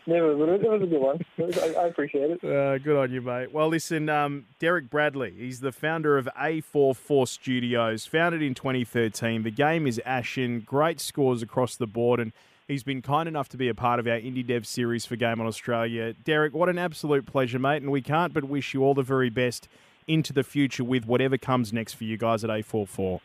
Never, 0.06 0.34
but 0.34 0.48
it 0.48 0.62
was 0.62 0.82
a 0.82 0.86
good 0.86 1.00
one. 1.00 1.18
I, 1.38 1.82
I, 1.82 1.86
appreciate 1.86 2.30
it. 2.30 2.44
Uh, 2.44 2.78
good 2.78 2.96
on 2.96 3.12
you, 3.12 3.20
mate. 3.20 3.52
Well, 3.52 3.68
listen, 3.68 4.08
um, 4.08 4.46
Derek 4.58 4.88
Bradley, 4.88 5.34
he's 5.36 5.60
the 5.60 5.72
founder 5.72 6.16
of 6.16 6.26
A44 6.38 7.28
Studios, 7.28 8.06
founded 8.06 8.40
in 8.40 8.54
2013. 8.54 9.42
The 9.42 9.50
game 9.50 9.86
is 9.86 10.00
Ashen, 10.06 10.60
great 10.60 10.98
scores 10.98 11.42
across 11.42 11.76
the 11.76 11.86
board, 11.86 12.20
and 12.20 12.32
he's 12.68 12.82
been 12.82 13.02
kind 13.02 13.28
enough 13.28 13.48
to 13.50 13.56
be 13.56 13.68
a 13.68 13.74
part 13.74 14.00
of 14.00 14.06
our 14.06 14.18
Indie 14.18 14.46
Dev 14.46 14.66
series 14.66 15.06
for 15.06 15.16
Game 15.16 15.40
on 15.40 15.46
Australia. 15.46 16.12
Derek, 16.12 16.54
what 16.54 16.68
an 16.68 16.78
absolute 16.78 17.26
pleasure, 17.26 17.58
mate, 17.58 17.82
and 17.82 17.90
we 17.90 18.02
can't 18.02 18.32
but 18.32 18.44
wish 18.44 18.74
you 18.74 18.82
all 18.82 18.94
the 18.94 19.02
very 19.02 19.30
best 19.30 19.68
into 20.06 20.32
the 20.32 20.44
future 20.44 20.84
with 20.84 21.06
whatever 21.06 21.36
comes 21.36 21.72
next 21.72 21.94
for 21.94 22.04
you 22.04 22.16
guys 22.16 22.44
at 22.44 22.50
A44. 22.50 23.20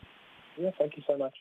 Yeah, 0.56 0.70
thank 0.78 0.96
you 0.96 1.02
so 1.06 1.16
much. 1.16 1.34